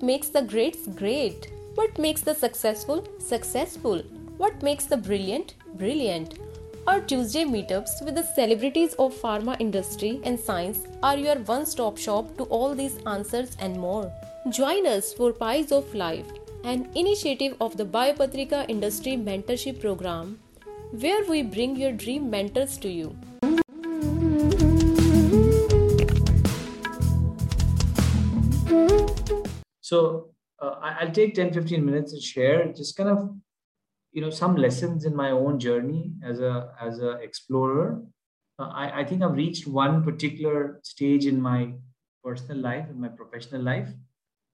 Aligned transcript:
What 0.00 0.06
makes 0.06 0.28
the 0.30 0.40
greats 0.40 0.86
great? 0.86 1.50
What 1.74 1.98
makes 1.98 2.22
the 2.22 2.34
successful 2.34 3.06
successful? 3.18 3.98
What 4.38 4.62
makes 4.62 4.86
the 4.86 4.96
brilliant 4.96 5.52
brilliant? 5.74 6.38
Our 6.86 7.00
Tuesday 7.00 7.44
meetups 7.44 8.02
with 8.02 8.14
the 8.14 8.22
celebrities 8.22 8.94
of 8.94 9.14
pharma 9.14 9.60
industry 9.60 10.18
and 10.24 10.40
science 10.40 10.78
are 11.02 11.18
your 11.18 11.36
one-stop 11.50 11.98
shop 11.98 12.34
to 12.38 12.44
all 12.44 12.74
these 12.74 12.96
answers 13.04 13.58
and 13.60 13.78
more. 13.78 14.10
Join 14.48 14.86
us 14.86 15.12
for 15.12 15.34
Pies 15.34 15.70
of 15.70 15.94
Life, 15.94 16.32
an 16.64 16.88
initiative 16.94 17.56
of 17.60 17.76
the 17.76 17.84
Biopatrika 17.84 18.64
Industry 18.70 19.18
Mentorship 19.18 19.82
Program, 19.82 20.38
where 20.92 21.26
we 21.26 21.42
bring 21.42 21.76
your 21.76 21.92
dream 21.92 22.30
mentors 22.30 22.78
to 22.78 22.88
you. 22.88 23.14
So 29.90 30.28
uh, 30.62 30.76
I'll 31.00 31.10
take 31.10 31.34
10, 31.34 31.52
15 31.52 31.84
minutes 31.84 32.12
to 32.12 32.20
share 32.20 32.72
just 32.72 32.96
kind 32.96 33.08
of, 33.08 33.34
you 34.12 34.20
know, 34.22 34.30
some 34.30 34.54
lessons 34.54 35.04
in 35.04 35.16
my 35.16 35.30
own 35.32 35.58
journey 35.58 36.12
as 36.22 36.38
a, 36.38 36.72
as 36.80 37.00
a 37.00 37.12
explorer. 37.28 38.00
Uh, 38.56 38.68
I, 38.68 39.00
I 39.00 39.04
think 39.04 39.20
I've 39.20 39.34
reached 39.34 39.66
one 39.66 40.04
particular 40.04 40.78
stage 40.84 41.26
in 41.26 41.42
my 41.42 41.72
personal 42.22 42.58
life, 42.58 42.86
in 42.88 43.00
my 43.00 43.08
professional 43.08 43.62
life. 43.62 43.88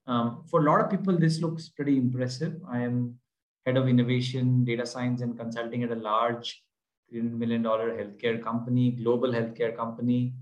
Um, 0.06 0.44
for 0.50 0.60
a 0.62 0.64
lot 0.70 0.80
of 0.80 0.90
people, 0.90 1.18
this 1.18 1.42
looks 1.42 1.68
pretty 1.68 1.98
impressive. 1.98 2.54
I 2.66 2.78
am 2.80 3.18
head 3.66 3.76
of 3.76 3.88
innovation, 3.88 4.64
data 4.64 4.86
science, 4.86 5.20
and 5.20 5.38
consulting 5.38 5.82
at 5.82 5.90
a 5.90 5.96
large 5.96 6.62
$300 7.12 7.32
million 7.32 7.62
healthcare 7.62 8.42
company, 8.42 8.92
global 8.92 9.32
healthcare 9.32 9.76
company. 9.76 10.32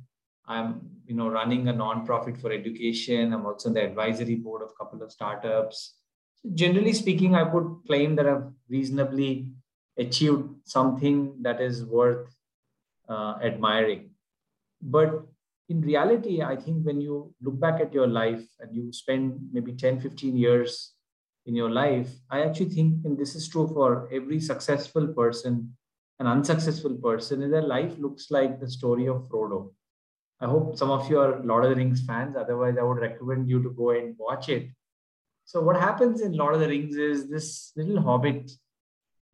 I'm, 0.46 0.93
you 1.06 1.14
know, 1.14 1.28
running 1.28 1.68
a 1.68 1.74
nonprofit 1.74 2.40
for 2.40 2.52
education. 2.52 3.32
I'm 3.32 3.46
also 3.46 3.68
on 3.68 3.74
the 3.74 3.84
advisory 3.84 4.36
board 4.36 4.62
of 4.62 4.70
a 4.70 4.84
couple 4.84 5.02
of 5.02 5.12
startups. 5.12 5.94
So 6.36 6.50
generally 6.54 6.92
speaking, 6.92 7.34
I 7.34 7.42
would 7.42 7.80
claim 7.86 8.16
that 8.16 8.26
I've 8.26 8.50
reasonably 8.68 9.48
achieved 9.98 10.48
something 10.64 11.36
that 11.42 11.60
is 11.60 11.84
worth 11.84 12.34
uh, 13.08 13.34
admiring. 13.42 14.10
But 14.80 15.24
in 15.68 15.80
reality, 15.80 16.42
I 16.42 16.56
think 16.56 16.84
when 16.84 17.00
you 17.00 17.34
look 17.40 17.58
back 17.58 17.80
at 17.80 17.92
your 17.92 18.06
life 18.06 18.44
and 18.60 18.74
you 18.74 18.92
spend 18.92 19.48
maybe 19.52 19.72
10, 19.72 20.00
15 20.00 20.36
years 20.36 20.92
in 21.46 21.54
your 21.54 21.70
life, 21.70 22.10
I 22.30 22.42
actually 22.42 22.70
think, 22.70 23.04
and 23.04 23.16
this 23.16 23.34
is 23.34 23.48
true 23.48 23.68
for 23.68 24.08
every 24.12 24.40
successful 24.40 25.08
person, 25.08 25.76
an 26.18 26.26
unsuccessful 26.26 26.94
person, 26.96 27.42
is 27.42 27.50
their 27.50 27.62
life 27.62 27.94
looks 27.98 28.30
like 28.30 28.60
the 28.60 28.70
story 28.70 29.08
of 29.08 29.28
Frodo. 29.28 29.72
I 30.40 30.46
hope 30.46 30.76
some 30.76 30.90
of 30.90 31.08
you 31.08 31.18
are 31.18 31.40
Lord 31.42 31.64
of 31.64 31.70
the 31.70 31.76
Rings 31.76 32.02
fans. 32.04 32.36
Otherwise, 32.36 32.76
I 32.78 32.82
would 32.82 32.98
recommend 32.98 33.48
you 33.48 33.62
to 33.62 33.70
go 33.70 33.90
and 33.90 34.14
watch 34.18 34.48
it. 34.48 34.68
So, 35.44 35.60
what 35.60 35.76
happens 35.76 36.20
in 36.20 36.32
Lord 36.32 36.54
of 36.54 36.60
the 36.60 36.68
Rings 36.68 36.96
is 36.96 37.28
this 37.28 37.72
little 37.76 38.00
hobbit 38.00 38.50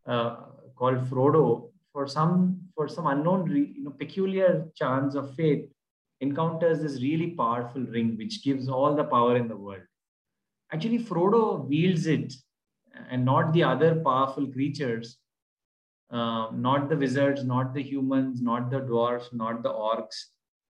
uh, 0.07 0.37
called 0.77 1.09
Frodo, 1.09 1.70
for 1.92 2.07
some 2.07 2.61
for 2.75 2.89
some 2.89 3.07
unknown, 3.07 3.51
you 3.51 3.84
know, 3.84 3.91
peculiar 3.91 4.67
chance 4.75 5.15
of 5.15 5.34
fate, 5.34 5.70
encounters 6.20 6.83
this 6.83 7.01
really 7.03 7.31
powerful 7.31 7.83
ring 7.83 8.17
which 8.17 8.45
gives 8.45 8.69
all 8.69 8.95
the 8.95 9.05
power 9.05 9.37
in 9.37 9.48
the 9.48 9.57
world. 9.57 9.83
Actually, 10.73 10.98
Frodo 10.98 11.67
wields 11.67 12.07
it 12.07 12.35
and 13.11 13.25
not 13.25 13.53
the 13.53 13.62
other 13.62 13.97
powerful 13.97 14.47
creatures, 14.47 15.17
um, 16.11 16.61
not 16.61 16.89
the 16.89 16.97
wizards, 16.97 17.45
not 17.45 17.75
the 17.75 17.83
humans, 17.83 18.41
not 18.41 18.70
the 18.70 18.81
dwarfs, 18.81 19.31
not 19.33 19.62
the 19.62 19.70
orcs. 19.70 20.27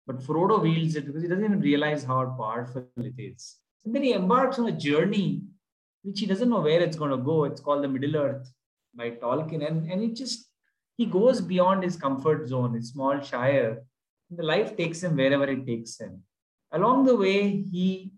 But 0.07 0.21
Frodo 0.21 0.63
wields 0.63 0.95
it 0.97 1.07
because 1.07 1.23
he 1.23 1.29
doesn't 1.29 1.45
even 1.45 1.61
realize 1.61 2.05
how 2.05 2.25
powerful 2.39 2.87
it 2.97 3.15
is. 3.19 3.57
And 3.85 3.95
then 3.95 4.03
he 4.03 4.13
embarks 4.13 4.59
on 4.59 4.69
a 4.69 4.73
journey 4.73 5.43
which 6.03 6.21
he 6.21 6.27
doesn't 6.27 6.49
know 6.49 6.61
where 6.61 6.81
it's 6.81 6.97
going 6.97 7.11
to 7.11 7.17
go. 7.17 7.45
It's 7.45 7.61
called 7.61 7.83
the 7.83 7.89
Middle 7.89 8.17
Earth 8.17 8.49
by 8.95 9.11
Tolkien. 9.11 9.67
And, 9.67 9.91
and 9.91 10.03
it 10.03 10.15
just, 10.15 10.49
he 10.97 11.07
goes 11.07 11.41
beyond 11.41 11.83
his 11.83 11.97
comfort 11.97 12.47
zone, 12.47 12.75
his 12.75 12.91
small 12.91 13.21
shire, 13.21 13.83
the 14.31 14.43
life 14.43 14.77
takes 14.77 15.03
him 15.03 15.17
wherever 15.17 15.45
it 15.45 15.67
takes 15.67 16.01
him. 16.01 16.23
Along 16.73 17.05
the 17.05 17.17
way, 17.17 17.63
he 17.63 18.13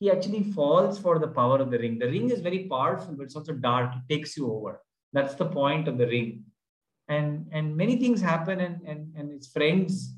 he 0.00 0.10
actually 0.12 0.44
falls 0.44 0.96
for 0.96 1.18
the 1.18 1.26
power 1.26 1.58
of 1.58 1.72
the 1.72 1.78
ring. 1.78 1.98
The 1.98 2.06
ring 2.06 2.30
is 2.30 2.40
very 2.40 2.68
powerful, 2.68 3.16
but 3.16 3.24
it's 3.24 3.34
also 3.34 3.52
dark. 3.52 3.94
It 3.96 4.14
takes 4.14 4.36
you 4.36 4.52
over. 4.52 4.80
That's 5.12 5.34
the 5.34 5.46
point 5.46 5.88
of 5.88 5.98
the 5.98 6.06
ring. 6.06 6.44
And 7.08 7.48
and 7.50 7.76
many 7.76 7.96
things 7.96 8.20
happen, 8.20 8.60
and 8.60 8.80
and 8.86 9.14
and 9.16 9.32
his 9.32 9.48
friends, 9.48 10.14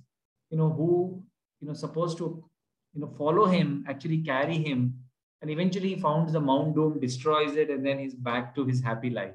you 0.51 0.59
know, 0.59 0.71
who 0.71 1.23
you 1.61 1.69
know 1.69 1.75
supposed 1.75 2.19
to 2.19 2.45
you 2.95 3.01
know 3.01 3.13
follow 3.17 3.47
him 3.47 3.85
actually 3.89 4.19
carry 4.19 4.57
him, 4.59 4.95
and 5.43 5.51
eventually 5.51 5.95
he 5.95 6.01
founds 6.01 6.33
the 6.33 6.41
Mount 6.41 6.75
Doom, 6.75 7.01
destroys 7.01 7.57
it, 7.57 7.71
and 7.71 7.85
then 7.85 7.99
he's 7.99 8.15
back 8.15 8.55
to 8.55 8.65
his 8.65 8.83
happy 8.83 9.11
life. 9.11 9.35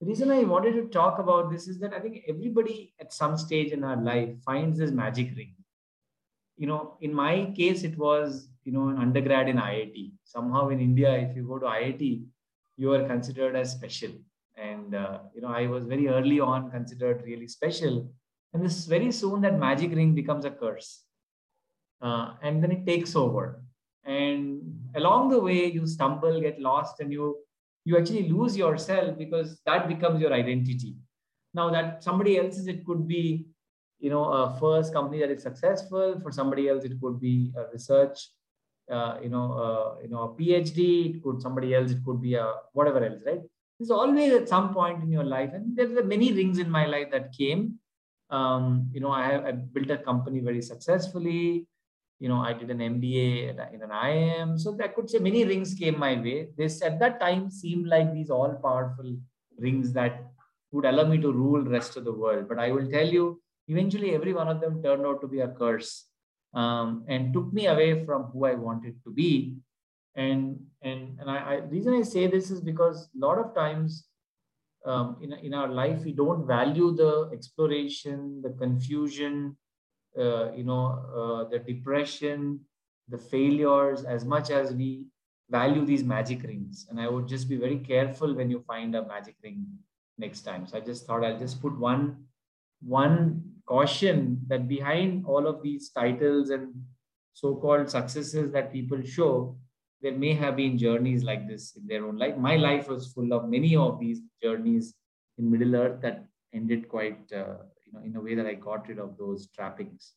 The 0.00 0.06
reason 0.06 0.30
I 0.30 0.42
wanted 0.42 0.72
to 0.72 0.88
talk 0.88 1.18
about 1.18 1.50
this 1.50 1.68
is 1.68 1.78
that 1.80 1.94
I 1.94 2.00
think 2.00 2.24
everybody 2.28 2.92
at 3.00 3.12
some 3.12 3.36
stage 3.36 3.72
in 3.72 3.84
our 3.84 3.96
life 3.96 4.30
finds 4.44 4.78
this 4.78 4.90
magic 4.90 5.34
ring. 5.36 5.54
You 6.56 6.66
know, 6.66 6.96
in 7.00 7.14
my 7.14 7.52
case, 7.56 7.84
it 7.84 7.96
was, 7.96 8.48
you 8.64 8.72
know, 8.72 8.88
an 8.88 8.98
undergrad 8.98 9.48
in 9.48 9.56
IIT. 9.56 10.12
Somehow 10.24 10.68
in 10.68 10.80
India, 10.80 11.16
if 11.16 11.36
you 11.36 11.44
go 11.44 11.58
to 11.58 11.66
IIT, 11.66 12.22
you 12.76 12.92
are 12.92 13.06
considered 13.06 13.56
as 13.56 13.72
special. 13.72 14.10
And, 14.56 14.94
uh, 14.94 15.20
you 15.34 15.40
know, 15.40 15.48
I 15.48 15.66
was 15.66 15.84
very 15.84 16.08
early 16.08 16.38
on 16.38 16.70
considered 16.70 17.22
really 17.24 17.48
special. 17.48 18.10
And 18.54 18.64
this 18.64 18.86
very 18.86 19.12
soon 19.12 19.42
that 19.42 19.58
magic 19.58 19.90
ring 19.94 20.14
becomes 20.14 20.44
a 20.44 20.50
curse. 20.50 21.02
Uh, 22.00 22.34
and 22.42 22.62
then 22.62 22.70
it 22.70 22.86
takes 22.86 23.14
over. 23.16 23.62
And 24.04 24.78
along 24.94 25.30
the 25.30 25.40
way, 25.40 25.66
you 25.66 25.86
stumble, 25.86 26.40
get 26.40 26.60
lost, 26.60 27.00
and 27.00 27.12
you 27.12 27.38
you 27.84 27.98
actually 27.98 28.28
lose 28.28 28.56
yourself 28.56 29.18
because 29.18 29.60
that 29.66 29.88
becomes 29.88 30.20
your 30.20 30.32
identity 30.32 30.96
now 31.54 31.70
that 31.70 32.02
somebody 32.02 32.38
else's 32.38 32.66
it 32.66 32.84
could 32.84 33.06
be 33.06 33.46
you 34.00 34.10
know 34.10 34.24
a 34.24 34.56
first 34.60 34.92
company 34.92 35.20
that 35.20 35.30
is 35.30 35.42
successful 35.42 36.18
for 36.22 36.32
somebody 36.32 36.68
else 36.68 36.84
it 36.84 37.00
could 37.00 37.20
be 37.20 37.52
a 37.56 37.64
research 37.72 38.28
uh, 38.90 39.16
you 39.22 39.28
know 39.28 39.46
uh, 39.64 40.02
you 40.02 40.08
know 40.08 40.22
a 40.22 40.28
phd 40.40 40.80
it 41.14 41.22
could 41.22 41.40
somebody 41.40 41.74
else 41.74 41.90
it 41.90 42.04
could 42.04 42.20
be 42.20 42.34
a 42.34 42.46
whatever 42.72 43.04
else 43.04 43.22
right 43.26 43.42
there's 43.78 43.90
always 43.90 44.32
at 44.32 44.48
some 44.48 44.72
point 44.74 45.02
in 45.02 45.10
your 45.10 45.24
life 45.24 45.50
and 45.54 45.76
there 45.76 45.88
were 45.88 46.04
many 46.04 46.32
rings 46.32 46.58
in 46.58 46.70
my 46.70 46.86
life 46.86 47.10
that 47.10 47.32
came 47.32 47.78
um, 48.38 48.64
you 48.94 49.00
know 49.00 49.12
I, 49.20 49.48
I 49.48 49.52
built 49.52 49.90
a 49.90 49.98
company 50.10 50.40
very 50.40 50.62
successfully 50.72 51.66
you 52.20 52.28
know, 52.28 52.40
I 52.40 52.52
did 52.52 52.70
an 52.70 52.78
MBA 52.78 53.50
in 53.50 53.82
an 53.82 53.90
IIM. 53.90 54.58
So 54.58 54.76
I 54.82 54.88
could 54.88 55.10
say 55.10 55.18
many 55.18 55.44
rings 55.44 55.74
came 55.74 55.98
my 55.98 56.14
way. 56.14 56.48
This 56.56 56.80
at 56.82 56.98
that 57.00 57.20
time 57.20 57.50
seemed 57.50 57.86
like 57.86 58.12
these 58.12 58.30
all 58.30 58.54
powerful 58.62 59.16
rings 59.58 59.92
that 59.92 60.24
would 60.72 60.84
allow 60.84 61.04
me 61.04 61.18
to 61.18 61.32
rule 61.32 61.62
the 61.62 61.70
rest 61.70 61.96
of 61.96 62.04
the 62.04 62.12
world. 62.12 62.48
But 62.48 62.58
I 62.58 62.70
will 62.70 62.88
tell 62.90 63.06
you, 63.06 63.42
eventually 63.68 64.14
every 64.14 64.32
one 64.32 64.48
of 64.48 64.60
them 64.60 64.82
turned 64.82 65.06
out 65.06 65.20
to 65.20 65.28
be 65.28 65.40
a 65.40 65.48
curse 65.48 66.06
um, 66.54 67.04
and 67.08 67.32
took 67.32 67.52
me 67.52 67.66
away 67.66 68.04
from 68.04 68.24
who 68.32 68.46
I 68.46 68.54
wanted 68.54 68.96
to 69.04 69.10
be. 69.10 69.56
And 70.16 70.60
and 70.82 71.18
and 71.18 71.28
I, 71.28 71.36
I 71.36 71.54
reason 71.76 71.94
I 71.94 72.02
say 72.02 72.28
this 72.28 72.50
is 72.50 72.60
because 72.60 73.08
a 73.14 73.26
lot 73.26 73.38
of 73.38 73.54
times 73.54 74.06
um, 74.84 75.16
in, 75.20 75.32
in 75.32 75.54
our 75.54 75.68
life 75.68 76.04
we 76.04 76.12
don't 76.12 76.46
value 76.46 76.94
the 76.94 77.30
exploration, 77.32 78.42
the 78.42 78.50
confusion, 78.50 79.56
uh, 80.18 80.52
you 80.52 80.64
know, 80.64 80.84
uh, 81.14 81.48
the 81.48 81.58
depression, 81.58 82.60
the 83.08 83.18
failures, 83.18 84.04
as 84.04 84.24
much 84.24 84.50
as 84.50 84.72
we 84.72 85.06
value 85.50 85.84
these 85.84 86.04
magic 86.04 86.42
rings. 86.42 86.86
And 86.88 87.00
I 87.00 87.08
would 87.08 87.28
just 87.28 87.48
be 87.48 87.56
very 87.56 87.78
careful 87.78 88.34
when 88.34 88.50
you 88.50 88.60
find 88.66 88.94
a 88.94 89.06
magic 89.06 89.36
ring 89.42 89.66
next 90.18 90.42
time. 90.42 90.66
So 90.66 90.76
I 90.78 90.80
just 90.80 91.06
thought 91.06 91.24
I'll 91.24 91.38
just 91.38 91.60
put 91.60 91.78
one, 91.78 92.24
one 92.80 93.42
caution 93.66 94.40
that 94.46 94.68
behind 94.68 95.24
all 95.26 95.46
of 95.46 95.62
these 95.62 95.90
titles 95.90 96.50
and 96.50 96.74
so-called 97.32 97.90
successes 97.90 98.52
that 98.52 98.72
people 98.72 99.02
show, 99.02 99.56
there 100.04 100.18
may 100.24 100.32
have 100.34 100.56
been 100.62 100.78
journeys 100.86 101.22
like 101.24 101.48
this 101.48 101.76
in 101.76 101.86
their 101.90 102.06
own 102.06 102.16
life. 102.22 102.36
My 102.36 102.56
life 102.56 102.88
was 102.88 103.12
full 103.14 103.32
of 103.36 103.48
many 103.48 103.74
of 103.74 103.98
these 103.98 104.20
journeys 104.42 104.94
in 105.38 105.50
Middle 105.50 105.76
Earth 105.82 106.00
that 106.02 106.26
ended 106.52 106.88
quite 106.88 107.32
uh, 107.32 107.54
know, 107.94 108.02
in 108.04 108.16
a 108.16 108.20
way 108.20 108.34
that 108.34 108.46
I 108.46 108.54
got 108.54 108.88
rid 108.88 108.98
of 108.98 109.16
those 109.16 109.48
trappings. 109.48 110.12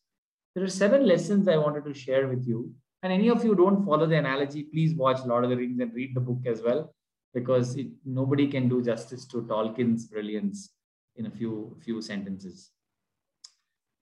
There 0.54 0.64
are 0.64 0.68
seven 0.68 1.06
lessons 1.06 1.48
I 1.48 1.56
wanted 1.56 1.84
to 1.84 1.94
share 1.94 2.28
with 2.28 2.46
you. 2.46 2.72
And 3.02 3.12
any 3.12 3.28
of 3.28 3.44
you 3.44 3.54
don't 3.54 3.84
follow 3.86 4.06
the 4.06 4.16
analogy, 4.16 4.64
please 4.64 4.94
watch 4.94 5.24
Lord 5.24 5.44
of 5.44 5.50
the 5.50 5.56
Rings 5.56 5.80
and 5.80 5.94
read 5.94 6.14
the 6.14 6.20
book 6.20 6.40
as 6.46 6.62
well, 6.62 6.94
because 7.32 7.76
it, 7.76 7.86
nobody 8.04 8.48
can 8.48 8.68
do 8.68 8.82
justice 8.82 9.24
to 9.26 9.42
Tolkien's 9.42 10.06
brilliance 10.06 10.70
in 11.14 11.26
a 11.26 11.30
few, 11.30 11.76
few 11.84 12.02
sentences. 12.02 12.70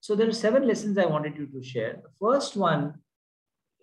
So 0.00 0.14
there 0.14 0.28
are 0.28 0.32
seven 0.32 0.66
lessons 0.66 0.96
I 0.96 1.06
wanted 1.06 1.36
you 1.36 1.46
to 1.46 1.62
share. 1.62 2.00
The 2.02 2.14
first 2.18 2.56
one 2.56 2.94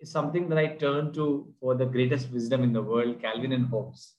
is 0.00 0.10
something 0.10 0.48
that 0.48 0.58
I 0.58 0.66
turn 0.66 1.12
to 1.14 1.52
for 1.60 1.74
the 1.74 1.86
greatest 1.86 2.30
wisdom 2.30 2.62
in 2.62 2.72
the 2.72 2.82
world, 2.82 3.20
Calvin 3.20 3.52
and 3.52 3.68
Hobbes. 3.68 4.14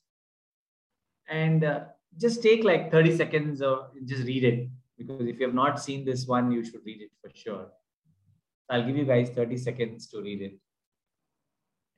And 1.28 1.64
uh, 1.64 1.80
just 2.18 2.42
take 2.42 2.64
like 2.64 2.90
30 2.90 3.16
seconds 3.16 3.62
or 3.62 3.88
just 4.04 4.24
read 4.24 4.44
it 4.44 4.68
because 4.96 5.26
if 5.26 5.38
you 5.38 5.46
have 5.46 5.54
not 5.54 5.80
seen 5.80 6.04
this 6.04 6.26
one, 6.26 6.50
you 6.50 6.64
should 6.64 6.80
read 6.84 7.02
it 7.02 7.10
for 7.20 7.30
sure. 7.34 7.66
I'll 8.70 8.84
give 8.84 8.96
you 8.96 9.04
guys 9.04 9.30
30 9.30 9.56
seconds 9.56 10.08
to 10.08 10.22
read 10.22 10.42
it. 10.42 10.58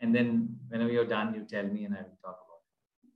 And 0.01 0.15
then 0.15 0.57
whenever 0.69 0.91
you're 0.91 1.07
done, 1.07 1.35
you 1.35 1.45
tell 1.45 1.65
me 1.65 1.85
and 1.85 1.95
I 1.95 1.99
will 1.99 2.19
talk 2.23 2.39
about 2.45 2.61
it. 3.05 3.11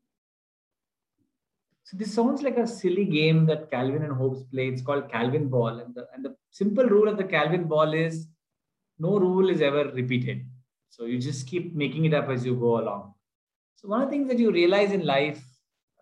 So 1.85 1.97
this 1.97 2.15
sounds 2.15 2.43
like 2.43 2.57
a 2.57 2.67
silly 2.67 3.05
game 3.05 3.47
that 3.47 3.71
Calvin 3.71 4.03
and 4.03 4.17
Hobbes 4.17 4.45
play. 4.45 4.69
It's 4.69 4.83
called 4.83 5.11
Calvin 5.11 5.49
ball. 5.49 5.81
And 5.81 5.95
the, 5.95 6.07
and 6.15 6.25
the 6.25 6.35
simple 6.51 6.85
rule 6.85 7.09
of 7.09 7.19
the 7.19 7.25
Calvin 7.25 7.65
ball 7.65 7.93
is 7.93 8.27
no 8.99 9.19
rule 9.19 9.51
is 9.51 9.61
ever 9.61 9.91
repeated. 9.91 10.47
So 10.93 11.07
you 11.07 11.19
just 11.19 11.47
keep 11.49 11.75
making 11.75 12.05
it 12.05 12.13
up 12.13 12.29
as 12.29 12.45
you 12.45 12.55
go 12.55 12.79
along. 12.79 13.15
So 13.77 13.89
one 13.89 14.03
of 14.03 14.09
the 14.09 14.13
things 14.13 14.29
that 14.29 14.39
you 14.39 14.53
realize 14.53 14.93
in 14.93 15.07
life, 15.07 15.43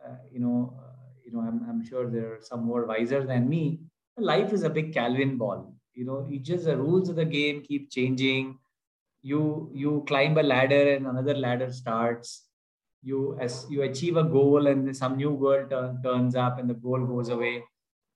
uh, 0.04 0.16
you 0.32 0.40
know, 0.40 0.74
uh, 0.82 0.96
you 1.24 1.32
know, 1.32 1.40
I'm, 1.40 1.64
I'm 1.68 1.84
sure 1.86 2.10
there 2.10 2.34
are 2.34 2.40
some 2.42 2.64
more 2.64 2.84
wiser 2.86 3.24
than 3.24 3.48
me. 3.48 3.80
Life 4.18 4.52
is 4.52 4.64
a 4.64 4.70
big 4.70 4.92
Calvin 4.92 5.38
ball. 5.38 5.74
You 5.94 6.04
know, 6.06 6.26
it 6.28 6.42
just 6.42 6.64
the 6.64 6.76
rules 6.76 7.08
of 7.08 7.16
the 7.16 7.24
game 7.24 7.62
keep 7.62 7.90
changing. 7.90 8.58
You 9.22 9.70
you 9.72 10.04
climb 10.08 10.36
a 10.38 10.42
ladder 10.42 10.94
and 10.94 11.06
another 11.06 11.34
ladder 11.34 11.72
starts. 11.72 12.46
You 13.02 13.38
as 13.40 13.66
you 13.70 13.82
achieve 13.82 14.16
a 14.16 14.24
goal 14.24 14.66
and 14.66 14.94
some 14.96 15.16
new 15.16 15.36
goal 15.38 15.66
turn, 15.70 16.02
turns 16.02 16.34
up 16.34 16.58
and 16.58 16.68
the 16.68 16.74
goal 16.74 17.06
goes 17.06 17.28
away. 17.28 17.62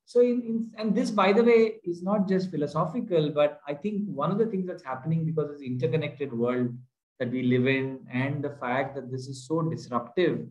So 0.06 0.20
in, 0.20 0.42
in, 0.42 0.70
and 0.76 0.94
this, 0.94 1.10
by 1.10 1.32
the 1.32 1.42
way, 1.42 1.80
is 1.84 2.02
not 2.02 2.28
just 2.28 2.50
philosophical, 2.50 3.30
but 3.30 3.60
I 3.66 3.74
think 3.74 4.02
one 4.06 4.30
of 4.30 4.38
the 4.38 4.46
things 4.46 4.66
that's 4.66 4.84
happening 4.84 5.24
because 5.24 5.50
of 5.50 5.58
the 5.58 5.66
interconnected 5.66 6.32
world 6.32 6.76
that 7.18 7.30
we 7.30 7.42
live 7.42 7.66
in 7.66 8.00
and 8.12 8.42
the 8.42 8.56
fact 8.60 8.94
that 8.96 9.10
this 9.10 9.28
is 9.28 9.46
so 9.46 9.62
disruptive 9.62 10.46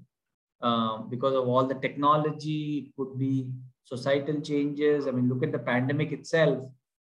um, 0.61 1.09
because 1.09 1.35
of 1.35 1.47
all 1.47 1.65
the 1.65 1.75
technology, 1.75 2.85
it 2.85 2.95
could 2.97 3.19
be 3.19 3.49
societal 3.83 4.39
changes. 4.41 5.07
I 5.07 5.11
mean, 5.11 5.27
look 5.27 5.43
at 5.43 5.51
the 5.51 5.59
pandemic 5.59 6.11
itself. 6.11 6.63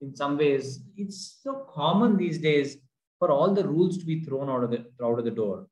In 0.01 0.15
some 0.15 0.39
ways, 0.39 0.81
it's 0.97 1.41
so 1.43 1.67
common 1.69 2.17
these 2.17 2.39
days 2.39 2.79
for 3.19 3.31
all 3.31 3.53
the 3.53 3.67
rules 3.67 3.99
to 3.99 4.07
be 4.07 4.21
thrown 4.21 4.49
out 4.49 4.65
of 4.65 4.71
the 4.71 4.87
out 5.03 5.19
of 5.19 5.25
the 5.25 5.31
door. 5.31 5.67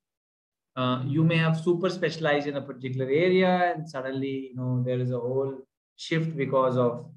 Uh, 0.76 1.02
you 1.06 1.24
may 1.24 1.36
have 1.36 1.58
super 1.58 1.88
specialized 1.88 2.46
in 2.46 2.56
a 2.56 2.60
particular 2.60 3.06
area, 3.06 3.72
and 3.72 3.88
suddenly, 3.88 4.50
you 4.50 4.56
know, 4.56 4.82
there 4.84 4.98
is 4.98 5.10
a 5.10 5.18
whole 5.18 5.54
shift 5.98 6.36
because 6.36 6.76
of 6.76 7.10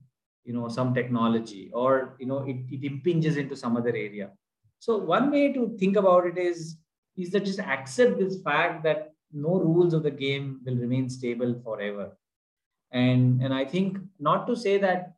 you 0.43 0.53
know 0.53 0.67
some 0.67 0.93
technology, 0.93 1.69
or 1.73 2.15
you 2.19 2.25
know, 2.25 2.39
it, 2.43 2.57
it 2.69 2.83
impinges 2.83 3.37
into 3.37 3.55
some 3.55 3.77
other 3.77 3.95
area. 3.95 4.31
So 4.79 4.97
one 4.97 5.31
way 5.31 5.53
to 5.53 5.77
think 5.79 5.95
about 5.95 6.25
it 6.25 6.37
is 6.37 6.77
is 7.15 7.29
that 7.31 7.45
just 7.45 7.59
accept 7.59 8.17
this 8.17 8.41
fact 8.41 8.83
that 8.83 9.13
no 9.31 9.59
rules 9.59 9.93
of 9.93 10.03
the 10.03 10.11
game 10.11 10.59
will 10.65 10.75
remain 10.75 11.09
stable 11.09 11.53
forever. 11.63 12.17
And 12.91 13.41
and 13.41 13.53
I 13.53 13.65
think 13.65 13.99
not 14.19 14.47
to 14.47 14.55
say 14.55 14.77
that 14.79 15.13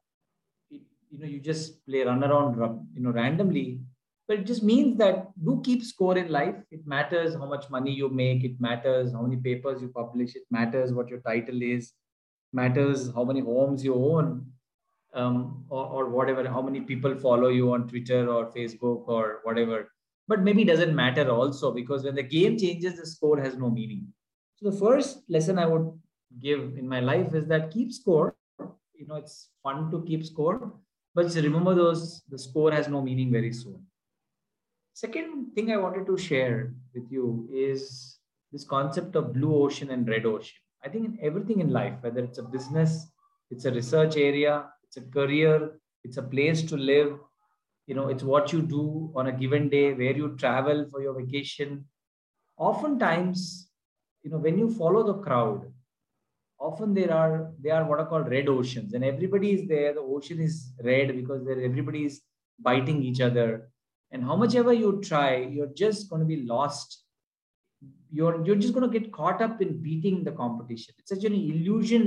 it, 0.69 0.81
you 1.10 1.19
know 1.19 1.25
you 1.25 1.39
just 1.39 1.86
play 1.86 2.04
run 2.04 2.24
around 2.24 2.60
you 2.94 3.01
know 3.01 3.12
randomly, 3.12 3.80
but 4.27 4.39
it 4.39 4.45
just 4.45 4.63
means 4.63 4.98
that 4.98 5.31
do 5.42 5.62
keep 5.63 5.83
score 5.86 6.18
in 6.18 6.30
life. 6.30 6.56
It 6.69 6.86
matters 6.86 7.33
how 7.33 7.45
much 7.45 7.69
money 7.69 7.92
you 7.92 8.10
make. 8.10 8.44
It 8.44 8.60
matters 8.60 9.13
how 9.13 9.21
many 9.21 9.38
papers 9.38 9.81
you 9.81 9.88
publish. 9.88 10.36
It 10.36 10.44
matters 10.51 10.92
what 10.92 11.07
your 11.07 11.19
title 11.19 11.62
is. 11.62 11.94
Matters 12.54 13.12
how 13.14 13.24
many 13.24 13.40
homes 13.42 13.84
you 13.84 13.96
own 13.96 14.46
um, 15.14 15.66
or, 15.70 15.86
or 15.86 16.10
whatever, 16.10 16.48
how 16.48 16.62
many 16.62 16.82
people 16.82 17.16
follow 17.16 17.50
you 17.50 17.74
on 17.74 17.88
Twitter 17.88 18.30
or 18.30 18.52
Facebook 18.52 19.08
or 19.08 19.40
whatever. 19.44 19.90
But 20.28 20.42
maybe 20.42 20.64
doesn't 20.64 20.96
matter 20.96 21.30
also 21.30 21.74
because 21.74 22.04
when 22.04 22.16
the 22.16 22.24
game 22.24 22.58
changes, 22.58 22.98
the 22.98 23.06
score 23.06 23.40
has 23.40 23.58
no 23.58 23.70
meaning. 23.70 24.08
So 24.56 24.70
the 24.70 24.78
first 24.78 25.24
lesson 25.30 25.60
I 25.60 25.66
would 25.66 25.92
give 26.42 26.78
in 26.78 26.88
my 26.88 27.00
life 27.00 27.34
is 27.34 27.48
that 27.48 27.72
keep 27.72 27.92
score. 27.92 28.36
You 28.94 29.08
know, 29.08 29.16
it's 29.16 29.50
fun 29.62 29.92
to 29.92 30.04
keep 30.04 30.26
score, 30.26 30.72
but 31.14 31.24
just 31.24 31.38
remember 31.38 31.76
those 31.76 32.22
the 32.30 32.40
score 32.40 32.72
has 32.72 32.88
no 32.88 33.02
meaning 33.02 33.32
very 33.32 33.52
soon. 33.52 33.86
Second 34.94 35.54
thing 35.56 35.72
I 35.72 35.78
wanted 35.78 36.06
to 36.06 36.18
share 36.18 36.74
with 36.94 37.12
you 37.12 37.50
is 37.52 38.18
this 38.52 38.64
concept 38.64 39.16
of 39.16 39.34
blue 39.34 39.56
ocean 39.64 39.90
and 39.90 40.08
red 40.08 40.26
ocean. 40.26 40.62
I 40.84 40.90
think 40.90 41.06
in 41.06 41.18
everything 41.22 41.60
in 41.60 41.72
life, 41.72 41.96
whether 42.02 42.24
it's 42.24 42.38
a 42.38 42.44
business, 42.44 43.08
it's 43.50 43.66
a 43.66 43.72
research 43.72 44.18
area, 44.18 44.66
it's 44.84 44.98
a 44.98 45.02
career 45.02 45.80
it's 46.04 46.18
a 46.18 46.24
place 46.24 46.62
to 46.64 46.78
live 46.78 47.18
you 47.88 47.96
know 47.96 48.08
it's 48.08 48.24
what 48.24 48.52
you 48.54 48.62
do 48.62 49.12
on 49.16 49.28
a 49.28 49.32
given 49.32 49.70
day 49.70 49.94
where 49.94 50.16
you 50.16 50.36
travel 50.38 50.86
for 50.90 51.02
your 51.02 51.20
vacation. 51.20 51.86
Oftentimes 52.58 53.70
you 54.24 54.32
know 54.32 54.38
when 54.38 54.58
you 54.58 54.70
follow 54.74 55.04
the 55.04 55.22
crowd 55.22 55.72
often 56.60 56.94
there 56.94 57.14
are 57.14 57.52
they 57.62 57.70
are 57.70 57.84
what 57.84 58.00
are 58.00 58.06
called 58.06 58.30
red 58.30 58.48
oceans 58.48 58.94
and 58.94 59.04
everybody 59.04 59.52
is 59.52 59.68
there. 59.68 59.94
The 59.94 60.02
ocean 60.02 60.40
is 60.40 60.74
red 60.84 61.16
because 61.16 61.46
there 61.46 61.62
everybody 61.62 62.06
is 62.06 62.22
biting 62.60 63.04
each 63.04 63.20
other. 63.20 63.70
And 64.12 64.24
how 64.24 64.36
much 64.36 64.56
ever 64.56 64.72
you 64.72 65.02
try 65.02 65.38
you're 65.38 65.74
just 65.76 66.10
going 66.10 66.22
to 66.22 66.26
be 66.26 66.44
lost 66.44 67.03
you're 68.18 68.36
you're 68.45 68.62
just 68.63 68.74
going 68.75 68.89
to 68.89 69.00
get 69.00 69.12
caught 69.18 69.42
up 69.48 69.62
in 69.65 69.71
beating 69.88 70.24
the 70.27 70.36
competition 70.44 70.94
it's 71.00 71.13
such 71.15 71.25
an 71.31 71.33
illusion 71.33 72.06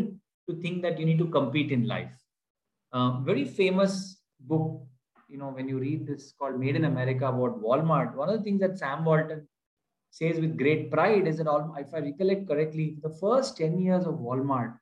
to 0.48 0.54
think 0.62 0.82
that 0.82 0.98
you 0.98 1.06
need 1.10 1.18
to 1.24 1.32
compete 1.38 1.72
in 1.78 1.86
life 1.94 2.16
uh, 2.92 3.20
very 3.20 3.44
famous 3.44 4.20
book, 4.40 4.82
you 5.28 5.38
know, 5.38 5.48
when 5.48 5.68
you 5.68 5.78
read 5.78 6.06
this 6.06 6.32
called 6.38 6.58
Made 6.58 6.76
in 6.76 6.84
America 6.84 7.26
about 7.26 7.60
Walmart, 7.62 8.14
one 8.14 8.28
of 8.28 8.38
the 8.38 8.44
things 8.44 8.60
that 8.60 8.78
Sam 8.78 9.04
Walton 9.04 9.46
says 10.10 10.38
with 10.38 10.56
great 10.56 10.90
pride 10.90 11.26
is 11.26 11.38
that, 11.38 11.46
all, 11.46 11.74
if 11.78 11.92
I 11.92 11.98
recollect 11.98 12.48
correctly, 12.48 12.96
the 13.02 13.10
first 13.10 13.56
10 13.58 13.78
years 13.78 14.06
of 14.06 14.14
Walmart, 14.14 14.78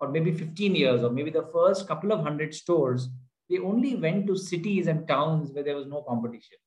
or 0.00 0.08
maybe 0.10 0.32
15 0.32 0.74
years, 0.74 1.02
or 1.02 1.10
maybe 1.10 1.30
the 1.30 1.48
first 1.52 1.88
couple 1.88 2.12
of 2.12 2.20
hundred 2.20 2.54
stores, 2.54 3.08
they 3.50 3.58
only 3.58 3.96
went 3.96 4.26
to 4.26 4.36
cities 4.36 4.86
and 4.86 5.08
towns 5.08 5.50
where 5.50 5.64
there 5.64 5.76
was 5.76 5.86
no 5.86 6.02
competition. 6.02 6.58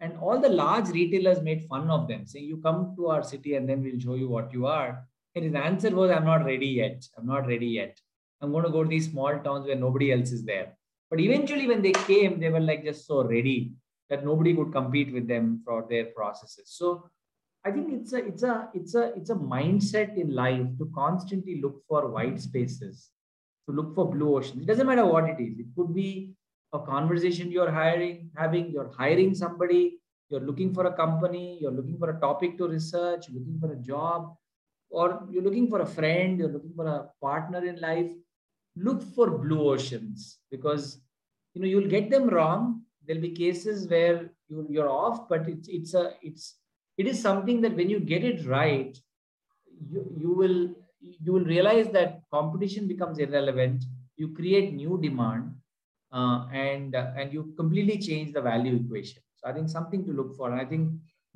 And 0.00 0.18
all 0.18 0.38
the 0.40 0.48
large 0.48 0.88
retailers 0.88 1.40
made 1.40 1.66
fun 1.68 1.88
of 1.90 2.06
them, 2.06 2.26
saying, 2.26 2.44
You 2.44 2.58
come 2.58 2.94
to 2.96 3.08
our 3.08 3.22
city 3.22 3.54
and 3.54 3.68
then 3.68 3.82
we'll 3.82 3.98
show 3.98 4.14
you 4.14 4.28
what 4.28 4.52
you 4.52 4.66
are. 4.66 5.06
And 5.34 5.44
his 5.44 5.54
answer 5.54 5.94
was, 5.94 6.10
I'm 6.10 6.24
not 6.24 6.44
ready 6.44 6.66
yet. 6.66 7.06
I'm 7.16 7.26
not 7.26 7.46
ready 7.46 7.66
yet. 7.66 7.98
I'm 8.40 8.52
going 8.52 8.64
to 8.64 8.70
go 8.70 8.82
to 8.82 8.88
these 8.88 9.10
small 9.10 9.38
towns 9.38 9.66
where 9.66 9.76
nobody 9.76 10.12
else 10.12 10.32
is 10.32 10.44
there. 10.44 10.76
But 11.10 11.20
eventually, 11.20 11.66
when 11.66 11.82
they 11.82 11.92
came, 11.92 12.40
they 12.40 12.50
were 12.50 12.60
like 12.60 12.84
just 12.84 13.06
so 13.06 13.24
ready 13.24 13.72
that 14.10 14.24
nobody 14.24 14.54
could 14.54 14.72
compete 14.72 15.12
with 15.12 15.26
them 15.26 15.62
for 15.64 15.86
their 15.88 16.06
processes. 16.06 16.64
So 16.66 17.08
I 17.64 17.72
think 17.72 17.92
it's 17.92 18.12
a 18.12 18.24
it's 18.24 18.42
a 18.42 18.68
it's 18.74 18.94
a 18.94 19.12
it's 19.16 19.30
a 19.30 19.34
mindset 19.34 20.16
in 20.16 20.34
life 20.34 20.66
to 20.78 20.90
constantly 20.94 21.60
look 21.60 21.82
for 21.88 22.08
white 22.08 22.40
spaces, 22.40 23.10
to 23.68 23.74
look 23.74 23.94
for 23.94 24.10
blue 24.10 24.36
oceans. 24.36 24.62
It 24.62 24.66
doesn't 24.66 24.86
matter 24.86 25.04
what 25.04 25.24
it 25.24 25.40
is. 25.40 25.58
It 25.58 25.66
could 25.76 25.94
be 25.94 26.34
a 26.76 26.86
conversation 26.86 27.50
you're 27.50 27.70
hiring, 27.70 28.30
having, 28.36 28.70
you're 28.70 28.90
hiring 28.96 29.34
somebody, 29.34 29.98
you're 30.28 30.40
looking 30.40 30.72
for 30.74 30.86
a 30.86 30.92
company, 30.92 31.58
you're 31.60 31.72
looking 31.72 31.98
for 31.98 32.10
a 32.10 32.20
topic 32.20 32.56
to 32.58 32.68
research, 32.68 33.26
looking 33.30 33.58
for 33.60 33.72
a 33.72 33.76
job, 33.76 34.34
or 34.90 35.26
you're 35.30 35.42
looking 35.42 35.68
for 35.68 35.80
a 35.80 35.86
friend, 35.86 36.38
you're 36.38 36.54
looking 36.56 36.74
for 36.74 36.86
a 36.86 37.08
partner 37.20 37.64
in 37.64 37.80
life 37.80 38.12
look 38.76 39.02
for 39.02 39.30
blue 39.30 39.70
oceans 39.70 40.38
because 40.50 41.00
you 41.54 41.60
know 41.60 41.66
you'll 41.66 41.88
get 41.88 42.10
them 42.10 42.28
wrong. 42.28 42.82
There'll 43.06 43.22
be 43.22 43.30
cases 43.30 43.88
where 43.88 44.30
you, 44.48 44.66
you're 44.68 44.88
off 44.88 45.28
but 45.28 45.48
it's 45.48 45.68
it's 45.68 45.94
a 45.94 46.12
it's 46.22 46.56
it 46.98 47.06
is 47.06 47.20
something 47.20 47.60
that 47.62 47.74
when 47.74 47.88
you 47.90 48.00
get 48.00 48.24
it 48.24 48.46
right 48.46 48.98
you, 49.90 50.04
you 50.16 50.30
will 50.32 50.74
you 51.00 51.32
will 51.32 51.44
realize 51.44 51.88
that 51.90 52.20
competition 52.32 52.86
becomes 52.88 53.18
irrelevant. 53.18 53.84
You 54.16 54.28
create 54.34 54.74
new 54.74 54.98
demand 55.00 55.54
uh, 56.18 56.38
and 56.66 56.94
uh, 57.02 57.12
and 57.16 57.32
you 57.32 57.42
completely 57.60 57.98
change 58.08 58.32
the 58.32 58.42
value 58.50 58.74
equation. 58.82 59.22
So 59.38 59.48
i 59.48 59.52
think 59.52 59.68
something 59.68 60.04
to 60.06 60.12
look 60.20 60.36
for. 60.36 60.50
And 60.50 60.60
i 60.60 60.64
think 60.72 60.84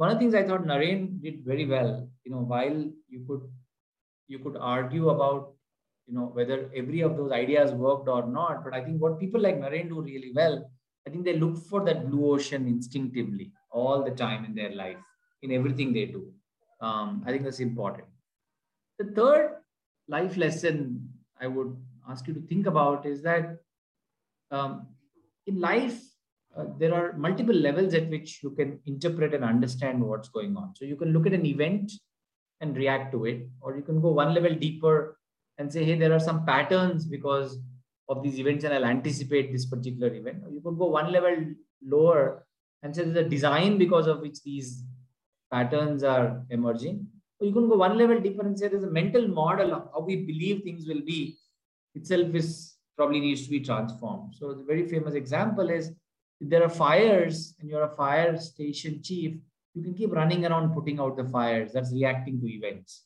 one 0.02 0.10
of 0.10 0.14
the 0.16 0.20
things 0.20 0.34
i 0.40 0.44
thought 0.48 0.64
naren 0.72 1.00
did 1.24 1.44
very 1.52 1.66
well 1.72 1.90
you 2.24 2.30
know 2.34 2.42
while 2.52 2.78
you 3.14 3.20
could 3.28 3.42
you 4.28 4.38
could 4.38 4.56
argue 4.56 5.08
about 5.10 5.54
you 6.06 6.14
know 6.14 6.26
whether 6.38 6.58
every 6.74 7.00
of 7.08 7.16
those 7.16 7.32
ideas 7.32 7.72
worked 7.72 8.08
or 8.08 8.22
not 8.26 8.64
but 8.64 8.74
i 8.74 8.82
think 8.84 9.00
what 9.00 9.18
people 9.22 9.40
like 9.46 9.58
naren 9.64 9.88
do 9.94 10.00
really 10.10 10.32
well 10.40 10.56
i 11.06 11.10
think 11.10 11.24
they 11.24 11.36
look 11.42 11.56
for 11.70 11.80
that 11.88 12.00
blue 12.08 12.24
ocean 12.34 12.66
instinctively 12.74 13.52
all 13.70 14.02
the 14.08 14.14
time 14.22 14.44
in 14.44 14.54
their 14.54 14.74
life 14.82 14.98
in 15.42 15.52
everything 15.52 15.92
they 15.92 16.06
do. 16.06 16.32
Um, 16.80 17.22
i 17.26 17.30
think 17.30 17.44
that's 17.44 17.60
important. 17.60 18.08
The 18.98 19.06
third 19.18 19.62
life 20.08 20.36
lesson 20.36 20.78
i 21.40 21.46
would 21.46 21.76
ask 22.08 22.26
you 22.28 22.34
to 22.34 22.40
think 22.52 22.66
about 22.66 23.06
is 23.06 23.22
that 23.22 23.58
um, 24.50 24.86
in 25.46 25.60
life 25.60 26.00
uh, 26.56 26.64
there 26.78 26.94
are 26.94 27.12
multiple 27.16 27.54
levels 27.54 27.94
at 27.94 28.08
which 28.08 28.42
you 28.42 28.50
can 28.50 28.78
interpret 28.86 29.34
and 29.34 29.44
understand 29.44 30.00
what's 30.00 30.28
going 30.28 30.56
on 30.56 30.74
so 30.74 30.84
you 30.84 30.96
can 30.96 31.12
look 31.12 31.26
at 31.26 31.32
an 31.32 31.46
event 31.46 31.92
and 32.60 32.76
react 32.76 33.12
to 33.12 33.24
it 33.24 33.48
or 33.60 33.76
you 33.76 33.82
can 33.82 34.00
go 34.00 34.10
one 34.10 34.34
level 34.34 34.54
deeper 34.54 35.16
and 35.60 35.70
say, 35.70 35.84
hey, 35.84 35.96
there 35.96 36.14
are 36.14 36.26
some 36.28 36.46
patterns 36.46 37.04
because 37.04 37.58
of 38.08 38.22
these 38.22 38.40
events 38.40 38.64
and 38.64 38.72
I'll 38.72 38.86
anticipate 38.86 39.52
this 39.52 39.66
particular 39.66 40.12
event. 40.12 40.42
Or 40.44 40.50
you 40.50 40.60
could 40.62 40.78
go 40.78 40.86
one 40.86 41.12
level 41.12 41.36
lower 41.86 42.46
and 42.82 42.96
say 42.96 43.04
there's 43.04 43.26
a 43.26 43.28
design 43.28 43.76
because 43.76 44.06
of 44.06 44.20
which 44.20 44.42
these 44.42 44.82
patterns 45.52 46.02
are 46.02 46.42
emerging. 46.48 47.06
Or 47.38 47.46
you 47.46 47.52
can 47.52 47.68
go 47.68 47.76
one 47.76 47.98
level 47.98 48.18
deeper 48.18 48.44
and 48.46 48.58
say 48.58 48.68
there's 48.68 48.84
a 48.84 48.90
mental 48.90 49.28
model 49.28 49.74
of 49.74 49.90
how 49.92 50.00
we 50.00 50.16
believe 50.24 50.62
things 50.62 50.88
will 50.88 51.02
be 51.02 51.36
itself 51.94 52.34
is 52.34 52.69
probably 53.00 53.20
needs 53.20 53.44
to 53.44 53.50
be 53.56 53.60
transformed. 53.60 54.34
So 54.38 54.52
the 54.52 54.66
very 54.70 54.86
famous 54.94 55.14
example 55.14 55.70
is 55.70 55.84
if 56.42 56.48
there 56.52 56.64
are 56.66 56.74
fires 56.86 57.54
and 57.58 57.70
you're 57.70 57.88
a 57.90 57.96
fire 58.02 58.36
station 58.38 59.02
chief, 59.02 59.36
you 59.74 59.82
can 59.82 59.94
keep 59.94 60.12
running 60.12 60.44
around 60.44 60.74
putting 60.74 61.00
out 61.00 61.16
the 61.16 61.24
fires. 61.36 61.72
That's 61.72 61.92
reacting 61.92 62.40
to 62.40 62.46
events. 62.58 63.04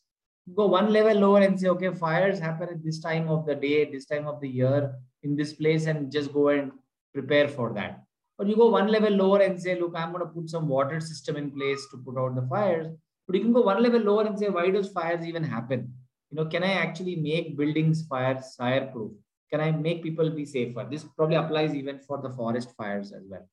Go 0.56 0.66
one 0.66 0.92
level 0.92 1.16
lower 1.24 1.42
and 1.46 1.58
say, 1.60 1.68
okay, 1.68 1.92
fires 1.94 2.40
happen 2.40 2.68
at 2.74 2.82
this 2.84 2.98
time 2.98 3.28
of 3.28 3.46
the 3.46 3.54
day, 3.54 3.84
this 3.84 4.06
time 4.06 4.26
of 4.26 4.40
the 4.40 4.48
year, 4.48 4.80
in 5.22 5.36
this 5.36 5.52
place, 5.52 5.86
and 5.86 6.10
just 6.10 6.32
go 6.32 6.48
and 6.48 6.72
prepare 7.14 7.48
for 7.48 7.72
that. 7.74 8.02
Or 8.38 8.46
you 8.46 8.56
go 8.56 8.68
one 8.68 8.88
level 8.88 9.12
lower 9.22 9.42
and 9.42 9.62
say, 9.62 9.78
look, 9.80 9.94
I'm 9.96 10.12
going 10.12 10.26
to 10.26 10.32
put 10.36 10.50
some 10.50 10.66
water 10.66 10.98
system 11.00 11.36
in 11.36 11.52
place 11.52 11.86
to 11.92 11.98
put 11.98 12.18
out 12.18 12.34
the 12.34 12.46
fires. 12.54 12.88
But 13.26 13.36
you 13.36 13.42
can 13.42 13.52
go 13.52 13.62
one 13.62 13.80
level 13.80 14.00
lower 14.00 14.24
and 14.24 14.36
say, 14.36 14.48
why 14.48 14.70
does 14.70 14.90
fires 14.90 15.24
even 15.24 15.44
happen? 15.44 15.92
You 16.30 16.36
know, 16.38 16.46
can 16.46 16.64
I 16.64 16.72
actually 16.72 17.16
make 17.16 17.56
buildings 17.56 18.02
fire 18.08 18.42
fireproof? 18.58 19.12
Can 19.50 19.60
I 19.60 19.70
make 19.70 20.02
people 20.02 20.30
be 20.30 20.44
safer? 20.44 20.86
This 20.90 21.04
probably 21.04 21.36
applies 21.36 21.74
even 21.74 21.98
for 22.00 22.20
the 22.20 22.30
forest 22.30 22.70
fires 22.76 23.12
as 23.12 23.22
well. 23.28 23.48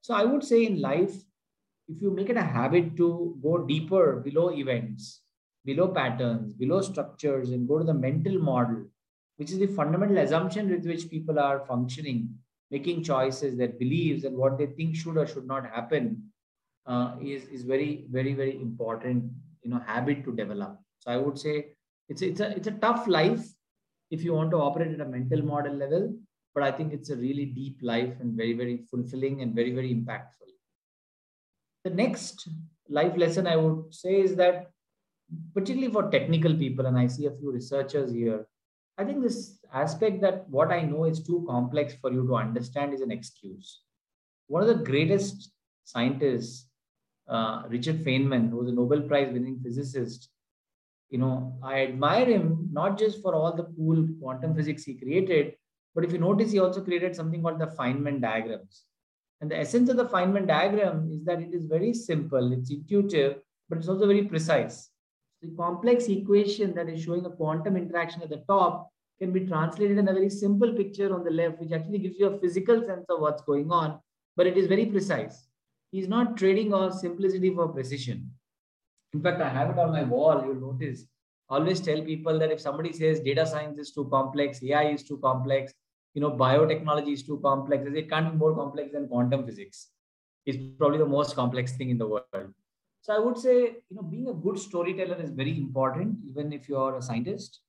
So 0.00 0.14
I 0.14 0.24
would 0.24 0.44
say 0.44 0.64
in 0.64 0.80
life, 0.80 1.14
if 1.88 2.00
you 2.00 2.10
make 2.10 2.30
it 2.30 2.36
a 2.36 2.42
habit 2.42 2.96
to 2.96 3.38
go 3.42 3.58
deeper 3.58 4.16
below 4.16 4.50
events, 4.50 5.22
below 5.64 5.88
patterns, 5.88 6.52
below 6.52 6.80
structures, 6.80 7.50
and 7.50 7.68
go 7.68 7.78
to 7.78 7.84
the 7.84 7.94
mental 7.94 8.38
model, 8.38 8.84
which 9.36 9.50
is 9.50 9.58
the 9.58 9.66
fundamental 9.66 10.18
assumption 10.18 10.70
with 10.70 10.86
which 10.86 11.10
people 11.10 11.38
are 11.38 11.66
functioning, 11.66 12.30
making 12.70 13.02
choices, 13.02 13.56
their 13.56 13.68
beliefs, 13.68 14.24
and 14.24 14.36
what 14.36 14.58
they 14.58 14.66
think 14.66 14.96
should 14.96 15.16
or 15.16 15.26
should 15.26 15.46
not 15.46 15.66
happen, 15.66 16.22
uh, 16.86 17.16
is, 17.20 17.44
is 17.46 17.62
very, 17.62 18.06
very, 18.10 18.32
very 18.34 18.56
important, 18.60 19.24
you 19.62 19.70
know, 19.70 19.80
habit 19.86 20.24
to 20.24 20.32
develop. 20.32 20.78
So 21.00 21.10
I 21.10 21.16
would 21.16 21.38
say 21.38 21.72
it's, 22.08 22.22
it's, 22.22 22.40
a, 22.40 22.50
it's 22.50 22.68
a 22.68 22.72
tough 22.72 23.06
life 23.06 23.44
if 24.10 24.22
you 24.22 24.32
want 24.32 24.50
to 24.52 24.58
operate 24.58 24.92
at 24.92 25.00
a 25.00 25.08
mental 25.08 25.42
model 25.42 25.74
level, 25.74 26.14
but 26.54 26.62
I 26.62 26.72
think 26.72 26.92
it's 26.92 27.10
a 27.10 27.16
really 27.16 27.46
deep 27.46 27.78
life 27.82 28.14
and 28.20 28.36
very, 28.36 28.54
very 28.54 28.84
fulfilling 28.90 29.42
and 29.42 29.54
very, 29.54 29.72
very 29.72 29.94
impactful. 29.94 30.50
The 31.84 31.90
next 31.90 32.48
life 32.88 33.16
lesson 33.16 33.46
I 33.46 33.56
would 33.56 33.94
say 33.94 34.20
is 34.20 34.36
that, 34.36 34.70
particularly 35.54 35.92
for 35.92 36.10
technical 36.10 36.54
people, 36.54 36.86
and 36.86 36.98
I 36.98 37.08
see 37.08 37.26
a 37.26 37.30
few 37.32 37.52
researchers 37.52 38.10
here, 38.10 38.46
I 38.98 39.04
think 39.04 39.22
this 39.22 39.58
aspect 39.72 40.22
that 40.22 40.48
what 40.48 40.72
I 40.72 40.80
know 40.80 41.04
is 41.04 41.22
too 41.22 41.44
complex 41.48 41.94
for 42.00 42.10
you 42.10 42.26
to 42.26 42.36
understand 42.36 42.94
is 42.94 43.02
an 43.02 43.10
excuse. 43.10 43.82
One 44.46 44.62
of 44.62 44.68
the 44.68 44.84
greatest 44.84 45.50
scientists, 45.84 46.68
uh, 47.28 47.64
Richard 47.68 48.04
Feynman, 48.04 48.50
who 48.50 48.56
was 48.56 48.68
a 48.68 48.72
Nobel 48.72 49.02
Prize 49.02 49.32
winning 49.32 49.60
physicist, 49.62 50.30
you 51.10 51.18
know, 51.18 51.58
I 51.62 51.82
admire 51.82 52.26
him 52.26 52.68
not 52.72 52.98
just 52.98 53.22
for 53.22 53.34
all 53.34 53.52
the 53.52 53.68
cool 53.76 54.06
quantum 54.20 54.54
physics 54.54 54.84
he 54.84 54.94
created, 54.94 55.54
but 55.94 56.04
if 56.04 56.12
you 56.12 56.18
notice, 56.18 56.52
he 56.52 56.58
also 56.58 56.82
created 56.82 57.16
something 57.16 57.42
called 57.42 57.58
the 57.58 57.68
Feynman 57.68 58.20
diagrams. 58.20 58.84
And 59.40 59.50
the 59.50 59.58
essence 59.58 59.88
of 59.88 59.96
the 59.96 60.06
Feynman 60.06 60.46
diagram 60.46 61.08
is 61.10 61.24
that 61.24 61.40
it 61.40 61.54
is 61.54 61.66
very 61.66 61.92
simple, 61.92 62.52
it's 62.52 62.70
intuitive, 62.70 63.36
but 63.68 63.78
it's 63.78 63.88
also 63.88 64.06
very 64.06 64.24
precise. 64.24 64.90
The 65.42 65.54
complex 65.56 66.08
equation 66.08 66.74
that 66.74 66.88
is 66.88 67.02
showing 67.02 67.24
a 67.26 67.30
quantum 67.30 67.76
interaction 67.76 68.22
at 68.22 68.30
the 68.30 68.42
top 68.48 68.88
can 69.18 69.32
be 69.32 69.46
translated 69.46 69.98
in 69.98 70.08
a 70.08 70.12
very 70.12 70.30
simple 70.30 70.72
picture 70.72 71.14
on 71.14 71.24
the 71.24 71.30
left, 71.30 71.60
which 71.60 71.72
actually 71.72 71.98
gives 71.98 72.18
you 72.18 72.26
a 72.26 72.38
physical 72.40 72.84
sense 72.84 73.06
of 73.08 73.20
what's 73.20 73.42
going 73.42 73.70
on, 73.70 73.98
but 74.36 74.46
it 74.46 74.56
is 74.56 74.66
very 74.66 74.86
precise. 74.86 75.48
He's 75.92 76.08
not 76.08 76.36
trading 76.36 76.74
off 76.74 76.94
simplicity 76.94 77.54
for 77.54 77.68
precision. 77.68 78.30
In 79.12 79.22
fact, 79.22 79.40
I 79.40 79.48
have 79.48 79.70
it 79.70 79.78
on 79.78 79.92
my 79.92 80.02
wall. 80.02 80.42
You'll 80.44 80.72
notice. 80.72 81.04
Always 81.48 81.80
tell 81.80 82.02
people 82.02 82.38
that 82.38 82.50
if 82.50 82.60
somebody 82.60 82.92
says 82.92 83.20
data 83.20 83.46
science 83.46 83.78
is 83.78 83.92
too 83.92 84.08
complex, 84.10 84.62
AI 84.62 84.90
is 84.90 85.04
too 85.04 85.18
complex, 85.18 85.72
you 86.14 86.20
know, 86.20 86.30
biotechnology 86.30 87.12
is 87.12 87.22
too 87.22 87.38
complex. 87.42 87.84
It 87.86 88.10
can't 88.10 88.32
be 88.32 88.36
more 88.36 88.54
complex 88.54 88.92
than 88.92 89.06
quantum 89.06 89.46
physics. 89.46 89.88
It's 90.44 90.58
probably 90.78 90.98
the 90.98 91.06
most 91.06 91.36
complex 91.36 91.76
thing 91.76 91.90
in 91.90 91.98
the 91.98 92.06
world. 92.06 92.54
So 93.02 93.14
I 93.14 93.18
would 93.18 93.38
say, 93.38 93.76
you 93.88 93.96
know, 93.96 94.02
being 94.02 94.26
a 94.28 94.32
good 94.32 94.58
storyteller 94.58 95.20
is 95.22 95.30
very 95.30 95.56
important, 95.56 96.18
even 96.28 96.52
if 96.52 96.68
you're 96.68 96.96
a 96.96 97.02
scientist. 97.02 97.60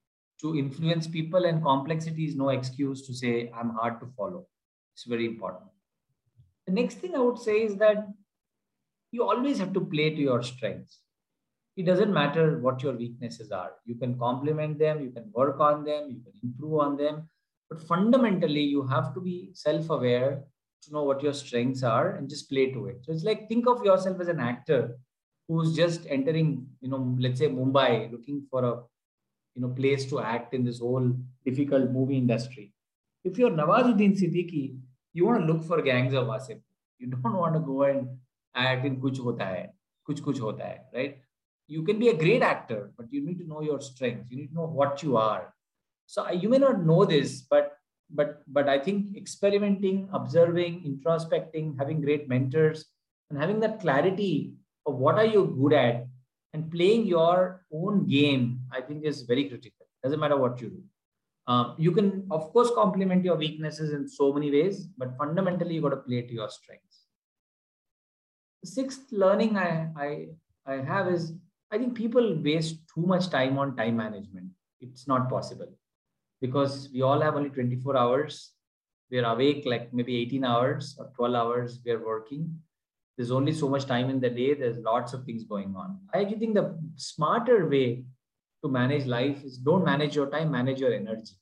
To 0.41 0.55
influence 0.55 1.07
people 1.07 1.45
and 1.45 1.63
complexity 1.63 2.25
is 2.25 2.35
no 2.35 2.49
excuse 2.49 3.05
to 3.07 3.13
say 3.13 3.51
I'm 3.55 3.71
hard 3.71 3.99
to 3.99 4.07
follow. 4.15 4.47
It's 4.93 5.03
very 5.03 5.25
important. 5.25 5.65
The 6.67 6.73
next 6.73 6.95
thing 6.95 7.15
I 7.15 7.19
would 7.19 7.39
say 7.39 7.63
is 7.63 7.75
that 7.77 8.07
you 9.11 9.23
always 9.23 9.57
have 9.59 9.73
to 9.73 9.81
play 9.81 10.11
to 10.11 10.21
your 10.21 10.43
strengths. 10.43 10.99
It 11.77 11.85
doesn't 11.85 12.13
matter 12.13 12.59
what 12.59 12.83
your 12.83 12.93
weaknesses 12.93 13.51
are. 13.51 13.71
You 13.85 13.95
can 13.95 14.17
complement 14.19 14.79
them, 14.79 15.01
you 15.01 15.11
can 15.11 15.31
work 15.33 15.59
on 15.59 15.85
them, 15.85 16.09
you 16.09 16.19
can 16.19 16.33
improve 16.43 16.79
on 16.79 16.97
them, 16.97 17.29
but 17.69 17.81
fundamentally, 17.81 18.61
you 18.61 18.85
have 18.87 19.13
to 19.13 19.21
be 19.21 19.51
self 19.53 19.89
aware 19.89 20.43
to 20.83 20.91
know 20.91 21.03
what 21.03 21.21
your 21.21 21.33
strengths 21.33 21.83
are 21.83 22.15
and 22.15 22.29
just 22.29 22.49
play 22.49 22.71
to 22.71 22.87
it. 22.87 22.99
So 23.03 23.11
it's 23.11 23.23
like 23.23 23.47
think 23.47 23.67
of 23.67 23.83
yourself 23.83 24.19
as 24.19 24.27
an 24.27 24.39
actor 24.39 24.97
who's 25.47 25.75
just 25.75 26.05
entering, 26.09 26.67
you 26.81 26.89
know, 26.89 27.15
let's 27.19 27.39
say 27.39 27.47
Mumbai, 27.47 28.11
looking 28.11 28.45
for 28.49 28.63
a 28.63 28.83
you 29.55 29.61
know 29.61 29.69
place 29.69 30.05
to 30.05 30.19
act 30.19 30.53
in 30.53 30.63
this 30.63 30.79
whole 30.79 31.15
difficult 31.45 31.91
movie 31.91 32.17
industry. 32.17 32.73
If 33.23 33.37
you're 33.37 33.51
Nawazuddin 33.51 34.17
Siddiqui, 34.19 34.77
you 35.13 35.25
want 35.25 35.41
to 35.45 35.51
look 35.51 35.63
for 35.63 35.81
gangs 35.81 36.13
of 36.13 36.27
Wasseypur. 36.27 36.61
You 36.99 37.07
don't 37.07 37.33
want 37.43 37.55
to 37.55 37.59
go 37.59 37.83
and 37.83 38.07
act 38.55 38.85
in 38.85 39.01
Kuch 39.01 39.17
Hota 39.17 39.43
Hai, 39.45 39.69
Kuch 40.07 40.21
Kuch 40.21 40.39
Hota 40.39 40.63
Hai, 40.63 40.79
right? 40.93 41.17
You 41.67 41.83
can 41.83 41.99
be 41.99 42.09
a 42.09 42.17
great 42.17 42.41
actor, 42.41 42.91
but 42.97 43.11
you 43.11 43.25
need 43.25 43.39
to 43.39 43.47
know 43.47 43.61
your 43.61 43.81
strengths. 43.81 44.31
You 44.31 44.37
need 44.37 44.47
to 44.47 44.55
know 44.55 44.67
what 44.67 45.03
you 45.03 45.17
are 45.17 45.53
so 46.07 46.31
you 46.31 46.47
may 46.49 46.57
not 46.57 46.83
know 46.83 47.03
this, 47.05 47.41
but 47.41 47.73
but 48.09 48.41
but 48.47 48.69
I 48.69 48.79
think 48.79 49.15
experimenting, 49.17 50.09
observing, 50.13 50.83
introspecting, 50.87 51.77
having 51.77 52.01
great 52.01 52.29
mentors, 52.29 52.85
and 53.29 53.37
having 53.37 53.59
that 53.59 53.81
clarity 53.81 54.53
of 54.85 54.95
what 54.95 55.15
are 55.15 55.25
you 55.25 55.53
good 55.61 55.73
at 55.73 56.07
and 56.53 56.71
playing 56.71 57.05
your 57.05 57.65
own 57.73 58.07
game, 58.07 58.61
I 58.71 58.79
think 58.79 59.03
is 59.03 59.23
very 59.23 59.49
critical. 59.49 59.85
Doesn't 60.01 60.19
matter 60.19 60.37
what 60.37 60.61
you 60.61 60.69
do. 60.69 60.83
Um, 61.47 61.75
you 61.77 61.91
can, 61.91 62.25
of 62.31 62.51
course, 62.53 62.71
complement 62.73 63.25
your 63.25 63.35
weaknesses 63.35 63.91
in 63.91 64.07
so 64.07 64.31
many 64.31 64.49
ways, 64.49 64.87
but 64.97 65.17
fundamentally, 65.17 65.75
you 65.75 65.81
got 65.81 65.89
to 65.89 65.97
play 65.97 66.21
to 66.21 66.33
your 66.33 66.49
strengths. 66.49 67.03
The 68.63 68.69
sixth 68.69 69.11
learning 69.11 69.57
I, 69.57 69.89
I, 69.97 70.27
I 70.65 70.75
have 70.83 71.07
is 71.07 71.33
I 71.71 71.77
think 71.77 71.95
people 71.95 72.39
waste 72.41 72.79
too 72.93 73.05
much 73.05 73.29
time 73.29 73.57
on 73.57 73.75
time 73.75 73.97
management. 73.97 74.49
It's 74.79 75.07
not 75.07 75.29
possible 75.29 75.67
because 76.39 76.89
we 76.93 77.01
all 77.01 77.19
have 77.19 77.35
only 77.35 77.49
24 77.49 77.97
hours. 77.97 78.51
We're 79.11 79.25
awake 79.25 79.63
like 79.65 79.93
maybe 79.93 80.15
18 80.17 80.45
hours 80.45 80.95
or 80.97 81.11
12 81.15 81.35
hours 81.35 81.79
we're 81.85 82.05
working. 82.05 82.59
There's 83.17 83.31
only 83.31 83.51
so 83.51 83.67
much 83.67 83.85
time 83.85 84.09
in 84.09 84.19
the 84.19 84.29
day. 84.29 84.53
There's 84.53 84.77
lots 84.77 85.13
of 85.13 85.23
things 85.23 85.43
going 85.43 85.75
on. 85.75 85.99
I 86.13 86.21
actually 86.21 86.39
think 86.39 86.53
the 86.53 86.77
smarter 86.95 87.67
way 87.67 88.03
to 88.63 88.69
manage 88.69 89.05
life 89.05 89.43
is 89.43 89.57
don't 89.57 89.83
manage 89.83 90.15
your 90.15 90.29
time, 90.29 90.51
manage 90.51 90.79
your 90.79 90.93
energy. 90.93 91.33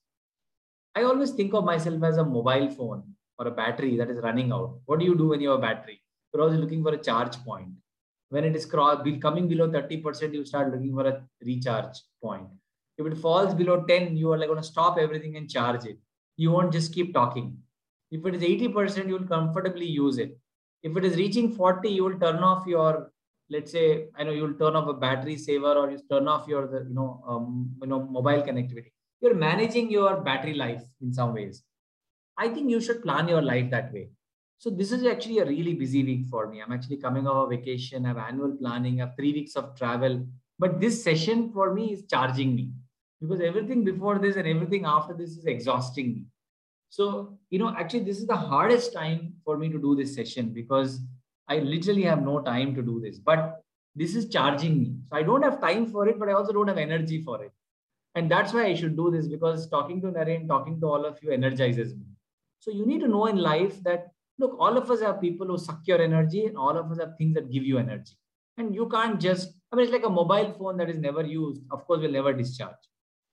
I 0.96 1.04
always 1.04 1.32
think 1.32 1.54
of 1.54 1.66
myself 1.66 2.02
as 2.04 2.18
a 2.18 2.24
mobile 2.24 2.70
phone 2.70 3.04
or 3.38 3.48
a 3.48 3.52
battery 3.52 3.98
that 3.98 4.10
is 4.10 4.24
running 4.24 4.52
out. 4.54 4.80
What 4.86 5.00
do 5.00 5.06
you 5.06 5.16
do 5.16 5.28
when 5.28 5.42
you 5.42 5.50
have 5.50 5.60
a 5.60 5.62
battery? 5.62 6.02
You're 6.34 6.44
always 6.44 6.60
looking 6.60 6.82
for 6.84 6.94
a 6.94 6.98
charge 6.98 7.36
point. 7.44 7.70
When 8.36 8.46
it 8.50 8.56
is 8.60 8.66
cross, 8.66 9.08
coming 9.22 9.48
below 9.48 9.68
30%, 9.72 10.34
you 10.34 10.46
start 10.46 10.72
looking 10.74 10.94
for 11.00 11.08
a 11.08 11.16
recharge 11.50 11.98
point 12.22 12.48
if 12.98 13.06
it 13.06 13.18
falls 13.18 13.54
below 13.54 13.84
10, 13.84 14.16
you 14.16 14.32
are 14.32 14.38
like 14.38 14.48
going 14.48 14.62
to 14.62 14.68
stop 14.68 14.98
everything 14.98 15.36
and 15.38 15.50
charge 15.50 15.86
it. 15.86 15.98
You 16.38 16.52
won't 16.52 16.72
just 16.72 16.94
keep 16.94 17.14
talking. 17.14 17.58
If 18.12 18.26
it 18.26 18.36
is 18.36 18.42
80%, 18.42 19.08
you 19.08 19.14
will 19.18 19.28
comfortably 19.28 19.86
use 19.86 20.18
it. 20.18 20.38
If 20.84 20.96
it 20.96 21.04
is 21.04 21.18
reaching 21.18 21.52
40, 21.52 21.90
you 21.90 22.04
will 22.04 22.20
turn 22.20 22.38
off 22.38 22.66
your, 22.68 23.12
let's 23.50 23.72
say, 23.72 24.08
I 24.16 24.24
know 24.24 24.32
you 24.32 24.44
will 24.44 24.54
turn 24.54 24.76
off 24.76 24.88
a 24.88 24.94
battery 24.94 25.38
saver 25.38 25.74
or 25.74 25.92
you 25.92 26.00
turn 26.10 26.28
off 26.28 26.48
your, 26.48 26.86
you 26.88 26.94
know, 26.94 27.24
um, 27.28 27.72
you 27.82 27.88
know, 27.88 28.04
mobile 28.04 28.44
connectivity. 28.44 28.92
You're 29.22 29.34
managing 29.34 29.90
your 29.90 30.22
battery 30.22 30.54
life 30.54 30.84
in 31.02 31.14
some 31.14 31.34
ways. 31.34 31.64
I 32.38 32.50
think 32.50 32.70
you 32.70 32.80
should 32.80 33.02
plan 33.02 33.28
your 33.28 33.42
life 33.42 33.72
that 33.72 33.92
way. 33.92 34.10
So 34.66 34.72
this 34.72 34.92
is 34.92 35.06
actually 35.06 35.38
a 35.38 35.46
really 35.46 35.76
busy 35.76 36.04
week 36.04 36.26
for 36.26 36.48
me. 36.48 36.60
I'm 36.60 36.72
actually 36.72 36.98
coming 36.98 37.28
off 37.28 37.46
a 37.46 37.56
vacation, 37.56 38.04
I 38.04 38.08
have 38.08 38.18
annual 38.18 38.58
planning, 38.60 39.00
I 39.00 39.06
have 39.06 39.16
three 39.16 39.32
weeks 39.32 39.56
of 39.56 39.78
travel. 39.78 40.26
But 40.58 40.82
this 40.82 41.04
session 41.04 41.52
for 41.52 41.72
me 41.72 41.94
is 41.94 42.06
charging 42.10 42.56
me 42.56 42.72
because 43.22 43.42
everything 43.42 43.84
before 43.84 44.18
this 44.18 44.38
and 44.38 44.48
everything 44.48 44.84
after 44.84 45.14
this 45.14 45.38
is 45.38 45.46
exhausting 45.46 46.08
me. 46.16 46.26
So, 46.90 47.38
you 47.52 47.60
know, 47.60 47.76
actually, 47.78 48.06
this 48.06 48.18
is 48.18 48.26
the 48.26 48.36
hardest 48.36 48.92
time 48.92 49.34
for 49.44 49.56
me 49.56 49.70
to 49.70 49.78
do 49.78 49.96
this 49.96 50.16
session 50.16 50.50
because 50.50 51.00
I 51.48 51.60
literally 51.60 52.02
have 52.02 52.24
no 52.24 52.40
time 52.42 52.74
to 52.74 52.82
do 52.82 53.00
this. 53.00 53.20
But 53.20 53.62
this 53.96 54.16
is 54.16 54.30
charging 54.30 54.80
me. 54.80 54.96
So 55.08 55.16
I 55.16 55.22
don't 55.22 55.44
have 55.44 55.62
time 55.62 55.86
for 55.86 56.08
it, 56.08 56.18
but 56.18 56.28
I 56.28 56.34
also 56.34 56.54
don't 56.54 56.70
have 56.70 56.80
energy 56.80 57.22
for 57.22 57.44
it. 57.44 57.52
And 58.16 58.32
that's 58.32 58.52
why 58.52 58.66
I 58.66 58.74
should 58.74 58.98
do 58.98 59.12
this 59.12 59.28
because 59.28 59.70
talking 59.70 60.02
to 60.02 60.08
Naren, 60.08 60.48
talking 60.48 60.80
to 60.80 60.88
all 60.88 61.06
of 61.06 61.22
you 61.22 61.30
energizes 61.30 61.94
me. 61.94 62.06
So 62.62 62.72
you 62.72 62.88
need 62.88 63.02
to 63.02 63.08
know 63.08 63.28
in 63.28 63.38
life 63.38 63.84
that, 63.84 64.08
look, 64.38 64.56
all 64.60 64.78
of 64.78 64.90
us 64.92 65.02
are 65.02 65.14
people 65.18 65.48
who 65.48 65.58
suck 65.58 65.82
your 65.86 66.02
energy 66.02 66.46
and 66.46 66.58
all 66.58 66.78
of 66.78 66.92
us 66.92 67.00
have 67.00 67.18
things 67.18 67.36
that 67.36 67.52
give 67.52 67.64
you 67.64 67.78
energy. 67.78 68.14
And 68.58 68.74
you 68.74 68.88
can't 68.88 69.20
just, 69.20 69.54
I 69.72 69.76
mean, 69.76 69.86
it's 69.86 69.94
like 69.94 70.06
a 70.06 70.10
mobile 70.10 70.54
phone 70.58 70.78
that 70.78 70.90
is 70.90 70.98
never 70.98 71.24
used, 71.24 71.62
of 71.72 71.86
course, 71.86 72.02
will 72.02 72.12
never 72.12 72.34
discharge. 72.34 72.76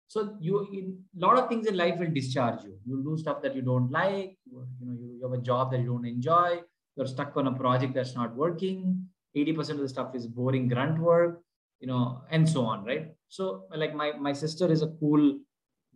So 0.09 0.37
you 0.41 0.69
in 0.73 0.99
a 1.17 1.27
lot 1.27 1.39
of 1.39 1.49
things 1.49 1.67
in 1.67 1.77
life 1.77 1.99
will 1.99 2.11
discharge 2.11 2.65
you. 2.65 2.77
You'll 2.85 3.03
do 3.03 3.17
stuff 3.17 3.41
that 3.43 3.55
you 3.57 3.63
don't 3.63 3.91
like. 3.91 4.37
You, 4.45 4.67
you 4.79 4.87
know, 4.87 4.93
you, 4.93 5.17
you 5.17 5.23
have 5.23 5.33
a 5.33 5.43
job 5.43 5.71
that 5.73 5.81
you 5.81 5.87
don't 5.87 6.07
enjoy. 6.07 6.61
You're 6.97 7.07
stuck 7.07 7.35
on 7.37 7.47
a 7.47 7.53
project 7.53 7.95
that's 7.95 8.15
not 8.15 8.37
working. 8.37 9.07
80% 9.35 9.71
of 9.71 9.79
the 9.79 9.89
stuff 9.89 10.15
is 10.15 10.27
boring 10.27 10.69
grunt 10.69 10.99
work, 10.99 11.41
you 11.81 11.87
know, 11.87 12.23
and 12.31 12.47
so 12.47 12.67
on, 12.67 12.85
right? 12.85 13.15
So 13.29 13.65
like 13.75 13.95
my, 13.95 14.13
my 14.13 14.35
sister 14.35 14.71
is 14.71 14.83
a 14.83 14.89
cool 15.01 15.39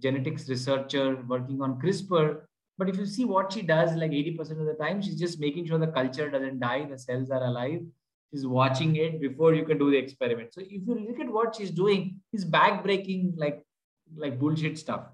genetics 0.00 0.48
researcher 0.48 1.22
working 1.28 1.60
on 1.60 1.78
CRISPR. 1.78 2.40
But 2.78 2.88
if 2.88 2.96
you 2.96 3.06
see 3.06 3.24
what 3.24 3.52
she 3.52 3.62
does, 3.62 3.94
like 3.94 4.10
80% 4.10 4.38
of 4.60 4.66
the 4.66 4.76
time, 4.78 5.00
she's 5.00 5.18
just 5.18 5.40
making 5.40 5.66
sure 5.66 5.78
the 5.78 5.86
culture 5.86 6.30
doesn't 6.30 6.60
die, 6.60 6.84
the 6.84 6.98
cells 6.98 7.30
are 7.30 7.44
alive. 7.44 7.80
She's 8.30 8.46
watching 8.46 8.96
it 8.96 9.20
before 9.20 9.54
you 9.54 9.64
can 9.64 9.78
do 9.78 9.90
the 9.90 9.96
experiment. 9.96 10.52
So 10.52 10.60
if 10.60 10.70
you 10.70 11.06
look 11.08 11.20
at 11.20 11.32
what 11.32 11.54
she's 11.54 11.70
doing, 11.70 12.20
he's 12.32 12.44
backbreaking 12.44 13.34
like 13.36 13.64
like 14.14 14.38
bullshit 14.38 14.78
stuff. 14.78 15.06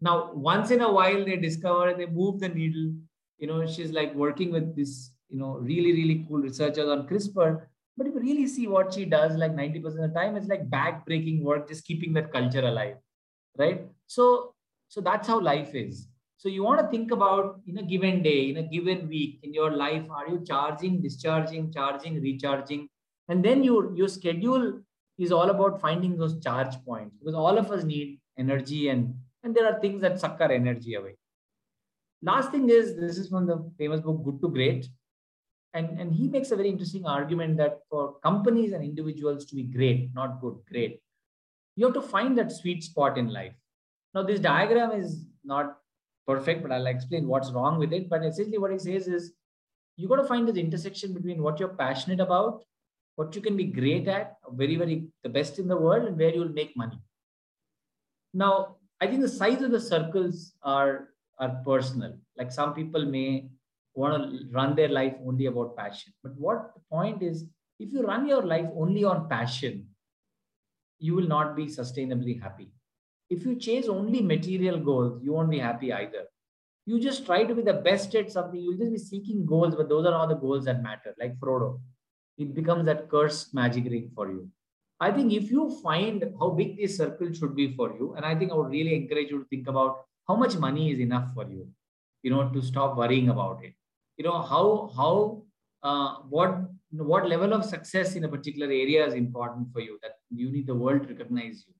Now, 0.00 0.32
once 0.32 0.70
in 0.70 0.80
a 0.80 0.92
while, 0.92 1.24
they 1.24 1.36
discover 1.36 1.94
they 1.94 2.06
move 2.06 2.40
the 2.40 2.48
needle. 2.48 2.94
You 3.38 3.46
know, 3.46 3.66
she's 3.66 3.92
like 3.92 4.14
working 4.14 4.52
with 4.52 4.76
this, 4.76 5.12
you 5.28 5.38
know, 5.38 5.58
really, 5.58 5.92
really 5.92 6.26
cool 6.28 6.38
researchers 6.38 6.88
on 6.88 7.06
CRISPR. 7.06 7.66
But 7.96 8.06
if 8.06 8.14
you 8.14 8.20
really 8.20 8.46
see 8.46 8.66
what 8.66 8.94
she 8.94 9.04
does, 9.04 9.36
like 9.36 9.52
90% 9.52 9.84
of 9.84 9.94
the 9.96 10.08
time, 10.08 10.36
it's 10.36 10.46
like 10.46 10.68
backbreaking 10.70 11.42
work, 11.42 11.68
just 11.68 11.84
keeping 11.84 12.12
that 12.14 12.32
culture 12.32 12.64
alive. 12.64 12.96
Right. 13.56 13.86
So, 14.06 14.54
so 14.88 15.00
that's 15.00 15.26
how 15.26 15.40
life 15.40 15.74
is. 15.74 16.07
So 16.38 16.48
you 16.48 16.62
want 16.62 16.80
to 16.80 16.86
think 16.86 17.10
about 17.10 17.60
in 17.66 17.78
a 17.78 17.82
given 17.82 18.22
day, 18.22 18.50
in 18.50 18.58
a 18.58 18.62
given 18.62 19.08
week, 19.08 19.40
in 19.42 19.52
your 19.52 19.72
life, 19.72 20.04
are 20.08 20.28
you 20.28 20.44
charging, 20.46 21.02
discharging, 21.02 21.72
charging, 21.72 22.22
recharging? 22.22 22.88
And 23.26 23.44
then 23.44 23.64
your, 23.64 23.92
your 23.96 24.06
schedule 24.06 24.80
is 25.18 25.32
all 25.32 25.50
about 25.50 25.80
finding 25.80 26.16
those 26.16 26.40
charge 26.40 26.76
points 26.84 27.16
because 27.18 27.34
all 27.34 27.58
of 27.58 27.72
us 27.72 27.82
need 27.82 28.20
energy 28.38 28.88
and 28.88 29.14
and 29.42 29.54
there 29.54 29.66
are 29.66 29.80
things 29.80 30.00
that 30.02 30.20
suck 30.20 30.40
our 30.40 30.50
energy 30.50 30.94
away. 30.94 31.16
Last 32.22 32.52
thing 32.52 32.68
is 32.70 32.96
this 32.96 33.18
is 33.18 33.28
from 33.28 33.46
the 33.46 33.70
famous 33.76 34.00
book 34.00 34.22
good 34.24 34.40
to 34.40 34.48
great. 34.48 34.88
And 35.74 35.98
and 35.98 36.14
he 36.14 36.28
makes 36.28 36.52
a 36.52 36.56
very 36.56 36.68
interesting 36.68 37.04
argument 37.04 37.56
that 37.56 37.80
for 37.90 38.14
companies 38.20 38.72
and 38.72 38.84
individuals 38.84 39.44
to 39.46 39.56
be 39.56 39.64
great 39.64 40.10
not 40.14 40.40
good 40.40 40.56
great 40.70 41.00
you 41.76 41.84
have 41.84 41.94
to 41.94 42.02
find 42.02 42.38
that 42.38 42.50
sweet 42.52 42.82
spot 42.82 43.18
in 43.18 43.28
life. 43.28 43.52
Now 44.14 44.22
this 44.22 44.40
diagram 44.40 44.92
is 44.92 45.26
not 45.44 45.78
perfect 46.30 46.62
but 46.62 46.72
i'll 46.72 46.92
explain 46.94 47.26
what's 47.26 47.50
wrong 47.52 47.78
with 47.78 47.92
it 47.92 48.08
but 48.08 48.24
essentially 48.24 48.62
what 48.64 48.72
he 48.76 48.78
says 48.78 49.08
is 49.18 49.32
you 49.96 50.08
got 50.08 50.22
to 50.22 50.30
find 50.32 50.46
this 50.46 50.56
intersection 50.56 51.12
between 51.12 51.42
what 51.42 51.58
you're 51.58 51.76
passionate 51.84 52.20
about 52.20 52.62
what 53.18 53.34
you 53.34 53.42
can 53.42 53.56
be 53.56 53.64
great 53.64 54.06
at, 54.06 54.36
very, 54.52 54.76
very 54.76 55.04
the 55.24 55.28
best 55.28 55.58
in 55.58 55.66
the 55.66 55.76
world, 55.76 56.04
and 56.06 56.16
where 56.16 56.32
you'll 56.32 56.56
make 56.60 56.76
money. 56.76 57.00
Now, 58.32 58.76
I 59.00 59.08
think 59.08 59.22
the 59.22 59.28
size 59.28 59.60
of 59.60 59.72
the 59.72 59.80
circles 59.80 60.52
are, 60.62 61.08
are 61.40 61.60
personal. 61.66 62.16
Like 62.36 62.52
some 62.52 62.74
people 62.74 63.04
may 63.04 63.48
want 63.96 64.22
to 64.22 64.46
run 64.52 64.76
their 64.76 64.88
life 64.88 65.14
only 65.26 65.46
about 65.46 65.76
passion. 65.76 66.12
But 66.22 66.36
what 66.36 66.74
the 66.76 66.80
point 66.92 67.24
is, 67.24 67.44
if 67.80 67.92
you 67.92 68.02
run 68.02 68.28
your 68.28 68.42
life 68.42 68.66
only 68.76 69.02
on 69.02 69.28
passion, 69.28 69.88
you 71.00 71.16
will 71.16 71.26
not 71.26 71.56
be 71.56 71.66
sustainably 71.66 72.40
happy. 72.40 72.70
If 73.30 73.44
you 73.44 73.56
chase 73.56 73.88
only 73.88 74.20
material 74.20 74.78
goals, 74.78 75.22
you 75.22 75.32
won't 75.32 75.50
be 75.50 75.58
happy 75.58 75.92
either. 75.92 76.24
You 76.86 76.98
just 76.98 77.26
try 77.26 77.44
to 77.44 77.54
be 77.54 77.62
the 77.62 77.74
best 77.74 78.14
at 78.14 78.32
something, 78.32 78.60
you'll 78.60 78.78
just 78.78 78.92
be 78.92 78.98
seeking 78.98 79.44
goals, 79.44 79.74
but 79.76 79.88
those 79.88 80.06
are 80.06 80.10
not 80.10 80.28
the 80.28 80.34
goals 80.36 80.64
that 80.64 80.82
matter, 80.82 81.14
like 81.18 81.38
Frodo 81.38 81.80
it 82.38 82.54
becomes 82.54 82.86
that 82.86 83.08
cursed 83.10 83.52
magic 83.52 83.84
ring 83.84 84.10
for 84.14 84.30
you. 84.30 84.48
I 85.00 85.10
think 85.12 85.32
if 85.32 85.50
you 85.50 85.70
find 85.82 86.24
how 86.40 86.50
big 86.50 86.76
this 86.76 86.96
circle 86.96 87.32
should 87.32 87.54
be 87.54 87.74
for 87.74 87.94
you, 87.98 88.14
and 88.16 88.24
I 88.24 88.34
think 88.34 88.50
I 88.50 88.54
would 88.54 88.70
really 88.70 88.94
encourage 88.94 89.30
you 89.30 89.40
to 89.40 89.48
think 89.48 89.68
about 89.68 90.04
how 90.26 90.36
much 90.36 90.56
money 90.56 90.90
is 90.92 90.98
enough 90.98 91.32
for 91.34 91.48
you, 91.48 91.68
you 92.22 92.30
know, 92.30 92.48
to 92.48 92.62
stop 92.62 92.96
worrying 92.96 93.28
about 93.28 93.64
it. 93.64 93.74
You 94.16 94.24
know, 94.24 94.40
how 94.42 94.90
how 94.96 95.42
uh, 95.82 96.16
what 96.28 96.58
what 96.90 97.28
level 97.28 97.52
of 97.52 97.64
success 97.64 98.16
in 98.16 98.24
a 98.24 98.28
particular 98.28 98.66
area 98.66 99.06
is 99.06 99.14
important 99.14 99.72
for 99.72 99.80
you 99.80 99.98
that 100.02 100.12
you 100.30 100.50
need 100.50 100.66
the 100.66 100.74
world 100.74 101.02
to 101.02 101.14
recognize 101.14 101.64
you 101.66 101.74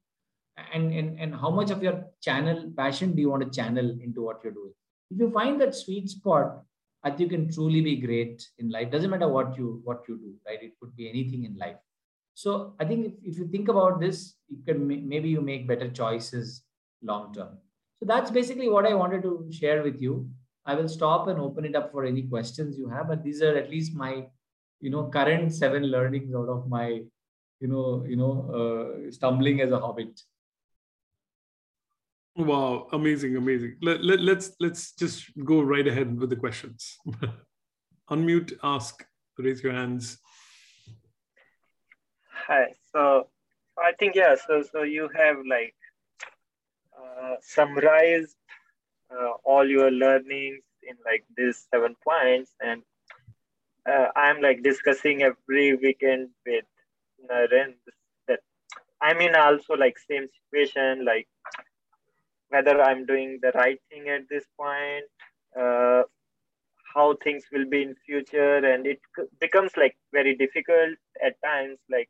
and, 0.72 0.92
and 0.92 1.18
and 1.18 1.34
how 1.34 1.50
much 1.50 1.70
of 1.70 1.82
your 1.82 2.04
channel 2.20 2.72
passion 2.76 3.14
do 3.14 3.20
you 3.22 3.30
want 3.30 3.42
to 3.42 3.50
channel 3.50 3.90
into 4.02 4.22
what 4.22 4.40
you're 4.42 4.52
doing 4.52 4.72
if 5.10 5.18
you 5.18 5.30
find 5.30 5.60
that 5.60 5.74
sweet 5.74 6.08
spot 6.08 6.62
I 7.04 7.10
think 7.10 7.30
you 7.30 7.38
can 7.38 7.52
truly 7.52 7.80
be 7.80 7.96
great 7.96 8.46
in 8.58 8.70
life. 8.70 8.90
Doesn't 8.90 9.10
matter 9.10 9.28
what 9.28 9.56
you 9.56 9.80
what 9.84 10.02
you 10.08 10.16
do, 10.18 10.34
right? 10.46 10.62
It 10.62 10.72
could 10.80 10.96
be 10.96 11.08
anything 11.08 11.44
in 11.44 11.56
life. 11.56 11.76
So 12.34 12.74
I 12.80 12.84
think 12.84 13.06
if, 13.06 13.12
if 13.22 13.38
you 13.38 13.48
think 13.48 13.68
about 13.68 14.00
this, 14.00 14.34
you 14.48 14.58
can 14.66 14.86
maybe 14.86 15.28
you 15.28 15.40
make 15.40 15.68
better 15.68 15.88
choices 15.88 16.62
long 17.02 17.32
term. 17.34 17.58
So 18.00 18.06
that's 18.06 18.30
basically 18.30 18.68
what 18.68 18.86
I 18.86 18.94
wanted 18.94 19.22
to 19.22 19.48
share 19.50 19.82
with 19.82 20.00
you. 20.00 20.28
I 20.66 20.74
will 20.74 20.88
stop 20.88 21.28
and 21.28 21.40
open 21.40 21.64
it 21.64 21.74
up 21.74 21.90
for 21.92 22.04
any 22.04 22.22
questions 22.22 22.76
you 22.76 22.88
have. 22.88 23.08
But 23.08 23.22
these 23.24 23.42
are 23.42 23.56
at 23.56 23.70
least 23.70 23.94
my, 23.94 24.26
you 24.80 24.90
know, 24.90 25.08
current 25.08 25.54
seven 25.54 25.84
learnings 25.84 26.34
out 26.34 26.48
of 26.48 26.68
my, 26.68 27.02
you 27.60 27.68
know, 27.68 28.04
you 28.08 28.16
know, 28.16 28.34
uh, 28.58 29.10
stumbling 29.10 29.60
as 29.60 29.72
a 29.72 29.78
hobbit. 29.78 30.20
Wow, 32.38 32.86
amazing, 32.92 33.36
amazing. 33.36 33.78
Let, 33.82 34.04
let, 34.04 34.20
let's 34.20 34.52
let's 34.60 34.92
just 34.92 35.24
go 35.44 35.60
right 35.60 35.84
ahead 35.84 36.16
with 36.20 36.30
the 36.30 36.36
questions. 36.36 36.96
Unmute, 38.10 38.52
ask, 38.62 39.04
raise 39.36 39.60
your 39.60 39.72
hands. 39.72 40.18
Hi. 42.46 42.74
So 42.92 43.26
I 43.76 43.90
think 43.98 44.14
yeah. 44.14 44.36
So 44.46 44.62
so 44.62 44.84
you 44.84 45.08
have 45.16 45.38
like 45.50 45.74
uh, 46.96 47.34
summarized 47.40 48.36
uh, 49.10 49.32
all 49.42 49.68
your 49.68 49.90
learnings 49.90 50.62
in 50.88 50.94
like 51.04 51.24
these 51.36 51.66
seven 51.72 51.96
points, 52.06 52.52
and 52.60 52.82
uh, 53.84 54.10
I'm 54.14 54.40
like 54.40 54.62
discussing 54.62 55.24
every 55.24 55.74
weekend 55.74 56.28
with 56.46 56.66
Naren 57.28 57.74
that 58.28 58.38
I'm 59.02 59.20
in 59.20 59.34
also 59.34 59.74
like 59.74 59.98
same 59.98 60.28
situation 60.38 61.04
like 61.04 61.26
whether 62.50 62.80
I'm 62.80 63.06
doing 63.06 63.38
the 63.42 63.52
right 63.54 63.80
thing 63.90 64.08
at 64.08 64.22
this 64.30 64.44
point, 64.58 65.04
uh, 65.58 66.02
how 66.94 67.16
things 67.22 67.44
will 67.52 67.66
be 67.68 67.82
in 67.82 67.94
future, 68.06 68.56
and 68.56 68.86
it 68.86 69.00
becomes 69.40 69.72
like 69.76 69.96
very 70.12 70.34
difficult 70.34 70.96
at 71.24 71.34
times, 71.44 71.78
like 71.90 72.08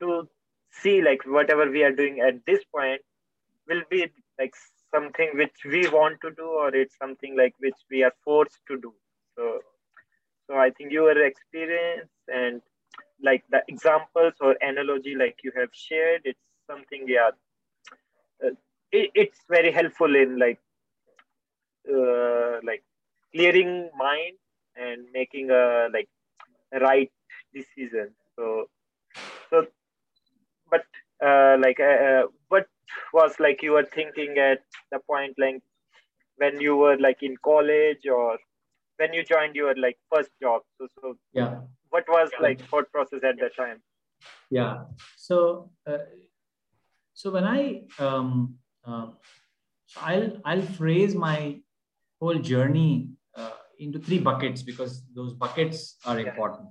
to 0.00 0.28
see 0.70 1.00
like 1.02 1.22
whatever 1.26 1.70
we 1.70 1.82
are 1.82 1.92
doing 1.92 2.20
at 2.20 2.44
this 2.46 2.62
point 2.74 3.00
will 3.68 3.82
be 3.90 4.06
like 4.38 4.54
something 4.94 5.30
which 5.34 5.64
we 5.64 5.88
want 5.88 6.18
to 6.22 6.30
do, 6.36 6.44
or 6.44 6.74
it's 6.74 6.96
something 6.98 7.36
like 7.36 7.54
which 7.58 7.80
we 7.90 8.02
are 8.04 8.12
forced 8.24 8.60
to 8.68 8.78
do. 8.78 8.92
So, 9.36 9.60
so 10.46 10.56
I 10.56 10.70
think 10.70 10.92
your 10.92 11.24
experience 11.24 12.10
and 12.28 12.60
like 13.22 13.44
the 13.50 13.62
examples 13.68 14.34
or 14.40 14.56
analogy 14.60 15.14
like 15.14 15.38
you 15.42 15.52
have 15.56 15.70
shared, 15.72 16.22
it's 16.24 16.40
something 16.70 17.04
yeah 17.08 17.30
it, 18.92 19.10
it's 19.14 19.40
very 19.48 19.70
helpful 19.72 20.14
in 20.14 20.38
like 20.38 20.60
uh, 21.88 22.58
like 22.64 22.82
clearing 23.32 23.90
mind 23.96 24.36
and 24.76 25.06
making 25.12 25.50
a 25.50 25.88
like 25.92 26.08
right 26.80 27.10
decision. 27.54 28.10
So 28.36 28.66
so 29.50 29.66
but 30.70 30.84
uh, 31.24 31.56
like 31.60 31.80
uh, 31.80 32.04
uh, 32.08 32.22
what 32.48 32.66
was 33.12 33.38
like 33.38 33.62
you 33.62 33.72
were 33.72 33.88
thinking 33.94 34.38
at 34.38 34.62
the 34.90 34.98
point 34.98 35.34
like 35.38 35.62
when 36.36 36.60
you 36.60 36.76
were 36.76 36.96
like 36.98 37.22
in 37.22 37.36
college 37.42 38.06
or 38.06 38.38
when 38.98 39.12
you 39.12 39.24
joined 39.24 39.54
your 39.54 39.74
like 39.76 39.98
first 40.12 40.30
job? 40.40 40.62
So 40.78 40.88
so 41.00 41.16
yeah. 41.32 41.60
what 41.90 42.04
was 42.08 42.30
like 42.40 42.60
thought 42.68 42.90
process 42.92 43.20
at 43.24 43.38
that 43.40 43.56
time? 43.56 43.82
Yeah. 44.50 44.84
So 45.16 45.70
uh, 45.86 45.98
so 47.14 47.30
when 47.30 47.44
i 47.44 47.82
um 47.98 48.58
uh, 48.86 49.06
so 49.86 50.00
I'll 50.02 50.32
I'll 50.44 50.62
phrase 50.62 51.14
my 51.14 51.60
whole 52.20 52.38
journey 52.38 53.10
uh, 53.36 53.50
into 53.78 53.98
three 53.98 54.18
buckets 54.18 54.62
because 54.62 55.02
those 55.14 55.32
buckets 55.34 55.96
are 56.04 56.18
important. 56.18 56.68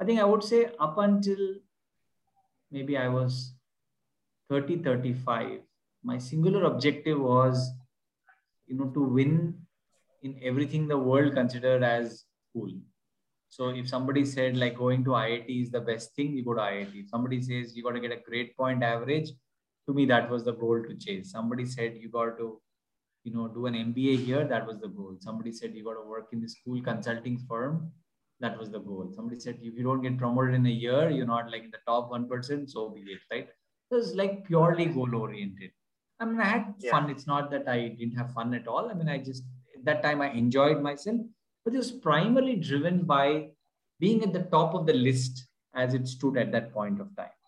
I 0.00 0.04
think 0.04 0.20
I 0.20 0.24
would 0.24 0.42
say 0.42 0.66
up 0.80 0.98
until 0.98 1.38
maybe 2.70 2.96
I 2.96 3.08
was 3.08 3.54
30, 4.50 4.78
35, 4.78 5.60
my 6.02 6.18
singular 6.18 6.64
objective 6.64 7.20
was, 7.20 7.70
you 8.66 8.76
know, 8.76 8.86
to 8.86 9.02
win 9.02 9.54
in 10.22 10.38
everything 10.42 10.88
the 10.88 10.98
world 10.98 11.34
considered 11.34 11.82
as 11.82 12.24
cool. 12.52 12.70
So 13.48 13.68
if 13.68 13.88
somebody 13.88 14.24
said 14.24 14.56
like 14.56 14.76
going 14.76 15.04
to 15.04 15.10
IIT 15.10 15.62
is 15.62 15.70
the 15.70 15.80
best 15.80 16.14
thing, 16.16 16.32
you 16.32 16.44
go 16.44 16.54
to 16.54 16.60
IIT. 16.60 16.94
If 16.94 17.08
somebody 17.08 17.40
says 17.42 17.76
you 17.76 17.82
got 17.82 17.92
to 17.92 18.00
get 18.00 18.12
a 18.12 18.20
grade 18.28 18.56
point 18.56 18.82
average, 18.82 19.30
to 19.86 19.94
me 19.94 20.04
that 20.06 20.30
was 20.30 20.44
the 20.44 20.52
goal 20.52 20.82
to 20.82 20.94
chase. 20.96 21.30
Somebody 21.30 21.66
said 21.66 21.96
you 22.00 22.08
got 22.08 22.38
to 22.38 22.60
you 23.24 23.32
know 23.32 23.48
do 23.48 23.66
an 23.66 23.74
mba 23.74 24.24
here 24.24 24.44
that 24.44 24.66
was 24.66 24.80
the 24.80 24.88
goal. 24.88 25.16
Somebody 25.20 25.52
said 25.52 25.74
you 25.74 25.84
got 25.84 25.94
to 25.94 26.08
work 26.08 26.28
in 26.32 26.40
the 26.40 26.48
school 26.48 26.80
consulting 26.82 27.38
firm 27.48 27.90
that 28.40 28.58
was 28.58 28.70
the 28.70 28.80
goal. 28.80 29.10
Somebody 29.14 29.38
said 29.40 29.58
if 29.62 29.76
you 29.76 29.84
don't 29.84 30.02
get 30.02 30.18
promoted 30.18 30.54
in 30.54 30.66
a 30.66 30.70
year 30.70 31.10
you're 31.10 31.26
not 31.26 31.50
like 31.50 31.64
in 31.64 31.70
the 31.70 31.84
top 31.86 32.10
1% 32.10 32.70
so 32.70 32.88
be 32.90 33.00
it 33.00 33.20
right? 33.30 33.48
It 33.90 33.94
was 33.94 34.14
like 34.14 34.44
purely 34.46 34.86
mm-hmm. 34.86 34.94
goal 34.94 35.22
oriented 35.22 35.70
i 36.18 36.24
mean 36.24 36.40
i 36.40 36.44
had 36.44 36.74
yeah. 36.78 36.90
fun. 36.90 37.10
It's 37.10 37.26
not 37.26 37.50
that 37.50 37.68
i 37.68 37.88
didn't 37.88 38.16
have 38.16 38.32
fun 38.32 38.54
at 38.54 38.66
all. 38.66 38.90
I 38.90 38.94
mean 38.94 39.08
i 39.08 39.18
just 39.18 39.44
at 39.76 39.84
that 39.84 40.02
time 40.02 40.20
i 40.22 40.30
enjoyed 40.30 40.80
myself 40.80 41.20
but 41.64 41.74
it 41.74 41.78
was 41.78 41.92
primarily 41.92 42.56
driven 42.56 43.04
by 43.04 43.50
being 44.00 44.22
at 44.22 44.32
the 44.32 44.42
top 44.54 44.74
of 44.74 44.86
the 44.86 44.92
list 44.92 45.46
as 45.74 45.94
it 45.94 46.06
stood 46.08 46.36
at 46.36 46.52
that 46.52 46.72
point 46.72 47.00
of 47.00 47.14
time. 47.16 47.38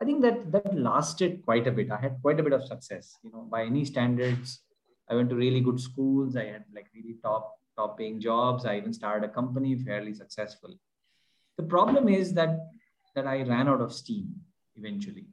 I 0.00 0.04
think 0.04 0.22
that 0.22 0.50
that 0.52 0.74
lasted 0.74 1.42
quite 1.44 1.66
a 1.66 1.70
bit. 1.70 1.90
I 1.90 1.98
had 1.98 2.18
quite 2.22 2.40
a 2.40 2.42
bit 2.42 2.54
of 2.54 2.64
success. 2.64 3.18
You 3.22 3.30
know, 3.32 3.46
by 3.50 3.64
any 3.64 3.84
standards, 3.84 4.60
I 5.08 5.14
went 5.14 5.28
to 5.30 5.36
really 5.36 5.60
good 5.60 5.80
schools. 5.80 6.36
I 6.36 6.44
had 6.46 6.64
like 6.74 6.86
really 6.94 7.16
top 7.22 7.56
top 7.76 7.98
paying 7.98 8.20
jobs. 8.20 8.64
I 8.64 8.76
even 8.76 8.92
started 8.92 9.28
a 9.28 9.32
company, 9.32 9.76
fairly 9.76 10.14
successful. 10.14 10.74
The 11.58 11.64
problem 11.64 12.08
is 12.08 12.32
that 12.34 12.58
that 13.14 13.26
I 13.26 13.42
ran 13.42 13.68
out 13.68 13.80
of 13.80 13.92
steam 13.92 14.34
eventually. 14.76 15.26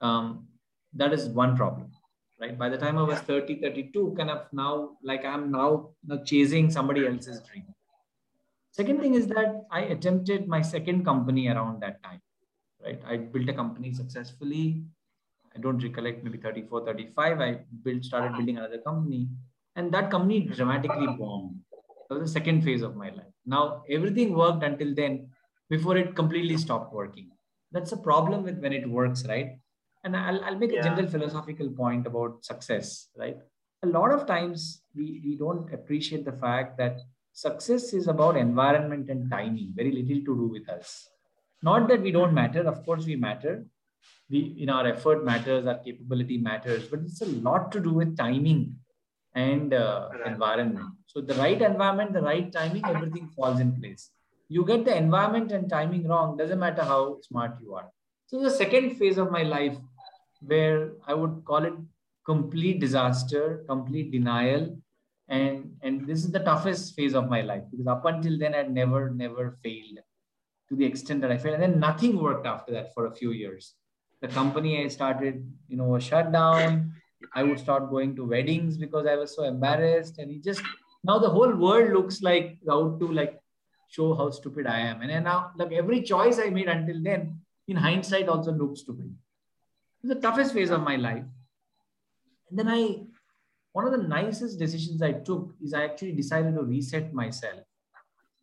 Um, 0.00 0.48
that 0.94 1.12
is 1.12 1.28
one 1.28 1.56
problem, 1.56 1.90
right? 2.40 2.58
By 2.58 2.68
the 2.68 2.78
time 2.78 2.98
I 2.98 3.02
was 3.02 3.18
30, 3.20 3.60
32, 3.60 4.14
kind 4.16 4.30
of 4.30 4.46
now, 4.52 4.96
like 5.02 5.24
I'm 5.24 5.50
now, 5.50 5.90
now 6.06 6.22
chasing 6.24 6.70
somebody 6.70 7.06
else's 7.06 7.40
dream. 7.40 7.64
Second 8.70 9.00
thing 9.00 9.14
is 9.14 9.26
that 9.28 9.62
I 9.70 9.82
attempted 9.82 10.48
my 10.48 10.60
second 10.60 11.04
company 11.04 11.48
around 11.48 11.80
that 11.82 12.02
time, 12.02 12.20
right? 12.84 13.00
I 13.06 13.16
built 13.16 13.48
a 13.48 13.52
company 13.52 13.92
successfully. 13.92 14.84
I 15.54 15.60
don't 15.60 15.82
recollect, 15.82 16.24
maybe 16.24 16.38
34, 16.38 16.84
35. 16.84 17.40
I 17.40 17.60
built, 17.82 18.04
started 18.04 18.36
building 18.36 18.58
another 18.58 18.78
company. 18.78 19.28
And 19.76 19.92
that 19.92 20.10
company 20.10 20.40
dramatically 20.40 21.06
bombed. 21.06 21.60
That 22.08 22.18
was 22.18 22.28
the 22.28 22.40
second 22.40 22.62
phase 22.62 22.82
of 22.82 22.96
my 22.96 23.10
life. 23.10 23.32
Now, 23.46 23.82
everything 23.88 24.34
worked 24.34 24.62
until 24.62 24.94
then 24.94 25.28
before 25.70 25.96
it 25.96 26.14
completely 26.14 26.56
stopped 26.56 26.92
working. 26.92 27.30
That's 27.72 27.92
a 27.92 27.96
problem 27.96 28.42
with 28.42 28.58
when 28.60 28.72
it 28.72 28.88
works, 28.88 29.24
right? 29.26 29.58
And 30.04 30.16
I'll, 30.16 30.44
I'll 30.44 30.58
make 30.58 30.72
yeah. 30.72 30.80
a 30.80 30.82
general 30.82 31.08
philosophical 31.08 31.70
point 31.70 32.06
about 32.06 32.44
success, 32.44 33.08
right? 33.16 33.36
A 33.82 33.86
lot 33.86 34.12
of 34.12 34.26
times 34.26 34.82
we, 34.94 35.20
we 35.24 35.36
don't 35.36 35.72
appreciate 35.72 36.24
the 36.24 36.32
fact 36.32 36.78
that 36.78 37.00
success 37.32 37.92
is 37.92 38.06
about 38.06 38.36
environment 38.36 39.10
and 39.10 39.30
timing, 39.30 39.72
very 39.74 39.90
little 39.90 40.24
to 40.24 40.40
do 40.42 40.48
with 40.52 40.68
us. 40.68 41.08
Not 41.62 41.88
that 41.88 42.02
we 42.02 42.10
don't 42.10 42.34
matter, 42.34 42.62
of 42.62 42.84
course, 42.84 43.06
we 43.06 43.16
matter. 43.16 43.64
We, 44.30 44.56
in 44.58 44.68
our 44.70 44.86
effort 44.86 45.24
matters, 45.24 45.66
our 45.66 45.78
capability 45.78 46.38
matters, 46.38 46.86
but 46.88 47.00
it's 47.00 47.20
a 47.20 47.26
lot 47.26 47.72
to 47.72 47.80
do 47.80 47.92
with 47.92 48.16
timing 48.16 48.76
and 49.34 49.74
uh, 49.74 50.08
environment. 50.26 50.86
So, 51.06 51.20
the 51.20 51.34
right 51.34 51.60
environment, 51.60 52.12
the 52.12 52.22
right 52.22 52.50
timing, 52.52 52.84
everything 52.86 53.28
falls 53.36 53.60
in 53.60 53.80
place. 53.80 54.10
You 54.48 54.64
get 54.64 54.84
the 54.84 54.96
environment 54.96 55.52
and 55.52 55.68
timing 55.68 56.06
wrong, 56.06 56.36
doesn't 56.36 56.58
matter 56.58 56.82
how 56.82 57.18
smart 57.22 57.56
you 57.60 57.74
are. 57.74 57.88
So, 58.26 58.42
the 58.42 58.50
second 58.50 58.96
phase 58.96 59.18
of 59.18 59.30
my 59.30 59.42
life 59.42 59.76
where 60.46 60.92
I 61.06 61.14
would 61.14 61.44
call 61.44 61.64
it 61.64 61.74
complete 62.24 62.80
disaster, 62.80 63.64
complete 63.68 64.10
denial. 64.12 64.78
And, 65.28 65.76
and 65.82 66.06
this 66.06 66.24
is 66.24 66.32
the 66.32 66.40
toughest 66.40 66.94
phase 66.94 67.14
of 67.14 67.30
my 67.30 67.40
life 67.40 67.62
because 67.70 67.86
up 67.86 68.04
until 68.04 68.38
then, 68.38 68.54
I'd 68.54 68.72
never, 68.72 69.10
never 69.10 69.58
failed 69.62 69.98
to 70.68 70.76
the 70.76 70.84
extent 70.84 71.20
that 71.22 71.30
I 71.30 71.38
failed. 71.38 71.54
And 71.54 71.62
then 71.62 71.80
nothing 71.80 72.20
worked 72.20 72.46
after 72.46 72.72
that 72.72 72.94
for 72.94 73.06
a 73.06 73.14
few 73.14 73.32
years. 73.32 73.74
The 74.20 74.28
company 74.28 74.82
I 74.82 74.88
started, 74.88 75.46
you 75.68 75.76
know, 75.76 75.84
was 75.84 76.04
shut 76.04 76.32
down. 76.32 76.94
I 77.34 77.42
would 77.42 77.58
start 77.58 77.90
going 77.90 78.16
to 78.16 78.26
weddings 78.26 78.78
because 78.78 79.06
I 79.06 79.16
was 79.16 79.34
so 79.34 79.44
embarrassed. 79.44 80.18
And 80.18 80.30
it 80.30 80.42
just, 80.42 80.62
now 81.02 81.18
the 81.18 81.28
whole 81.28 81.54
world 81.54 81.92
looks 81.92 82.22
like 82.22 82.58
out 82.70 82.98
to 83.00 83.12
like 83.12 83.38
show 83.88 84.14
how 84.14 84.30
stupid 84.30 84.66
I 84.66 84.80
am. 84.80 85.02
And 85.02 85.10
then 85.10 85.24
now, 85.24 85.52
like 85.56 85.72
every 85.72 86.02
choice 86.02 86.38
I 86.38 86.50
made 86.50 86.68
until 86.68 87.02
then, 87.02 87.40
in 87.68 87.76
hindsight, 87.76 88.28
also 88.28 88.52
looks 88.52 88.80
stupid 88.80 89.06
It 89.06 90.06
was 90.08 90.16
the 90.16 90.20
toughest 90.20 90.52
phase 90.52 90.70
of 90.70 90.82
my 90.82 90.96
life. 90.96 91.24
And 92.50 92.58
then 92.58 92.68
I, 92.68 93.04
one 93.72 93.86
of 93.86 93.92
the 93.92 94.06
nicest 94.08 94.58
decisions 94.58 95.02
I 95.02 95.12
took 95.12 95.54
is 95.62 95.74
I 95.74 95.84
actually 95.84 96.12
decided 96.12 96.54
to 96.54 96.62
reset 96.62 97.12
myself 97.12 97.60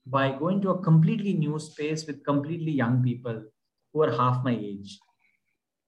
by 0.06 0.32
going 0.32 0.62
to 0.62 0.72
a 0.72 0.82
completely 0.82 1.34
new 1.34 1.60
space 1.60 2.06
with 2.08 2.24
completely 2.26 2.72
young 2.72 3.04
people 3.04 3.44
who 3.94 4.02
are 4.02 4.12
half 4.12 4.44
my 4.44 4.56
age. 4.56 5.00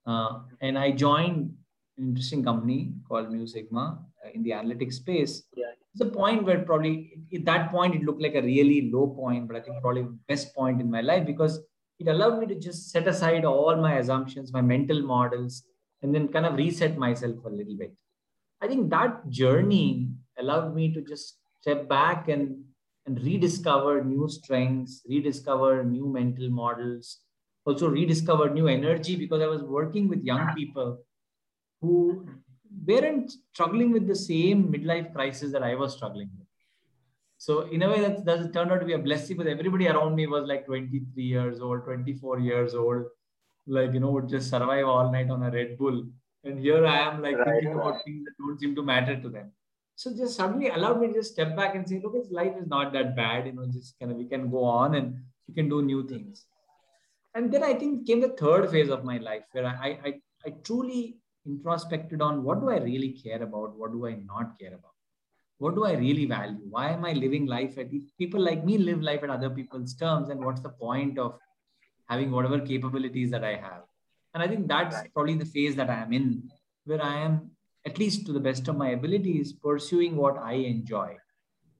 Uh, 0.06 0.40
and 0.60 0.78
I 0.78 0.92
joined 0.92 1.54
an 1.98 2.08
interesting 2.08 2.44
company 2.44 2.92
called 3.08 3.30
Mu 3.30 3.46
Sigma 3.46 3.98
uh, 4.24 4.28
in 4.34 4.42
the 4.42 4.50
analytics 4.50 4.94
space. 4.94 5.44
Yeah. 5.56 5.66
It's 5.92 6.00
a 6.00 6.06
point 6.10 6.44
where 6.44 6.60
probably 6.60 7.18
at 7.32 7.44
that 7.44 7.70
point 7.70 7.94
it 7.94 8.02
looked 8.02 8.20
like 8.20 8.34
a 8.34 8.42
really 8.42 8.90
low 8.92 9.06
point, 9.06 9.46
but 9.46 9.56
I 9.56 9.60
think 9.60 9.80
probably 9.80 10.06
best 10.28 10.54
point 10.54 10.80
in 10.80 10.90
my 10.90 11.00
life 11.00 11.24
because 11.24 11.60
it 12.00 12.08
allowed 12.08 12.40
me 12.40 12.46
to 12.46 12.56
just 12.56 12.90
set 12.90 13.06
aside 13.06 13.44
all 13.44 13.76
my 13.76 13.98
assumptions, 13.98 14.52
my 14.52 14.60
mental 14.60 15.00
models, 15.02 15.62
and 16.02 16.14
then 16.14 16.28
kind 16.28 16.46
of 16.46 16.56
reset 16.56 16.98
myself 16.98 17.36
a 17.44 17.48
little 17.48 17.76
bit. 17.76 17.94
I 18.60 18.66
think 18.66 18.90
that 18.90 19.28
journey 19.30 20.10
allowed 20.38 20.74
me 20.74 20.92
to 20.92 21.00
just 21.00 21.38
step 21.60 21.88
back 21.88 22.28
and, 22.28 22.64
and 23.06 23.22
rediscover 23.22 24.02
new 24.02 24.28
strengths, 24.28 25.02
rediscover 25.08 25.84
new 25.84 26.06
mental 26.06 26.48
models, 26.48 27.20
also 27.64 27.88
rediscover 27.88 28.50
new 28.50 28.66
energy 28.68 29.16
because 29.16 29.42
I 29.42 29.46
was 29.46 29.62
working 29.62 30.08
with 30.08 30.22
young 30.22 30.54
people 30.54 30.98
who 31.80 32.26
weren't 32.86 33.32
struggling 33.52 33.92
with 33.92 34.06
the 34.06 34.16
same 34.16 34.72
midlife 34.72 35.12
crisis 35.14 35.52
that 35.52 35.62
I 35.62 35.74
was 35.74 35.94
struggling 35.94 36.30
with. 36.38 36.48
So 37.38 37.62
in 37.62 37.82
a 37.82 37.90
way, 37.90 38.00
that 38.00 38.24
does 38.24 38.50
turned 38.52 38.72
out 38.72 38.80
to 38.80 38.86
be 38.86 38.94
a 38.94 38.98
blessing 38.98 39.36
because 39.36 39.52
everybody 39.52 39.86
around 39.86 40.14
me 40.14 40.26
was 40.26 40.46
like 40.46 40.64
23 40.66 41.22
years 41.22 41.60
old, 41.60 41.84
24 41.84 42.40
years 42.40 42.74
old, 42.74 43.04
like 43.66 43.92
you 43.92 44.00
know, 44.00 44.10
would 44.12 44.28
just 44.28 44.48
survive 44.48 44.86
all 44.86 45.12
night 45.12 45.30
on 45.30 45.42
a 45.42 45.50
Red 45.50 45.76
Bull. 45.76 46.04
And 46.44 46.58
here 46.58 46.86
I 46.86 46.98
am 47.00 47.22
like 47.22 47.36
right. 47.36 47.46
thinking 47.46 47.74
about 47.74 48.02
things 48.04 48.24
that 48.24 48.32
don't 48.38 48.58
seem 48.58 48.74
to 48.76 48.82
matter 48.82 49.20
to 49.20 49.28
them. 49.28 49.52
So 49.96 50.14
just 50.14 50.36
suddenly 50.36 50.68
allowed 50.68 51.00
me 51.00 51.08
to 51.08 51.14
just 51.14 51.32
step 51.32 51.56
back 51.56 51.74
and 51.74 51.88
say, 51.88 52.00
look, 52.02 52.14
it's 52.16 52.30
life 52.30 52.54
is 52.60 52.66
not 52.66 52.92
that 52.92 53.14
bad. 53.14 53.46
You 53.46 53.52
know, 53.52 53.66
just 53.66 53.98
kind 53.98 54.10
of 54.10 54.18
we 54.18 54.26
can 54.26 54.50
go 54.50 54.64
on 54.64 54.94
and 54.96 55.16
we 55.48 55.54
can 55.54 55.68
do 55.68 55.82
new 55.82 56.06
things. 56.06 56.46
And 57.34 57.52
then 57.52 57.62
I 57.62 57.74
think 57.74 58.06
came 58.06 58.20
the 58.20 58.28
third 58.28 58.70
phase 58.70 58.90
of 58.90 59.04
my 59.04 59.18
life 59.18 59.44
where 59.52 59.66
I 59.66 59.98
I, 60.04 60.14
I 60.46 60.50
truly 60.64 61.18
introspected 61.46 62.22
on 62.22 62.42
what 62.42 62.60
do 62.60 62.70
I 62.70 62.78
really 62.78 63.10
care 63.10 63.42
about, 63.42 63.76
what 63.76 63.92
do 63.92 64.06
I 64.06 64.14
not 64.26 64.58
care 64.58 64.74
about 64.74 64.94
what 65.58 65.74
do 65.74 65.84
I 65.84 65.92
really 65.92 66.26
value? 66.26 66.60
Why 66.68 66.90
am 66.90 67.04
I 67.04 67.12
living 67.12 67.46
life 67.46 67.78
at 67.78 67.88
people 68.18 68.40
like 68.40 68.64
me 68.64 68.78
live 68.78 69.02
life 69.02 69.22
at 69.22 69.30
other 69.30 69.50
people's 69.50 69.94
terms? 69.94 70.28
And 70.28 70.44
what's 70.44 70.60
the 70.60 70.70
point 70.70 71.18
of 71.18 71.38
having 72.08 72.30
whatever 72.30 72.60
capabilities 72.60 73.30
that 73.30 73.44
I 73.44 73.56
have? 73.56 73.82
And 74.34 74.42
I 74.42 74.48
think 74.48 74.66
that's 74.66 74.96
probably 75.14 75.36
the 75.36 75.46
phase 75.46 75.76
that 75.76 75.90
I 75.90 76.02
am 76.02 76.12
in, 76.12 76.50
where 76.84 77.02
I 77.02 77.20
am, 77.20 77.50
at 77.86 77.98
least 77.98 78.26
to 78.26 78.32
the 78.32 78.40
best 78.40 78.68
of 78.68 78.76
my 78.76 78.90
abilities, 78.90 79.52
pursuing 79.52 80.16
what 80.16 80.38
I 80.38 80.54
enjoy 80.54 81.16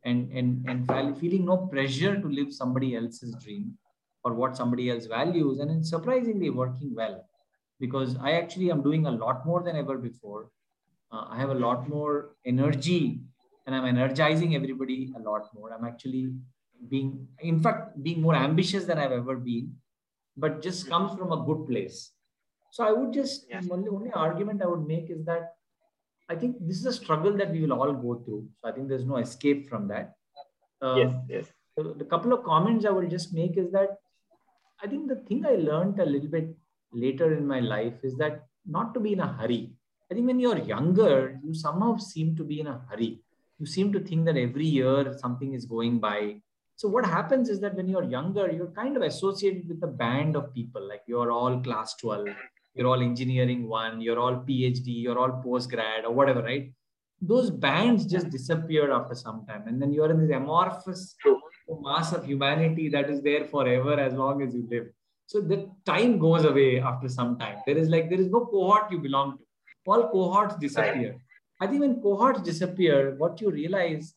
and, 0.05 0.31
and, 0.33 0.65
and 0.69 1.19
feeling 1.19 1.47
no 1.47 1.57
pressure 1.57 2.21
to 2.21 2.29
live 2.29 2.53
somebody 2.53 2.95
else's 2.95 3.35
dream 3.43 3.79
or 4.23 4.35
what 4.35 4.57
somebody 4.57 4.91
else 4.91 5.07
values. 5.07 5.61
And 5.61 5.71
it's 5.71 5.91
surprisingly 5.91 6.51
working 6.51 6.95
well 6.95 7.25
because 7.81 8.17
I 8.21 8.33
actually 8.33 8.71
am 8.71 8.83
doing 8.83 9.07
a 9.07 9.11
lot 9.11 9.47
more 9.47 9.63
than 9.63 9.77
ever 9.77 9.99
before. 9.99 10.51
Uh, 11.11 11.25
I 11.31 11.39
have 11.39 11.51
a 11.51 11.55
lot 11.55 11.89
more 11.89 12.37
energy 12.45 13.21
and 13.67 13.75
I'm 13.75 13.87
energizing 13.87 14.55
everybody 14.55 15.13
a 15.17 15.21
lot 15.21 15.49
more. 15.55 15.73
I'm 15.73 15.85
actually 15.85 16.33
being, 16.91 17.27
in 17.41 17.63
fact, 17.63 18.03
being 18.03 18.21
more 18.21 18.35
ambitious 18.35 18.85
than 18.85 18.99
I've 18.99 19.13
ever 19.13 19.37
been, 19.37 19.75
but 20.37 20.63
just 20.63 20.89
comes 20.89 21.19
from 21.19 21.33
a 21.33 21.45
good 21.45 21.67
place. 21.67 22.11
So 22.73 22.85
I 22.85 22.93
would 22.93 23.13
just, 23.13 23.47
yes. 23.49 23.67
only, 23.71 23.89
only 23.89 24.11
argument 24.11 24.61
I 24.61 24.67
would 24.67 24.87
make 24.87 25.09
is 25.09 25.25
that 25.25 25.55
I 26.29 26.35
think 26.35 26.57
this 26.61 26.79
is 26.79 26.87
a 26.87 26.93
struggle 26.93 27.37
that 27.37 27.51
we 27.51 27.61
will 27.61 27.73
all 27.73 27.93
go 27.93 28.23
through. 28.25 28.49
So 28.61 28.69
I 28.69 28.73
think 28.73 28.89
there's 28.89 29.05
no 29.05 29.17
escape 29.17 29.69
from 29.69 29.89
that. 29.89 30.15
Uh, 30.81 30.97
yes, 30.97 31.15
yes. 31.29 31.47
The, 31.77 31.95
the 31.99 32.05
couple 32.05 32.33
of 32.33 32.45
comments 32.45 32.87
I 32.87 32.91
will 32.91 33.09
just 33.09 33.35
make 33.35 33.57
is 33.57 33.71
that 33.73 33.99
I 34.83 34.87
think 34.87 35.09
the 35.09 35.17
thing 35.17 35.45
I 35.47 35.57
learned 35.57 36.01
a 36.01 36.07
little 36.07 36.29
bit 36.29 36.57
later 36.93 37.35
in 37.35 37.47
my 37.47 37.61
life 37.61 37.95
is 38.03 38.17
that 38.17 38.47
not 38.67 38.95
to 38.95 39.01
be 39.01 39.13
in 39.13 39.21
a 39.21 39.27
hurry. 39.27 39.73
I 40.11 40.15
think 40.15 40.27
when 40.27 40.41
you're 40.41 40.59
younger, 40.59 41.41
you 41.45 41.55
somehow 41.55 41.97
seem 41.97 42.37
to 42.37 42.45
be 42.45 42.61
in 42.61 42.67
a 42.67 42.81
hurry 42.89 43.25
you 43.59 43.67
seem 43.67 43.93
to 43.93 44.01
think 44.01 44.25
that 44.27 44.37
every 44.37 44.67
year 44.67 45.17
something 45.19 45.55
is 45.55 45.65
going 45.65 45.99
by. 45.99 46.41
So 46.77 46.89
what 46.89 47.07
happens 47.07 47.49
is 47.49 47.61
that 47.61 47.75
when 47.75 47.89
you're 47.89 48.05
younger, 48.05 48.51
you're 48.51 48.73
kind 48.73 48.97
of 48.97 49.03
associated 49.03 49.69
with 49.69 49.83
a 49.83 49.87
band 49.87 50.35
of 50.37 50.53
people, 50.53 50.87
like 50.87 51.03
you're 51.07 51.31
all 51.31 51.61
class 51.61 51.95
12, 51.97 52.27
you're 52.75 52.87
all 52.87 53.01
engineering 53.01 53.69
one, 53.69 54.01
you're 54.01 54.19
all 54.19 54.37
PhD, 54.37 55.03
you're 55.03 55.19
all 55.19 55.43
postgrad 55.45 56.05
or 56.05 56.13
whatever, 56.13 56.43
right? 56.43 56.73
Those 57.21 57.51
bands 57.51 58.05
just 58.05 58.31
disappear 58.31 58.93
after 58.93 59.15
some 59.15 59.47
time. 59.47 59.65
And 59.67 59.81
then 59.81 59.93
you're 59.93 60.11
in 60.11 60.21
this 60.21 60.37
amorphous 60.37 61.15
mass 61.69 62.13
of 62.13 62.25
humanity 62.27 62.89
that 62.91 63.09
is 63.09 63.23
there 63.23 63.45
forever 63.45 63.99
as 63.99 64.13
long 64.13 64.43
as 64.43 64.55
you 64.55 64.67
live. 64.71 64.87
So 65.27 65.41
the 65.41 65.71
time 65.87 66.19
goes 66.19 66.45
away 66.45 66.81
after 66.81 67.09
some 67.09 67.39
time. 67.39 67.59
There 67.67 67.79
is 67.79 67.89
like, 67.89 68.11
there 68.11 68.21
is 68.21 68.29
no 68.29 68.45
cohort 68.47 68.91
you 68.91 68.99
belong 68.99 69.39
to. 69.39 69.45
All 69.87 70.09
cohorts 70.11 70.57
disappear. 70.57 71.17
I 71.61 71.67
think 71.67 71.81
when 71.81 72.03
cohorts 72.03 72.43
disappear, 72.43 73.15
what 73.17 73.41
you 73.41 73.51
realize 73.51 74.13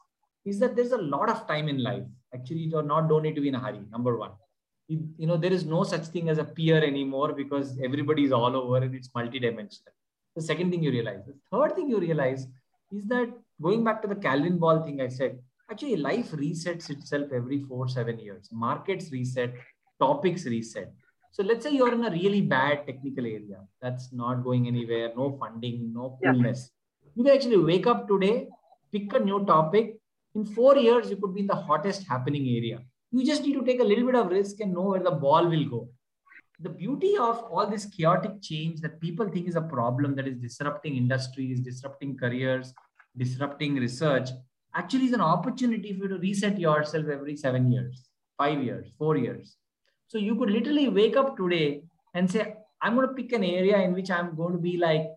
is 0.46 0.60
that 0.60 0.76
there's 0.76 0.92
a 0.92 0.98
lot 0.98 1.30
of 1.30 1.48
time 1.48 1.70
in 1.70 1.84
life. 1.84 2.04
Actually, 2.34 2.62
you're 2.62 2.84
not 2.84 3.08
don't 3.08 3.24
need 3.24 3.36
to 3.36 3.42
be 3.42 3.50
in 3.50 3.56
a 3.56 3.60
hurry. 3.60 3.82
Number 3.92 4.18
one, 4.18 4.32
you, 4.88 5.10
you 5.18 5.28
know 5.28 5.38
there 5.38 5.52
is 5.52 5.66
no 5.66 5.84
such 5.84 6.08
thing 6.08 6.30
as 6.30 6.38
a 6.38 6.44
peer 6.44 6.84
anymore 6.84 7.34
because 7.34 7.78
everybody 7.84 8.24
is 8.24 8.32
all 8.32 8.56
over 8.56 8.78
and 8.78 8.96
it's 8.96 9.10
multidimensional. 9.10 9.94
The 10.36 10.42
second 10.42 10.72
thing 10.72 10.84
you 10.84 10.92
realize. 10.92 11.22
The 11.26 11.36
third 11.52 11.76
thing 11.76 11.90
you 11.90 12.00
realize 12.00 12.48
is 12.92 13.06
that 13.08 13.30
going 13.62 13.84
back 13.84 14.02
to 14.04 14.08
the 14.08 14.16
Calvin 14.16 14.58
Ball 14.58 14.84
thing 14.84 15.02
I 15.02 15.08
said, 15.08 15.40
actually 15.70 15.98
life 15.98 16.32
resets 16.32 16.90
itself 16.90 17.32
every 17.34 17.64
four 17.64 17.88
seven 17.90 18.20
years. 18.20 18.50
Markets 18.52 19.12
reset, 19.12 19.54
topics 20.00 20.46
reset. 20.46 20.94
So 21.32 21.44
let's 21.44 21.64
say 21.66 21.72
you're 21.72 21.94
in 21.94 22.06
a 22.06 22.10
really 22.10 22.42
bad 22.42 22.88
technical 22.88 23.26
area 23.26 23.60
that's 23.82 24.12
not 24.14 24.44
going 24.44 24.68
anywhere, 24.68 25.12
no 25.16 25.38
funding, 25.40 25.94
no 25.94 26.18
coolness. 26.24 26.72
Yeah. 27.04 27.12
You 27.16 27.24
can 27.24 27.34
actually 27.36 27.58
wake 27.58 27.88
up 27.88 28.08
today, 28.08 28.48
pick 28.92 29.14
a 29.14 29.20
new 29.20 29.46
topic. 29.46 29.98
In 30.36 30.46
four 30.46 30.78
years, 30.78 31.10
you 31.10 31.18
could 31.18 31.34
be 31.34 31.42
in 31.42 31.48
the 31.48 31.56
hottest 31.56 32.08
happening 32.08 32.48
area. 32.48 32.80
You 33.12 33.26
just 33.26 33.44
need 33.44 33.54
to 33.54 33.64
take 33.64 33.80
a 33.80 33.84
little 33.84 34.06
bit 34.06 34.16
of 34.16 34.28
risk 34.28 34.60
and 34.60 34.74
know 34.74 34.82
where 34.82 35.04
the 35.04 35.12
ball 35.12 35.48
will 35.48 35.66
go. 35.66 35.90
The 36.60 36.70
beauty 36.70 37.18
of 37.18 37.40
all 37.52 37.68
this 37.68 37.86
chaotic 37.86 38.42
change 38.42 38.82
that 38.82 39.00
people 39.00 39.30
think 39.30 39.48
is 39.48 39.56
a 39.56 39.62
problem 39.62 40.16
that 40.16 40.28
is 40.28 40.38
disrupting 40.38 40.98
industries, 40.98 41.60
disrupting 41.60 42.18
careers, 42.18 42.74
disrupting 43.16 43.76
research 43.76 44.30
actually 44.76 45.06
is 45.06 45.14
an 45.14 45.22
opportunity 45.22 45.94
for 45.94 46.04
you 46.04 46.10
to 46.10 46.18
reset 46.18 46.60
yourself 46.60 47.08
every 47.12 47.36
seven 47.36 47.72
years, 47.72 48.10
five 48.38 48.64
years, 48.64 48.88
four 48.98 49.18
years. 49.18 49.58
So 50.08 50.18
you 50.18 50.36
could 50.36 50.50
literally 50.50 50.88
wake 50.88 51.18
up 51.18 51.36
today 51.36 51.84
and 52.14 52.30
say, 52.30 52.56
I'm 52.82 52.96
going 52.96 53.08
to 53.08 53.14
pick 53.14 53.34
an 53.34 53.44
area 53.44 53.78
in 53.82 53.94
which 53.94 54.12
I'm 54.12 54.36
going 54.36 54.54
to 54.54 54.60
be 54.60 54.78
like, 54.78 55.08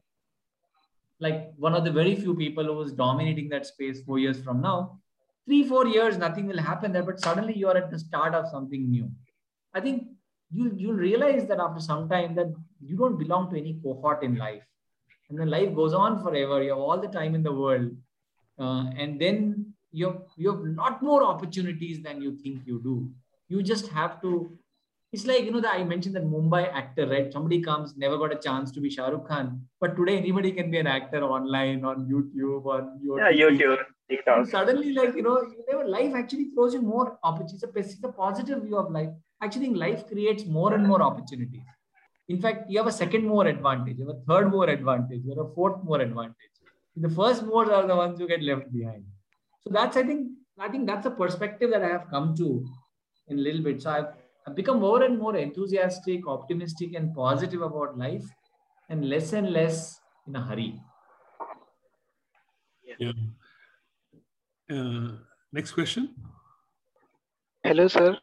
like 1.21 1.53
one 1.57 1.75
of 1.75 1.85
the 1.85 1.93
very 1.93 2.15
few 2.17 2.35
people 2.35 2.65
who 2.65 2.81
is 2.81 2.93
dominating 2.93 3.51
that 3.51 3.67
space 3.67 4.03
four 4.03 4.19
years 4.19 4.43
from 4.43 4.63
now. 4.63 4.99
Three, 5.47 5.65
four 5.65 5.87
years, 5.87 6.17
nothing 6.17 6.47
will 6.47 6.59
happen 6.59 6.93
there, 6.93 7.03
but 7.03 7.21
suddenly 7.21 7.57
you're 7.57 7.77
at 7.77 7.91
the 7.91 7.99
start 7.99 8.35
of 8.35 8.49
something 8.49 8.91
new. 8.91 9.11
I 9.75 9.81
think 9.81 10.09
you 10.53 10.73
you'll 10.77 10.95
realize 10.95 11.47
that 11.47 11.61
after 11.61 11.81
some 11.81 12.09
time 12.09 12.35
that 12.35 12.53
you 12.81 12.97
don't 12.97 13.19
belong 13.19 13.51
to 13.51 13.59
any 13.59 13.79
cohort 13.83 14.23
in 14.23 14.37
life. 14.37 14.63
And 15.29 15.39
then 15.39 15.49
life 15.49 15.75
goes 15.75 15.95
on 15.95 16.23
forever. 16.23 16.63
You 16.63 16.71
have 16.71 16.79
all 16.79 17.01
the 17.01 17.09
time 17.09 17.35
in 17.35 17.43
the 17.43 17.53
world. 17.53 17.93
Uh, 18.59 18.91
and 18.97 19.21
then 19.21 19.73
you 19.93 20.07
have, 20.07 20.23
you 20.37 20.51
have 20.51 20.61
lot 20.61 21.03
more 21.03 21.23
opportunities 21.23 22.03
than 22.03 22.21
you 22.21 22.37
think 22.37 22.67
you 22.67 22.81
do. 22.83 23.11
You 23.49 23.63
just 23.63 23.89
have 23.89 24.21
to 24.23 24.59
it's 25.13 25.27
like 25.27 25.45
you 25.45 25.51
know 25.51 25.61
that 25.61 25.75
I 25.75 25.85
mentioned 25.85 26.15
that 26.17 26.25
Mumbai 26.25 26.73
actor, 26.73 27.07
right? 27.07 27.33
Somebody 27.33 27.61
comes, 27.61 27.97
never 27.97 28.17
got 28.17 28.33
a 28.33 28.37
chance 28.37 28.71
to 28.73 28.81
be 28.81 28.91
Shah 28.91 29.09
Rukh 29.09 29.27
Khan, 29.27 29.61
but 29.81 29.97
today 29.97 30.17
anybody 30.17 30.53
can 30.53 30.71
be 30.71 30.79
an 30.79 30.87
actor 30.87 31.23
online 31.23 31.85
on 31.85 32.07
YouTube 32.09 32.65
on 32.67 33.01
your 33.03 33.19
yeah 33.19 33.33
YouTube. 33.33 33.79
TikTok. 34.09 34.47
suddenly, 34.49 34.93
like 34.93 35.15
you 35.17 35.23
know, 35.23 35.43
never 35.69 35.87
life 35.87 36.15
actually 36.15 36.51
throws 36.55 36.75
you 36.75 36.83
more 36.83 37.19
opportunities. 37.25 37.95
It's 37.95 38.05
a, 38.05 38.09
positive 38.09 38.63
view 38.63 38.77
of 38.77 38.91
life. 38.93 39.11
Actually, 39.43 39.71
life 39.71 40.07
creates 40.07 40.47
more 40.47 40.75
and 40.75 40.87
more 40.87 41.03
opportunities. 41.03 41.63
In 42.29 42.41
fact, 42.41 42.71
you 42.71 42.79
have 42.79 42.87
a 42.87 42.93
second 42.93 43.25
more 43.27 43.47
advantage, 43.47 43.99
you 43.99 44.07
have 44.07 44.17
a 44.17 44.21
third 44.29 44.51
more 44.51 44.69
advantage, 44.69 45.23
you 45.25 45.31
have 45.31 45.45
a 45.47 45.55
fourth 45.55 45.83
more 45.83 46.01
advantage. 46.01 46.37
The 46.97 47.09
first 47.09 47.45
more 47.45 47.73
are 47.73 47.87
the 47.87 47.97
ones 47.97 48.19
who 48.19 48.29
get 48.29 48.43
left 48.43 48.73
behind. 48.73 49.05
So 49.63 49.71
that's 49.71 49.97
I 49.97 50.05
think 50.05 50.29
I 50.59 50.69
think 50.69 50.87
that's 50.87 51.07
a 51.07 51.11
perspective 51.11 51.71
that 51.71 51.83
I 51.83 51.89
have 51.89 52.09
come 52.11 52.37
to 52.37 52.65
in 53.29 53.39
a 53.39 53.41
little 53.41 53.63
bit. 53.63 53.83
So 53.83 53.91
I've 53.91 54.09
become 54.55 54.81
more 54.81 55.03
and 55.03 55.19
more 55.19 55.37
enthusiastic, 55.37 56.27
optimistic, 56.27 56.95
and 56.95 57.15
positive 57.15 57.63
about 57.63 57.99
life, 57.99 58.25
and 58.89 59.09
less 59.09 59.33
and 59.33 59.53
less 59.53 60.01
in 60.27 60.37
a 60.37 60.43
hurry. 60.43 60.81
Yeah. 62.99 63.13
Uh, 64.71 65.13
next 65.53 65.73
question. 65.73 66.15
Hello, 67.63 67.89
sir. 67.89 68.19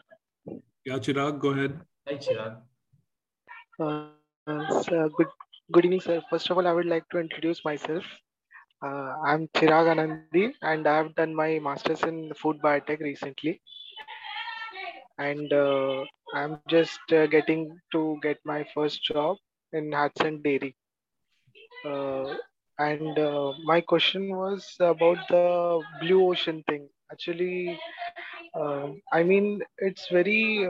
Yeah, 0.85 0.97
Chirag, 0.97 1.39
go 1.39 1.49
ahead. 1.49 1.79
Hi, 2.07 2.15
Chirag. 2.15 2.61
Uh, 3.79 4.07
uh, 4.47 5.07
good, 5.17 5.27
good 5.71 5.85
evening, 5.85 6.01
sir. 6.01 6.21
First 6.29 6.49
of 6.49 6.57
all, 6.57 6.67
I 6.67 6.73
would 6.73 6.85
like 6.85 7.07
to 7.09 7.19
introduce 7.19 7.63
myself. 7.63 8.03
Uh, 8.81 9.13
I'm 9.25 9.47
Chirag 9.49 9.87
Anandi, 9.93 10.53
and 10.61 10.87
I 10.87 10.97
have 10.97 11.15
done 11.15 11.33
my 11.33 11.59
master's 11.59 12.03
in 12.03 12.33
food 12.33 12.57
biotech 12.61 12.99
recently 12.99 13.61
and 15.17 15.51
uh, 15.53 16.05
I'm 16.33 16.55
just 16.61 16.91
uh, 17.03 17.17
getting 17.27 17.79
to 17.93 18.17
get 18.21 18.37
my 18.45 18.65
first 18.73 19.03
job 19.03 19.37
in 19.71 19.91
Hudson 19.91 20.41
Dairy. 20.43 20.75
Uh, 21.85 22.33
and 22.79 23.17
uh, 23.17 23.53
my 23.65 23.81
question 23.81 24.29
was 24.35 24.75
about 24.79 25.17
the 25.29 25.81
blue 26.01 26.29
ocean 26.29 26.63
thing. 26.67 26.87
Actually, 27.11 27.79
uh, 28.55 28.87
I 29.11 29.23
mean, 29.23 29.61
it's 29.79 30.07
very 30.09 30.67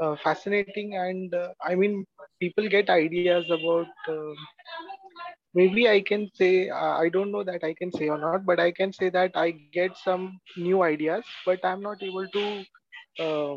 uh, 0.00 0.16
fascinating, 0.16 0.96
and 0.96 1.34
I 1.62 1.74
mean, 1.74 2.04
people 2.40 2.68
get 2.68 2.90
ideas 2.90 3.44
about. 3.50 3.86
maybe 5.54 5.88
I 5.88 6.00
can 6.00 6.28
say 6.34 6.70
I 6.70 7.08
don't 7.08 7.32
know 7.32 7.42
that 7.44 7.62
I 7.64 7.74
can 7.74 7.92
say 7.92 8.08
or 8.08 8.18
not, 8.18 8.44
but 8.46 8.60
I 8.60 8.72
can 8.72 8.92
say 8.92 9.10
that 9.10 9.32
I 9.36 9.50
get 9.50 9.96
some 9.96 10.38
new 10.56 10.82
ideas, 10.82 11.24
but 11.44 11.64
I'm 11.64 11.82
not 11.82 12.02
able 12.02 12.26
to 12.28 12.64
uh, 13.20 13.56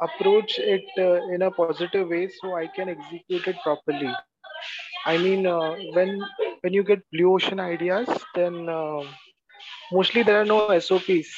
approach 0.00 0.58
it 0.58 0.84
uh, 0.98 1.26
in 1.34 1.42
a 1.42 1.50
positive 1.50 2.08
way 2.08 2.28
so 2.40 2.56
I 2.56 2.66
can 2.66 2.88
execute 2.88 3.46
it 3.46 3.56
properly. 3.62 4.12
I 5.06 5.18
mean, 5.18 5.46
uh, 5.46 5.76
when 5.92 6.22
when 6.60 6.72
you 6.72 6.82
get 6.82 7.02
blue 7.12 7.34
ocean 7.34 7.60
ideas, 7.60 8.08
then 8.34 8.68
uh, 8.68 9.02
mostly 9.92 10.22
there 10.22 10.40
are 10.40 10.44
no 10.44 10.78
SOPs. 10.78 11.30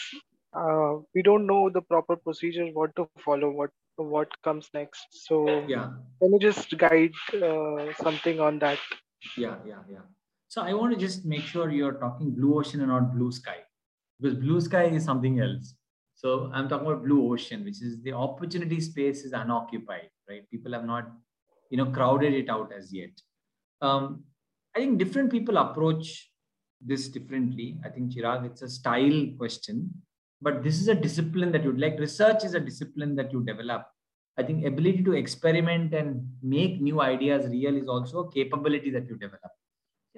Uh, 0.54 0.98
we 1.14 1.22
don't 1.22 1.46
know 1.46 1.70
the 1.70 1.80
proper 1.80 2.16
procedures, 2.16 2.70
what 2.72 2.94
to 2.96 3.08
follow, 3.24 3.50
what 3.50 3.70
what 3.96 4.28
comes 4.42 4.68
next. 4.74 5.06
So 5.10 5.64
yeah, 5.68 5.90
can 6.20 6.32
you 6.32 6.38
just 6.38 6.76
guide 6.76 7.12
uh, 7.34 7.92
something 8.02 8.40
on 8.40 8.58
that? 8.58 8.78
Yeah, 9.36 9.56
yeah, 9.64 9.82
yeah. 9.90 10.06
So 10.48 10.62
I 10.62 10.74
want 10.74 10.92
to 10.92 10.98
just 10.98 11.24
make 11.24 11.42
sure 11.42 11.70
you're 11.70 11.94
talking 11.94 12.32
blue 12.32 12.58
ocean 12.58 12.80
and 12.80 12.90
not 12.90 13.14
blue 13.14 13.32
sky, 13.32 13.58
because 14.20 14.36
blue 14.36 14.60
sky 14.60 14.84
is 14.84 15.04
something 15.04 15.40
else 15.40 15.74
so 16.22 16.50
I'm 16.54 16.68
talking 16.68 16.86
about 16.86 17.04
blue 17.04 17.32
ocean, 17.32 17.64
which 17.64 17.82
is 17.82 18.00
the 18.02 18.12
opportunity 18.12 18.80
space 18.80 19.24
is 19.24 19.32
unoccupied, 19.32 20.08
right? 20.28 20.48
People 20.50 20.72
have 20.72 20.84
not, 20.84 21.10
you 21.68 21.76
know, 21.76 21.86
crowded 21.86 22.32
it 22.32 22.48
out 22.48 22.72
as 22.76 22.92
yet. 22.92 23.10
Um, 23.80 24.22
I 24.76 24.78
think 24.78 24.98
different 24.98 25.32
people 25.32 25.56
approach 25.56 26.30
this 26.80 27.08
differently. 27.08 27.76
I 27.84 27.88
think 27.88 28.12
Chirag, 28.12 28.46
it's 28.46 28.62
a 28.62 28.68
style 28.68 29.26
question, 29.36 29.90
but 30.40 30.62
this 30.62 30.80
is 30.80 30.86
a 30.86 30.94
discipline 30.94 31.50
that 31.52 31.64
you'd 31.64 31.80
like. 31.80 31.98
Research 31.98 32.44
is 32.44 32.54
a 32.54 32.60
discipline 32.60 33.16
that 33.16 33.32
you 33.32 33.42
develop. 33.42 33.86
I 34.38 34.44
think 34.44 34.64
ability 34.64 35.02
to 35.02 35.14
experiment 35.14 35.92
and 35.92 36.26
make 36.40 36.80
new 36.80 37.00
ideas 37.00 37.50
real 37.50 37.76
is 37.76 37.88
also 37.88 38.20
a 38.20 38.32
capability 38.32 38.90
that 38.90 39.08
you 39.08 39.16
develop. 39.16 39.50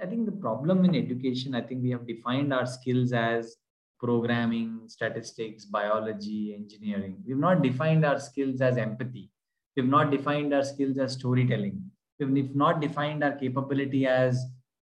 I 0.03 0.07
think 0.07 0.27
the 0.27 0.33
problem 0.33 0.85
in 0.85 0.95
education, 0.95 1.55
I 1.55 1.63
think 1.63 1.83
we 1.83 1.91
have 1.91 2.07
defined 2.07 2.53
our 2.53 2.67
skills 2.67 3.13
as 3.13 3.57
programming, 3.99 4.81
statistics, 4.87 5.65
biology, 5.65 6.55
engineering. 6.55 7.17
We've 7.27 7.39
not 7.39 7.63
defined 7.63 8.05
our 8.05 8.19
skills 8.19 8.61
as 8.61 8.77
empathy. 8.77 9.31
We've 9.77 9.87
not 9.87 10.11
defined 10.11 10.53
our 10.55 10.65
skills 10.65 10.99
as 10.99 11.13
storytelling. 11.15 11.91
We've 12.19 12.55
not 12.55 12.81
defined 12.81 13.25
our 13.25 13.33
capability 13.33 14.07
as, 14.07 14.45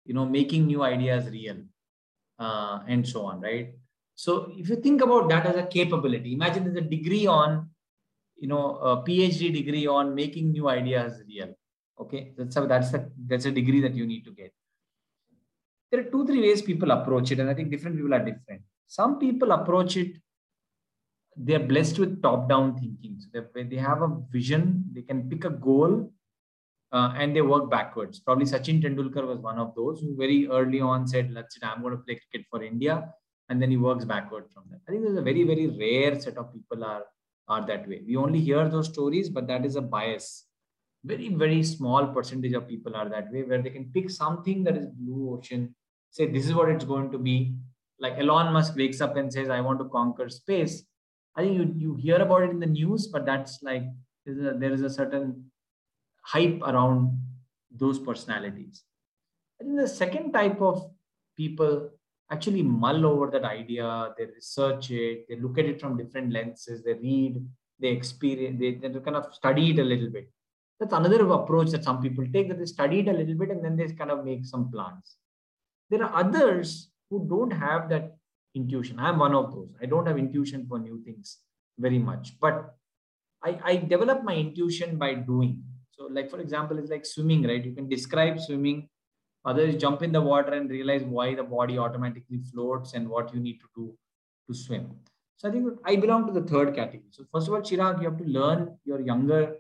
you 0.06 0.14
know, 0.14 0.26
making 0.26 0.66
new 0.66 0.84
ideas 0.84 1.30
real, 1.30 1.58
uh, 2.40 2.80
and 2.88 3.08
so 3.08 3.26
on, 3.26 3.42
right? 3.42 3.76
So 4.16 4.52
if 4.56 4.70
you 4.70 4.78
think 4.78 5.02
about 5.02 5.30
that 5.30 5.46
as 5.46 5.56
a 5.56 5.68
capability, 5.68 6.34
imagine 6.34 6.64
there's 6.64 6.78
a 6.78 6.90
degree 6.90 7.28
on, 7.28 7.70
you 8.38 8.48
know, 8.48 8.76
a 8.78 9.04
PhD 9.04 9.54
degree 9.54 9.86
on 9.88 10.16
making 10.16 10.52
new 10.52 10.68
ideas 10.68 11.22
real. 11.28 11.54
Okay, 12.00 12.34
that's 12.36 12.56
a, 12.56 12.62
that's 12.66 12.94
a 12.94 13.10
that's 13.28 13.46
a 13.46 13.52
degree 13.52 13.82
that 13.82 13.94
you 13.94 14.08
need 14.08 14.26
to 14.26 14.32
get. 14.32 14.52
There 15.92 16.00
are 16.00 16.10
two 16.10 16.26
three 16.26 16.42
ways 16.42 16.62
people 16.64 16.90
approach 16.90 17.32
it, 17.32 17.40
and 17.40 17.50
I 17.50 17.54
think 17.54 17.70
different 17.70 17.98
people 17.98 18.14
are 18.14 18.26
different 18.26 18.64
some 18.98 19.14
people 19.24 19.52
approach 19.60 19.96
it 20.04 20.12
they're 21.38 21.68
blessed 21.72 21.98
with 22.00 22.22
top 22.22 22.50
down 22.50 22.78
thinking. 22.78 23.18
So 23.20 23.46
they, 23.54 23.64
they 23.64 23.78
have 23.78 24.02
a 24.02 24.18
vision 24.32 24.86
they 24.94 25.02
can 25.02 25.30
pick 25.30 25.46
a 25.46 25.50
goal 25.50 26.12
uh, 26.92 27.14
and 27.16 27.36
they 27.36 27.42
work 27.42 27.70
backwards. 27.70 28.20
Probably 28.20 28.46
sachin 28.46 28.82
tendulkar 28.84 29.26
was 29.26 29.40
one 29.40 29.58
of 29.58 29.74
those 29.76 30.02
who 30.02 30.16
very 30.18 30.48
early 30.48 30.82
on 30.82 31.08
said 31.08 31.32
let's 31.32 31.56
say 31.56 31.68
i'm 31.68 31.82
going 31.82 31.96
to 31.98 32.04
play 32.04 32.20
cricket 32.22 32.46
for 32.50 32.62
india 32.64 32.96
and 33.50 33.62
then 33.62 33.72
he 33.72 33.78
works 33.78 34.06
backward 34.06 34.46
from 34.54 34.64
that. 34.70 34.80
I 34.88 34.92
think 34.92 35.04
there's 35.04 35.18
a 35.18 35.22
very 35.22 35.44
very 35.44 35.68
rare 35.68 36.20
set 36.20 36.38
of 36.38 36.54
people 36.54 36.84
are 36.84 37.04
are 37.48 37.66
that 37.68 37.88
way. 37.88 38.02
We 38.06 38.16
only 38.16 38.40
hear 38.40 38.68
those 38.70 38.88
stories 38.88 39.30
but 39.30 39.48
that 39.48 39.66
is 39.66 39.76
a 39.76 39.82
bias. 39.82 40.46
Very 41.04 41.30
very 41.30 41.64
small 41.64 42.08
percentage 42.08 42.54
of 42.54 42.68
people 42.68 42.96
are 42.96 43.10
that 43.10 43.32
way 43.32 43.44
where 43.44 43.62
they 43.62 43.72
can 43.72 43.92
pick 43.96 44.10
something 44.10 44.64
that 44.66 44.78
is 44.78 44.88
blue 44.88 45.24
ocean 45.36 45.76
say 46.12 46.26
this 46.28 46.46
is 46.46 46.54
what 46.54 46.70
it's 46.70 46.86
going 46.86 47.10
to 47.12 47.18
be 47.18 47.56
like 48.02 48.18
Elon 48.18 48.52
Musk 48.52 48.76
wakes 48.76 49.00
up 49.00 49.16
and 49.16 49.32
says, 49.32 49.50
I 49.50 49.62
want 49.62 49.80
to 49.80 49.86
conquer 49.86 50.28
space. 50.28 50.84
I 51.36 51.44
think 51.44 51.56
you, 51.56 51.74
you 51.78 51.96
hear 51.96 52.18
about 52.18 52.44
it 52.44 52.50
in 52.50 52.60
the 52.60 52.66
news, 52.66 53.08
but 53.08 53.26
that's 53.26 53.62
like 53.62 53.84
there 54.26 54.36
is 54.36 54.46
a, 54.46 54.58
there 54.58 54.74
is 54.74 54.82
a 54.82 54.90
certain 54.90 55.46
hype 56.24 56.62
around 56.64 57.18
those 57.72 58.00
personalities. 58.00 58.84
I 59.60 59.64
think 59.64 59.78
the 59.78 59.88
second 59.88 60.34
type 60.34 60.60
of 60.62 60.90
people 61.38 61.92
actually 62.32 62.64
mull 62.64 63.06
over 63.06 63.30
that 63.32 63.46
idea, 63.46 64.14
they 64.18 64.26
research 64.26 64.90
it, 64.92 65.28
they 65.30 65.36
look 65.36 65.58
at 65.58 65.66
it 65.66 65.80
from 65.80 65.98
different 65.98 66.34
lenses, 66.34 66.84
they 66.84 66.94
read, 66.94 67.46
they 67.80 67.90
experience, 67.90 68.60
they, 68.60 68.76
they 68.76 69.00
kind 69.00 69.16
of 69.16 69.34
study 69.34 69.72
it 69.72 69.80
a 69.80 69.84
little 69.84 70.10
bit. 70.10 70.30
That's 70.80 70.94
another 70.94 71.30
approach 71.32 71.70
that 71.72 71.84
some 71.84 72.02
people 72.02 72.26
take 72.34 72.48
that 72.50 72.58
they 72.58 72.66
study 72.66 73.00
it 73.00 73.08
a 73.08 73.14
little 73.14 73.36
bit 73.36 73.52
and 73.52 73.64
then 73.64 73.76
they 73.76 73.88
kind 73.94 74.12
of 74.12 74.26
make 74.26 74.46
some 74.46 74.72
plans. 74.72 75.18
There 75.90 76.04
are 76.04 76.16
others 76.16 76.91
who 77.12 77.28
don't 77.30 77.52
have 77.52 77.90
that 77.90 78.16
intuition. 78.56 79.00
I'm 79.00 79.20
one 79.20 79.36
of 79.36 79.54
those. 79.54 79.70
I 79.82 79.86
don't 79.86 80.08
have 80.08 80.18
intuition 80.18 80.66
for 80.68 80.80
new 80.80 81.04
things 81.04 81.40
very 81.78 82.00
much. 82.00 82.40
But 82.40 82.74
I, 83.44 83.60
I 83.64 83.76
develop 83.76 84.24
my 84.24 84.36
intuition 84.36 84.98
by 84.98 85.14
doing. 85.16 85.62
So, 85.92 86.08
like 86.10 86.30
for 86.32 86.40
example, 86.40 86.80
it's 86.80 86.90
like 86.90 87.06
swimming, 87.06 87.44
right? 87.46 87.64
You 87.64 87.74
can 87.74 87.90
describe 87.90 88.40
swimming. 88.40 88.88
Others 89.44 89.76
jump 89.76 90.04
in 90.04 90.12
the 90.12 90.22
water 90.22 90.54
and 90.54 90.70
realize 90.70 91.04
why 91.04 91.36
the 91.36 91.44
body 91.44 91.78
automatically 91.78 92.40
floats 92.54 92.94
and 92.94 93.10
what 93.10 93.34
you 93.34 93.40
need 93.40 93.60
to 93.60 93.68
do 93.76 93.94
to 94.48 94.58
swim. 94.58 94.92
So 95.38 95.50
I 95.50 95.52
think 95.52 95.68
I 95.84 95.96
belong 95.96 96.28
to 96.28 96.34
the 96.34 96.48
third 96.48 96.76
category. 96.76 97.10
So 97.10 97.26
first 97.34 97.48
of 97.48 97.56
all, 97.56 97.62
Chirag, 97.62 98.00
you 98.02 98.10
have 98.10 98.20
to 98.20 98.24
learn. 98.26 98.78
You're 98.86 99.02
younger. 99.02 99.56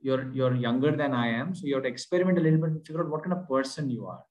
You're 0.00 0.30
you're 0.32 0.54
younger 0.54 0.94
than 0.94 1.14
I 1.14 1.28
am. 1.28 1.54
So 1.54 1.66
you 1.66 1.74
have 1.74 1.84
to 1.84 1.88
experiment 1.88 2.38
a 2.38 2.40
little 2.40 2.58
bit 2.58 2.70
and 2.70 2.86
figure 2.86 3.02
out 3.02 3.10
what 3.10 3.22
kind 3.22 3.32
of 3.32 3.48
person 3.48 3.88
you 3.88 4.06
are. 4.06 4.22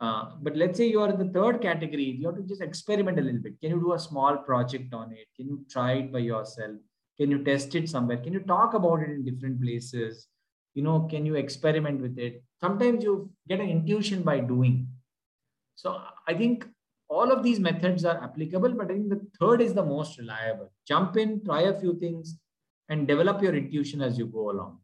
Uh, 0.00 0.30
but 0.40 0.56
let's 0.56 0.78
say 0.78 0.86
you 0.86 1.00
are 1.00 1.10
in 1.10 1.18
the 1.18 1.32
third 1.32 1.60
category. 1.60 2.04
You 2.04 2.26
have 2.26 2.36
to 2.36 2.42
just 2.42 2.62
experiment 2.62 3.18
a 3.18 3.22
little 3.22 3.40
bit. 3.40 3.60
Can 3.60 3.70
you 3.70 3.80
do 3.80 3.94
a 3.94 3.98
small 3.98 4.36
project 4.36 4.94
on 4.94 5.12
it? 5.12 5.26
Can 5.36 5.48
you 5.48 5.64
try 5.68 5.94
it 5.94 6.12
by 6.12 6.20
yourself? 6.20 6.76
Can 7.16 7.30
you 7.32 7.42
test 7.42 7.74
it 7.74 7.88
somewhere? 7.88 8.18
Can 8.18 8.32
you 8.32 8.40
talk 8.40 8.74
about 8.74 9.02
it 9.02 9.10
in 9.10 9.24
different 9.24 9.60
places? 9.60 10.28
You 10.74 10.84
know, 10.84 11.00
can 11.10 11.26
you 11.26 11.34
experiment 11.34 12.00
with 12.00 12.16
it? 12.18 12.44
Sometimes 12.60 13.02
you 13.02 13.30
get 13.48 13.60
an 13.60 13.68
intuition 13.68 14.22
by 14.22 14.38
doing. 14.38 14.86
So 15.74 16.00
I 16.28 16.34
think 16.34 16.64
all 17.08 17.32
of 17.32 17.42
these 17.42 17.58
methods 17.58 18.04
are 18.04 18.22
applicable, 18.22 18.74
but 18.74 18.90
I 18.90 18.94
think 18.94 19.08
the 19.08 19.26
third 19.40 19.60
is 19.60 19.74
the 19.74 19.84
most 19.84 20.18
reliable. 20.18 20.70
Jump 20.86 21.16
in, 21.16 21.44
try 21.44 21.62
a 21.62 21.78
few 21.80 21.98
things, 21.98 22.38
and 22.88 23.08
develop 23.08 23.42
your 23.42 23.54
intuition 23.56 24.00
as 24.00 24.16
you 24.16 24.26
go 24.26 24.50
along. 24.50 24.78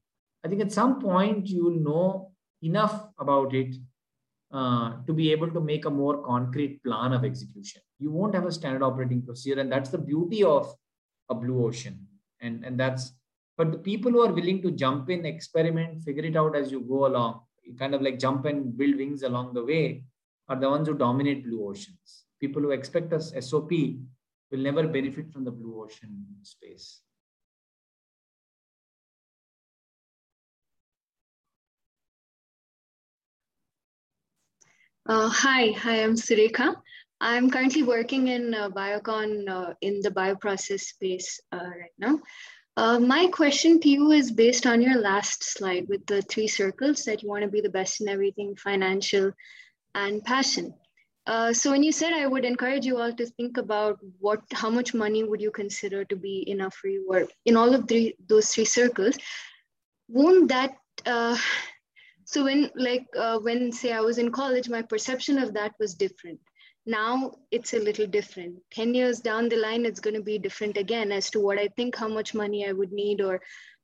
I 0.45 0.49
think 0.49 0.61
at 0.61 0.73
some 0.73 1.01
point 1.01 1.47
you 1.47 1.65
will 1.65 1.81
know 1.81 2.33
enough 2.63 3.09
about 3.19 3.55
it 3.55 3.77
uh, 4.55 4.93
to 5.05 5.13
be 5.13 5.33
able 5.33 5.51
to 5.51 5.61
make 5.61 5.85
a 5.85 5.91
more 5.91 6.25
concrete 6.25 6.81
plan 6.85 7.13
of 7.13 7.25
execution. 7.25 7.83
You 7.99 8.13
won't 8.13 8.37
have 8.37 8.47
a 8.47 8.53
standard 8.53 8.85
operating 8.85 9.21
procedure, 9.21 9.61
and 9.61 9.71
that's 9.71 9.91
the 9.91 9.99
beauty 9.99 10.45
of 10.45 10.73
a 11.29 11.35
blue 11.35 11.67
ocean. 11.67 12.07
And, 12.41 12.65
and 12.65 12.79
that's, 12.79 13.13
but 13.59 13.73
the 13.73 13.79
people 13.79 14.13
who 14.13 14.25
are 14.25 14.33
willing 14.33 14.63
to 14.63 14.71
jump 14.71 15.11
in, 15.11 15.27
experiment, 15.27 16.03
figure 16.05 16.25
it 16.25 16.37
out 16.37 16.55
as 16.55 16.71
you 16.71 16.83
go 16.83 17.07
along, 17.07 17.41
you 17.65 17.75
kind 17.75 17.97
of 17.97 18.03
like 18.03 18.21
jump 18.21 18.45
and 18.45 18.79
build 18.79 18.95
wings 18.97 19.25
along 19.25 19.55
the 19.55 19.65
way, 19.65 20.05
are 20.49 20.57
the 20.57 20.71
ones 20.71 20.87
who 20.87 20.95
dominate 20.95 21.45
blue 21.45 21.69
oceans. 21.69 22.25
People 22.41 22.63
who 22.63 22.71
expect 22.71 23.13
us 23.13 23.33
SOP 23.41 23.71
will 23.71 24.61
never 24.61 24.87
benefit 24.87 25.33
from 25.33 25.45
the 25.45 25.51
blue 25.51 25.83
ocean 25.83 26.27
space. 26.43 27.01
Uh, 35.07 35.29
hi, 35.29 35.71
hi, 35.73 36.03
I'm 36.03 36.17
Surekha. 36.17 36.77
I'm 37.21 37.51
currently 37.51 37.83
working 37.83 38.29
in 38.29 38.55
uh, 38.55 38.71
Biocon 38.71 39.47
uh, 39.47 39.75
in 39.83 40.01
the 40.01 40.11
bioprocess 40.11 40.81
space 40.81 41.41
uh, 41.53 41.59
right 41.59 41.93
now. 41.99 42.21
Uh, 42.79 42.99
my 42.99 43.27
question 43.27 43.81
to 43.81 43.89
you 43.91 44.13
is 44.13 44.33
based 44.33 44.65
on 44.67 44.81
your 44.81 44.99
last 44.99 45.45
slide 45.45 45.87
with 45.91 46.07
the 46.07 46.23
three 46.23 46.49
circles 46.49 47.05
that 47.05 47.23
you 47.23 47.29
want 47.29 47.43
to 47.43 47.51
be 47.51 47.61
the 47.61 47.69
best 47.69 48.01
in 48.01 48.09
everything 48.09 48.57
financial, 48.57 49.31
and 49.95 50.25
passion. 50.25 50.73
Uh, 51.27 51.53
so 51.53 51.71
when 51.71 51.83
you 51.83 51.93
said 51.93 52.15
I 52.15 52.27
would 52.27 52.47
encourage 52.47 52.87
you 52.87 52.97
all 52.97 53.13
to 53.13 53.27
think 53.27 53.59
about 53.59 53.99
what, 54.21 54.41
how 54.55 54.71
much 54.71 54.95
money 54.95 55.23
would 55.23 55.43
you 55.43 55.51
consider 55.51 56.07
to 56.07 56.17
be 56.17 56.49
enough 56.49 56.77
for 56.77 56.89
you, 56.89 57.05
or 57.11 57.29
in 57.45 57.59
all 57.59 57.75
of 57.75 57.91
those 58.27 58.49
three 58.49 58.65
circles, 58.65 59.19
won't 60.09 60.49
that? 60.49 60.77
So 62.25 62.45
when 62.45 62.71
like 62.75 63.07
uh, 63.17 63.39
when 63.39 63.73
say 63.73 63.93
I 63.93 64.01
was 64.01 64.19
in 64.19 64.31
college, 64.31 64.69
my 64.69 64.83
perception 64.83 65.39
of 65.39 65.55
that 65.55 65.73
was 65.79 65.95
different. 65.95 66.41
Now 66.87 67.33
it's 67.51 67.75
a 67.75 67.79
little 67.79 68.07
different. 68.07 68.57
Ten 68.71 68.95
years 68.95 69.21
down 69.21 69.49
the 69.49 69.57
line, 69.57 69.87
it's 69.87 70.01
going 70.01 70.17
to 70.17 70.23
be 70.23 70.39
different 70.39 70.77
again 70.77 71.13
as 71.13 71.31
to 71.31 71.41
what 71.41 71.59
I 71.59 71.69
think, 71.69 71.97
how 71.97 72.09
much 72.09 72.35
money 72.35 72.69
I 72.69 72.73
would 72.73 72.93
need, 72.93 73.21
or 73.21 73.41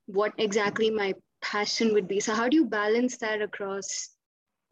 what 0.06 0.32
exactly 0.38 0.90
my 0.90 1.14
passion 1.42 1.92
would 1.94 2.08
be. 2.08 2.20
So 2.20 2.34
how 2.34 2.48
do 2.48 2.56
you 2.56 2.66
balance 2.66 3.16
that 3.18 3.40
across 3.40 4.10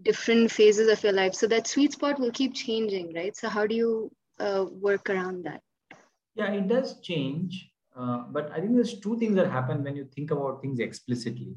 different 0.03 0.51
phases 0.51 0.89
of 0.89 1.03
your 1.03 1.13
life 1.13 1.35
so 1.35 1.47
that 1.47 1.67
sweet 1.67 1.93
spot 1.93 2.21
will 2.21 2.31
keep 2.31 2.55
changing 2.55 3.13
right 3.15 3.37
so 3.37 3.49
how 3.49 3.67
do 3.67 3.75
you 3.75 4.11
uh, 4.39 4.65
work 4.71 5.11
around 5.11 5.45
that 5.45 5.61
yeah 6.35 6.53
it 6.53 6.69
does 6.69 7.01
change 7.01 7.71
uh, 7.97 8.19
but 8.31 8.51
i 8.53 8.61
think 8.61 8.75
there's 8.75 9.01
two 9.01 9.19
things 9.19 9.35
that 9.35 9.51
happen 9.51 9.83
when 9.83 9.97
you 9.97 10.05
think 10.05 10.31
about 10.31 10.63
things 10.63 10.79
explicitly 10.79 11.57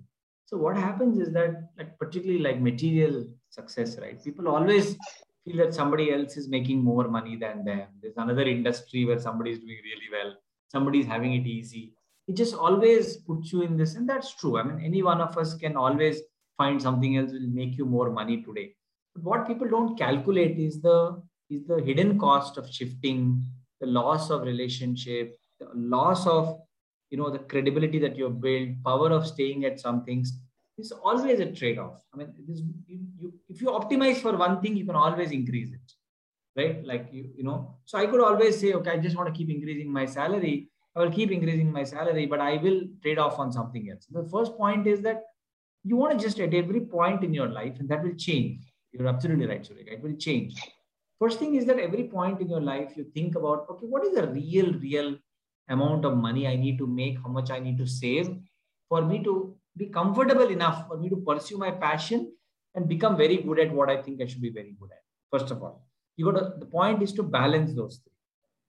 so 0.52 0.58
what 0.58 0.76
happens 0.76 1.18
is 1.18 1.32
that 1.32 1.70
like 1.78 1.98
particularly 1.98 2.44
like 2.44 2.60
material 2.60 3.26
success 3.50 3.98
right? 4.02 4.22
People 4.22 4.50
always 4.50 4.98
feel 5.46 5.58
that 5.58 5.74
somebody 5.74 6.12
else 6.12 6.36
is 6.36 6.50
making 6.50 6.84
more 6.84 7.08
money 7.08 7.38
than 7.38 7.64
them. 7.64 7.88
There's 8.02 8.18
another 8.18 8.44
industry 8.44 9.06
where 9.06 9.20
somebody 9.20 9.52
is 9.52 9.60
doing 9.60 9.80
really 9.84 10.10
well. 10.12 10.36
Somebody's 10.68 11.06
having 11.06 11.34
it 11.34 11.48
easy. 11.48 11.94
It 12.28 12.36
just 12.36 12.54
always 12.54 13.18
puts 13.18 13.54
you 13.54 13.62
in 13.62 13.78
this 13.78 13.96
and 13.96 14.08
that's 14.10 14.36
true. 14.36 14.60
I 14.60 14.64
mean 14.64 14.84
any 14.84 15.02
one 15.02 15.22
of 15.22 15.38
us 15.38 15.54
can 15.54 15.78
always 15.78 16.20
find 16.58 16.82
something 16.82 17.16
else 17.16 17.32
will 17.32 17.48
make 17.48 17.78
you 17.78 17.86
more 17.86 18.10
money 18.10 18.44
today. 18.44 18.76
But 19.16 19.24
what 19.24 19.48
people 19.48 19.70
don't 19.70 19.98
calculate 19.98 20.60
is 20.60 20.82
the 20.82 21.22
is 21.50 21.66
the 21.66 21.82
hidden 21.82 22.20
cost 22.20 22.58
of 22.58 22.70
shifting, 22.70 23.42
the 23.80 23.88
loss 23.88 24.30
of 24.30 24.42
relationship, 24.42 25.38
the 25.62 25.70
loss 25.74 26.28
of 26.28 26.60
you 27.12 27.17
know 27.17 27.30
the 27.30 27.39
credibility 27.39 28.00
that 28.00 28.17
you've 28.17 28.41
built, 28.41 28.69
power 28.84 29.12
of 29.12 29.28
staying 29.28 29.65
at 29.65 29.80
some 29.80 30.04
things. 30.04 30.34
It's 30.78 30.91
always 30.91 31.39
a 31.39 31.52
trade-off. 31.52 31.97
I 32.13 32.17
mean, 32.17 32.34
is, 32.47 32.63
you, 32.88 33.02
you, 33.19 33.34
if 33.50 33.62
you 33.62 33.67
optimize 33.67 34.17
for 34.17 34.36
one 34.36 34.62
thing, 34.62 34.76
you 34.76 34.86
can 34.86 34.95
always 34.95 35.30
increase 35.32 35.69
it, 35.69 35.88
right? 36.60 36.84
Like 36.84 37.10
you, 37.12 37.30
you 37.36 37.43
know. 37.43 37.76
So 37.86 38.00
I 38.00 38.08
could 38.08 38.21
always 38.21 38.60
say, 38.60 38.74
okay, 38.74 38.91
I 38.91 38.97
just 38.97 39.15
want 39.15 39.32
to 39.32 39.38
keep 39.38 39.50
increasing 39.50 39.91
my 39.91 40.06
salary. 40.08 40.69
I 40.95 41.02
will 41.02 41.12
keep 41.12 41.32
increasing 41.32 41.71
my 41.71 41.84
salary, 41.84 42.26
but 42.26 42.39
I 42.39 42.58
will 42.58 42.82
trade 43.04 43.19
off 43.19 43.38
on 43.38 43.52
something 43.52 43.89
else. 43.91 44.08
The 44.10 44.28
first 44.30 44.58
point 44.58 44.88
is 44.88 45.02
that 45.02 45.24
you 45.84 45.97
want 45.97 46.17
to 46.17 46.26
just 46.26 46.39
at 46.39 46.54
every 46.54 46.82
point 46.82 47.24
in 47.24 47.34
your 47.34 47.50
life, 47.50 47.76
and 47.80 47.89
that 47.89 48.04
will 48.04 48.15
change. 48.15 48.74
You're 48.91 49.08
absolutely 49.08 49.47
right, 49.47 49.65
Surya. 49.65 49.84
It 49.88 50.02
will 50.02 50.15
change. 50.15 50.56
First 51.19 51.39
thing 51.39 51.56
is 51.56 51.65
that 51.65 51.80
every 51.80 52.06
point 52.06 52.41
in 52.41 52.50
your 52.50 52.62
life, 52.62 52.93
you 52.95 53.06
think 53.13 53.36
about, 53.36 53.67
okay, 53.69 53.86
what 53.86 54.06
is 54.06 54.15
the 54.15 54.28
real, 54.28 54.74
real 54.74 55.15
amount 55.71 56.05
of 56.05 56.17
money 56.17 56.47
I 56.47 56.55
need 56.55 56.77
to 56.79 56.88
make, 56.88 57.17
how 57.23 57.29
much 57.29 57.49
I 57.51 57.60
need 57.60 57.77
to 57.79 57.88
save 57.88 58.29
for 58.89 59.01
me 59.01 59.23
to 59.23 59.55
be 59.77 59.88
comfortable 59.88 60.49
enough 60.49 60.88
for 60.88 60.97
me 60.97 61.10
to 61.10 61.17
pursue 61.27 61.57
my 61.57 61.71
passion 61.71 62.31
and 62.75 62.88
become 62.88 63.17
very 63.17 63.38
good 63.38 63.60
at 63.60 63.71
what 63.71 63.89
I 63.89 64.01
think 64.01 64.21
I 64.21 64.25
should 64.25 64.41
be 64.41 64.49
very 64.49 64.75
good 64.79 64.89
at. 64.91 65.03
First 65.31 65.51
of 65.51 65.63
all, 65.63 65.88
you 66.17 66.25
got 66.25 66.39
to, 66.39 66.53
the 66.60 66.65
point 66.65 67.01
is 67.01 67.13
to 67.13 67.23
balance 67.23 67.73
those 67.73 68.01
three 68.03 68.12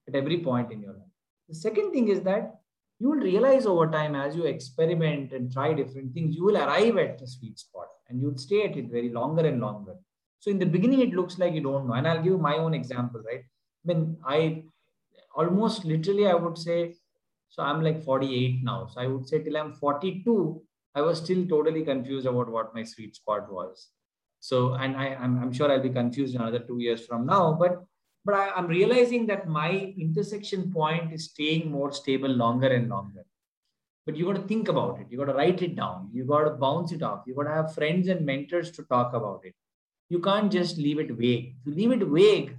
at 0.09 0.15
every 0.21 0.39
point 0.39 0.73
in 0.73 0.81
your 0.81 0.93
life. 0.93 1.15
The 1.49 1.55
second 1.55 1.93
thing 1.93 2.09
is 2.09 2.21
that 2.23 2.55
you 2.99 3.09
will 3.11 3.25
realize 3.33 3.67
over 3.67 3.91
time 3.91 4.15
as 4.15 4.37
you 4.37 4.45
experiment 4.45 5.33
and 5.33 5.53
try 5.53 5.73
different 5.73 6.15
things, 6.15 6.37
you 6.37 6.45
will 6.45 6.57
arrive 6.57 6.97
at 6.99 7.19
the 7.19 7.27
sweet 7.27 7.59
spot 7.59 7.89
and 8.09 8.21
you'll 8.21 8.39
stay 8.39 8.65
at 8.65 8.77
it 8.77 8.91
very 8.91 9.09
longer 9.09 9.45
and 9.45 9.61
longer. 9.61 9.97
So 10.39 10.51
in 10.51 10.59
the 10.59 10.67
beginning, 10.67 11.01
it 11.01 11.15
looks 11.15 11.39
like 11.39 11.53
you 11.53 11.61
don't 11.61 11.87
know. 11.87 11.95
And 11.95 12.07
I'll 12.07 12.23
give 12.23 12.27
you 12.27 12.39
my 12.39 12.59
own 12.59 12.75
example, 12.75 13.23
right? 13.27 13.45
Mean, 13.85 14.17
I 14.25 14.65
almost 15.35 15.85
literally, 15.85 16.27
I 16.27 16.35
would 16.35 16.59
say, 16.59 16.95
so 17.49 17.63
I'm 17.63 17.83
like 17.83 18.03
48 18.03 18.63
now. 18.63 18.87
So 18.87 19.01
I 19.01 19.07
would 19.07 19.29
say 19.29 19.43
till 19.43 19.57
I'm 19.57 19.73
42, 19.75 20.63
I 20.95 21.03
was 21.03 21.19
still 21.19 21.47
totally 21.47 21.85
confused 21.85 22.27
about 22.27 22.51
what 22.51 22.75
my 22.75 22.83
sweet 22.83 23.17
spot 23.17 23.53
was. 23.53 23.89
So, 24.41 24.75
and 24.75 24.97
I, 24.97 25.15
I'm, 25.15 25.41
I'm 25.41 25.53
sure 25.53 25.71
I'll 25.71 25.83
be 25.83 25.91
confused 25.91 26.35
another 26.35 26.59
two 26.59 26.79
years 26.79 27.07
from 27.07 27.27
now, 27.27 27.53
but 27.53 27.85
but 28.25 28.35
I, 28.35 28.59
am 28.59 28.69
realizing 28.69 29.27
that 29.27 29.49
my 29.49 29.95
intersection 29.99 30.73
point 30.73 31.13
is 31.13 31.25
staying 31.31 31.71
more 31.71 31.93
stable 31.93 32.29
longer 32.29 32.69
and 32.69 32.89
longer. 32.89 33.25
But 34.07 34.17
you 34.17 34.27
got 34.27 34.37
to 34.37 34.43
think 34.43 34.69
about 34.69 35.01
it. 35.01 35.07
You 35.11 35.19
got 35.19 35.27
to 35.27 35.35
write 35.35 35.63
it 35.63 35.77
down. 35.77 36.11
You 36.13 36.25
got 36.25 36.45
to 36.45 36.51
bounce 36.51 36.93
it 36.93 37.03
off. 37.03 37.25
You 37.27 37.35
got 37.35 37.45
to 37.45 37.55
have 37.55 37.75
friends 37.75 38.09
and 38.09 38.25
mentors 38.25 38.71
to 38.73 38.85
talk 38.85 39.13
about 39.13 39.41
it. 39.45 39.55
You 40.09 40.21
can't 40.21 40.53
just 40.53 40.77
leave 40.77 40.99
it 40.99 41.11
vague. 41.11 41.55
If 41.61 41.67
you 41.67 41.75
leave 41.75 41.93
it 41.93 42.07
vague, 42.07 42.57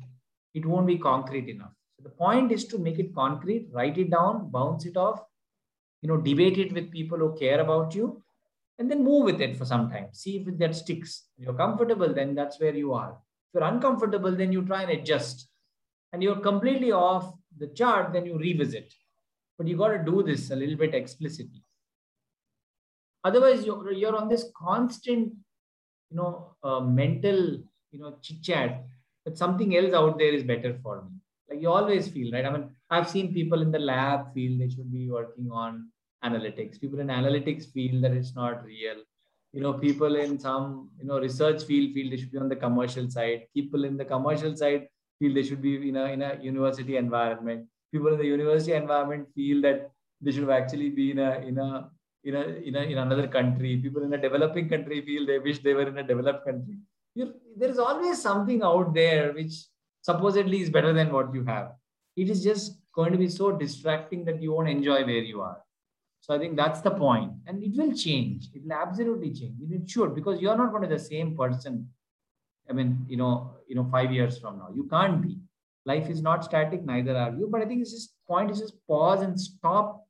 it 0.54 0.66
won't 0.66 0.88
be 0.88 0.98
concrete 0.98 1.50
enough. 1.50 1.74
The 2.04 2.10
point 2.10 2.52
is 2.52 2.66
to 2.66 2.78
make 2.78 3.00
it 3.00 3.16
concrete, 3.16 3.70
write 3.72 3.98
it 3.98 4.10
down, 4.10 4.50
bounce 4.50 4.86
it 4.86 4.98
off, 4.98 5.22
you 6.02 6.10
know, 6.10 6.18
debate 6.18 6.58
it 6.58 6.74
with 6.74 6.92
people 6.92 7.18
who 7.18 7.38
care 7.38 7.62
about 7.62 7.96
you, 7.96 8.22
and 8.78 8.92
then 8.92 9.04
move 9.04 9.24
with 9.24 9.42
it 9.42 9.56
for 9.56 9.66
some 9.66 9.90
time. 9.90 10.08
See 10.12 10.38
if 10.38 10.58
that 10.58 10.76
sticks. 10.76 11.24
If 11.38 11.46
you're 11.46 11.54
comfortable, 11.54 12.14
then 12.14 12.36
that's 12.36 12.60
where 12.60 12.76
you 12.76 12.94
are. 12.94 13.12
If 13.12 13.54
you're 13.60 13.64
uncomfortable, 13.64 14.32
then 14.32 14.52
you 14.52 14.64
try 14.66 14.82
and 14.84 14.92
adjust 14.92 15.48
and 16.12 16.22
you're 16.22 16.40
completely 16.40 16.92
off 16.92 17.34
the 17.58 17.68
chart, 17.68 18.14
then 18.14 18.26
you 18.26 18.38
revisit. 18.38 18.94
But 19.58 19.68
you 19.68 19.78
got 19.78 19.90
to 19.90 20.04
do 20.04 20.24
this 20.24 20.52
a 20.52 20.56
little 20.56 20.76
bit 20.76 20.94
explicitly. 20.94 21.64
Otherwise, 23.24 23.66
you're, 23.66 23.92
you're 23.92 24.16
on 24.16 24.28
this 24.28 24.46
constant, 24.56 25.34
you 26.10 26.18
know, 26.18 26.56
uh, 26.64 26.82
mental, 26.82 27.64
you 27.92 28.00
know, 28.00 28.18
chit 28.22 28.44
chat 28.44 28.86
that 29.26 29.38
something 29.38 29.76
else 29.76 29.94
out 29.94 30.18
there 30.18 30.34
is 30.34 30.44
better 30.44 30.78
for 30.84 31.04
me. 31.04 31.18
You 31.60 31.70
always 31.70 32.08
feel, 32.08 32.32
right? 32.32 32.46
I 32.46 32.52
mean, 32.52 32.70
I've 32.90 33.10
seen 33.10 33.34
people 33.34 33.62
in 33.62 33.72
the 33.72 33.80
lab 33.80 34.34
feel 34.34 34.58
they 34.58 34.70
should 34.70 34.92
be 34.92 35.10
working 35.10 35.50
on 35.52 35.90
analytics. 36.24 36.80
People 36.80 37.00
in 37.00 37.08
analytics 37.08 37.72
feel 37.72 38.02
that 38.02 38.12
it's 38.12 38.36
not 38.36 38.64
real. 38.64 38.98
You 39.52 39.62
know, 39.62 39.74
people 39.74 40.16
in 40.16 40.40
some, 40.40 40.90
you 41.00 41.06
know, 41.06 41.20
research 41.20 41.64
field 41.64 41.94
feel 41.94 42.10
they 42.10 42.18
should 42.18 42.32
be 42.32 42.40
on 42.40 42.50
the 42.50 42.56
commercial 42.56 43.10
side. 43.10 43.44
People 43.54 43.86
in 43.86 43.98
the 43.98 44.06
commercial 44.06 44.56
side 44.56 44.88
feel 45.20 45.34
they 45.34 45.44
should 45.44 45.62
be 45.62 45.90
in 45.90 45.96
a, 45.96 46.06
in 46.06 46.22
a 46.22 46.40
university 46.42 46.98
environment. 46.98 47.68
People 47.92 48.14
in 48.14 48.18
the 48.18 48.26
university 48.26 48.74
environment 48.74 49.28
feel 49.36 49.62
that 49.62 49.92
they 50.22 50.32
should 50.32 50.50
actually 50.50 50.90
be 50.90 51.12
in 51.12 51.20
a 51.20 51.32
in 51.50 51.60
a 51.60 51.90
in 52.24 52.36
a 52.36 52.44
in, 52.68 52.76
a, 52.76 52.82
in 52.82 52.98
another 52.98 53.28
country. 53.28 53.78
People 53.78 54.04
in 54.04 54.14
a 54.14 54.18
developing 54.18 54.70
country 54.70 55.02
feel 55.06 55.28
they 55.28 55.40
wish 55.40 55.60
they 55.60 55.74
were 55.74 55.88
in 55.88 55.98
a 55.98 56.04
developed 56.04 56.46
country. 56.46 56.78
You're, 57.14 57.34
there 57.56 57.70
is 57.70 57.78
always 57.78 58.22
something 58.22 58.64
out 58.64 58.94
there 58.94 59.34
which 59.34 59.54
supposedly 60.04 60.62
is 60.62 60.70
better 60.70 60.94
than 60.94 61.12
what 61.12 61.34
you 61.34 61.44
have. 61.46 61.72
It 62.16 62.30
is 62.30 62.44
just 62.44 62.80
going 62.94 63.12
to 63.12 63.18
be 63.18 63.28
so 63.28 63.52
distracting 63.52 64.24
that 64.26 64.42
you 64.42 64.54
won't 64.54 64.70
enjoy 64.70 65.04
where 65.04 65.26
you 65.32 65.42
are. 65.42 65.58
So 66.22 66.36
I 66.36 66.40
think 66.40 66.56
that's 66.56 66.82
the 66.82 66.92
point. 66.92 67.32
And 67.48 67.64
it 67.64 67.76
will 67.76 67.94
change. 67.94 68.50
It 68.54 68.64
will 68.64 68.74
absolutely 68.74 69.32
change. 69.34 69.56
It 69.70 69.90
should, 69.90 70.14
because 70.14 70.40
you're 70.40 70.56
not 70.56 70.70
going 70.70 70.84
to 70.84 70.88
be 70.88 70.96
the 70.96 71.00
same 71.04 71.36
person. 71.36 71.90
I 72.70 72.74
mean, 72.74 73.06
you 73.10 73.18
know, 73.18 73.56
you 73.68 73.76
know, 73.76 73.88
five 73.92 74.12
years 74.12 74.38
from 74.38 74.60
now. 74.60 74.70
You 74.74 74.84
can't 74.84 75.22
be. 75.22 75.40
Life 75.86 76.10
is 76.10 76.22
not 76.22 76.46
static, 76.46 76.86
neither 76.86 77.18
are 77.18 77.32
you. 77.32 77.50
But 77.52 77.62
I 77.62 77.66
think 77.66 77.82
it's 77.82 77.92
just 77.92 78.14
point 78.28 78.52
is 78.52 78.60
just 78.60 78.76
pause 78.88 79.22
and 79.22 79.40
stop, 79.40 80.06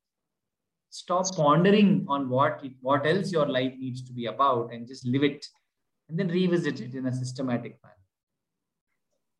stop 0.90 1.26
pondering 1.36 2.06
on 2.08 2.30
what 2.30 2.64
what 2.82 3.08
else 3.08 3.32
your 3.32 3.48
life 3.48 3.74
needs 3.80 4.04
to 4.04 4.14
be 4.14 4.28
about 4.28 4.72
and 4.72 4.88
just 4.88 5.08
live 5.08 5.24
it 5.24 5.44
and 6.10 6.20
then 6.20 6.28
revisit 6.28 6.80
it 6.80 6.94
in 6.94 7.08
a 7.08 7.14
systematic 7.14 7.80
manner. 7.84 7.93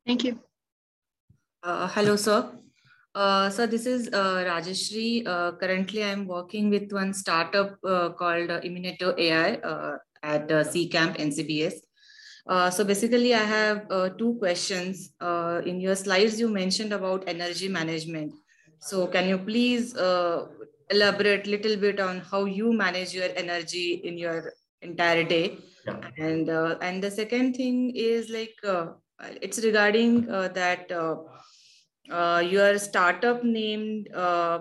Thank 0.06 0.24
you. 0.24 0.38
Uh, 1.62 1.88
hello, 1.88 2.16
sir. 2.16 2.50
Uh, 3.14 3.48
so 3.48 3.66
this 3.66 3.86
is 3.86 4.08
uh, 4.12 4.44
Rajeshri. 4.44 5.26
Uh, 5.26 5.52
currently, 5.52 6.04
I'm 6.04 6.26
working 6.26 6.68
with 6.68 6.92
one 6.92 7.14
startup 7.14 7.78
uh, 7.84 8.10
called 8.10 8.50
uh, 8.50 8.60
Immunato 8.60 9.18
AI 9.18 9.54
uh, 9.54 9.96
at 10.22 10.50
uh, 10.50 10.64
CCamp 10.64 11.16
NCBS. 11.16 11.74
Uh, 12.46 12.68
so 12.68 12.84
basically, 12.84 13.34
I 13.34 13.44
have 13.44 13.86
uh, 13.90 14.10
two 14.10 14.34
questions. 14.34 15.14
Uh, 15.20 15.62
in 15.64 15.80
your 15.80 15.94
slides, 15.94 16.38
you 16.38 16.48
mentioned 16.48 16.92
about 16.92 17.24
energy 17.26 17.68
management. 17.68 18.34
So 18.80 19.06
can 19.06 19.26
you 19.26 19.38
please 19.38 19.96
uh, 19.96 20.48
elaborate 20.90 21.46
a 21.46 21.50
little 21.50 21.76
bit 21.76 21.98
on 21.98 22.20
how 22.20 22.44
you 22.44 22.74
manage 22.74 23.14
your 23.14 23.30
energy 23.36 24.02
in 24.04 24.18
your 24.18 24.52
entire 24.82 25.24
day? 25.24 25.56
Yeah. 25.86 26.00
And 26.18 26.50
uh, 26.50 26.76
and 26.82 27.02
the 27.02 27.10
second 27.10 27.54
thing 27.54 27.92
is 27.94 28.28
like 28.28 28.56
uh, 28.62 28.88
it's 29.20 29.58
regarding 29.62 30.30
uh, 30.30 30.48
that. 30.48 30.90
Uh, 30.90 31.16
uh, 32.10 32.38
your 32.38 32.76
startup 32.78 33.42
named 33.42 34.08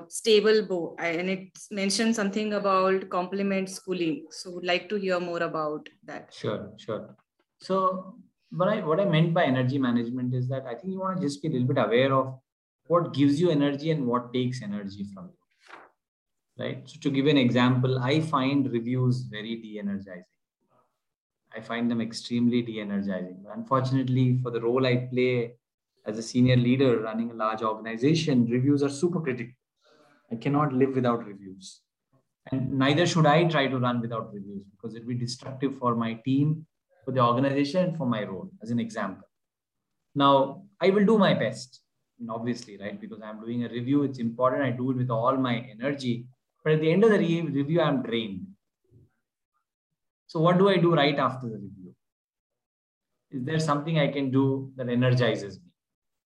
Stable 0.08 0.66
Bow, 0.66 0.96
and 0.98 1.30
it 1.30 1.50
mentioned 1.72 2.16
something 2.16 2.54
about 2.54 3.10
complement 3.10 3.70
schooling. 3.70 4.28
So, 4.30 4.52
would 4.52 4.64
like 4.64 4.88
to 4.88 4.96
hear 4.96 5.20
more 5.20 5.44
about 5.44 5.90
that. 6.06 6.34
Sure, 6.34 6.72
sure. 6.78 7.18
So, 7.60 8.16
what 8.50 8.70
I 8.70 8.80
what 8.80 9.02
I 9.02 9.06
meant 9.06 9.34
by 9.34 9.44
energy 9.44 9.78
management 9.78 10.34
is 10.34 10.48
that 10.48 10.66
I 10.66 10.76
think 10.76 10.94
you 10.94 11.00
want 11.02 11.18
to 11.18 11.24
just 11.24 11.42
be 11.42 11.50
a 11.50 11.52
little 11.52 11.68
bit 11.68 11.78
aware 11.78 12.14
of 12.14 12.40
what 12.88 13.14
gives 13.14 13.42
you 13.42 13.50
energy 13.50 13.92
and 13.92 14.06
what 14.06 14.34
takes 14.34 14.62
energy 14.62 15.06
from 15.14 15.26
you. 15.26 16.64
Right. 16.64 16.84
So, 16.86 16.98
to 17.02 17.10
give 17.10 17.28
an 17.28 17.38
example, 17.38 18.00
I 18.00 18.22
find 18.22 18.72
reviews 18.72 19.24
very 19.24 19.56
de-energizing. 19.58 20.24
I 21.56 21.62
find 21.62 21.90
them 21.90 22.02
extremely 22.02 22.62
de-energizing. 22.62 23.46
Unfortunately, 23.54 24.40
for 24.42 24.50
the 24.52 24.62
role 24.62 24.86
I 24.86 25.08
play 25.12 25.56
as 26.06 26.18
a 26.18 26.24
senior 26.24 26.56
leader 26.56 27.00
running 27.00 27.32
a 27.32 27.36
large 27.36 27.62
organization, 27.62 28.46
reviews 28.46 28.82
are 28.84 28.90
super 28.90 29.22
critical. 29.22 29.54
I 30.32 30.36
cannot 30.36 30.74
live 30.74 30.96
without 30.96 31.26
reviews. 31.26 31.82
And 32.52 32.74
neither 32.74 33.06
should 33.06 33.26
I 33.26 33.46
try 33.46 33.68
to 33.68 33.78
run 33.78 34.02
without 34.02 34.34
reviews 34.34 34.66
because 34.72 34.96
it 34.96 35.02
will 35.02 35.14
be 35.14 35.20
destructive 35.20 35.78
for 35.78 35.96
my 35.96 36.16
team, 36.26 36.66
for 37.06 37.12
the 37.12 37.22
organization, 37.22 37.96
for 37.96 38.06
my 38.06 38.24
role, 38.24 38.50
as 38.62 38.72
an 38.72 38.80
example. 38.80 39.28
Now, 40.16 40.64
I 40.82 40.90
will 40.90 41.06
do 41.06 41.18
my 41.18 41.34
best, 41.34 41.82
obviously, 42.30 42.78
right? 42.78 43.00
Because 43.00 43.22
I'm 43.24 43.40
doing 43.40 43.64
a 43.64 43.70
review, 43.70 44.04
it's 44.04 44.20
important. 44.20 44.64
I 44.64 44.72
do 44.72 44.92
it 44.92 44.98
with 44.98 45.10
all 45.10 45.38
my 45.38 45.66
energy. 45.72 46.28
But 46.64 46.74
at 46.74 46.82
the 46.82 46.92
end 46.92 47.04
of 47.04 47.12
the 47.12 47.20
re- 47.20 47.42
review, 47.42 47.82
I'm 47.82 48.02
drained. 48.02 48.48
So, 50.34 50.40
what 50.40 50.58
do 50.58 50.68
I 50.68 50.78
do 50.78 50.96
right 50.96 51.20
after 51.20 51.48
the 51.48 51.58
review? 51.58 51.94
Is 53.30 53.44
there 53.44 53.60
something 53.60 54.00
I 54.00 54.08
can 54.08 54.32
do 54.32 54.72
that 54.78 54.90
energizes 54.90 55.60
me? 55.60 55.68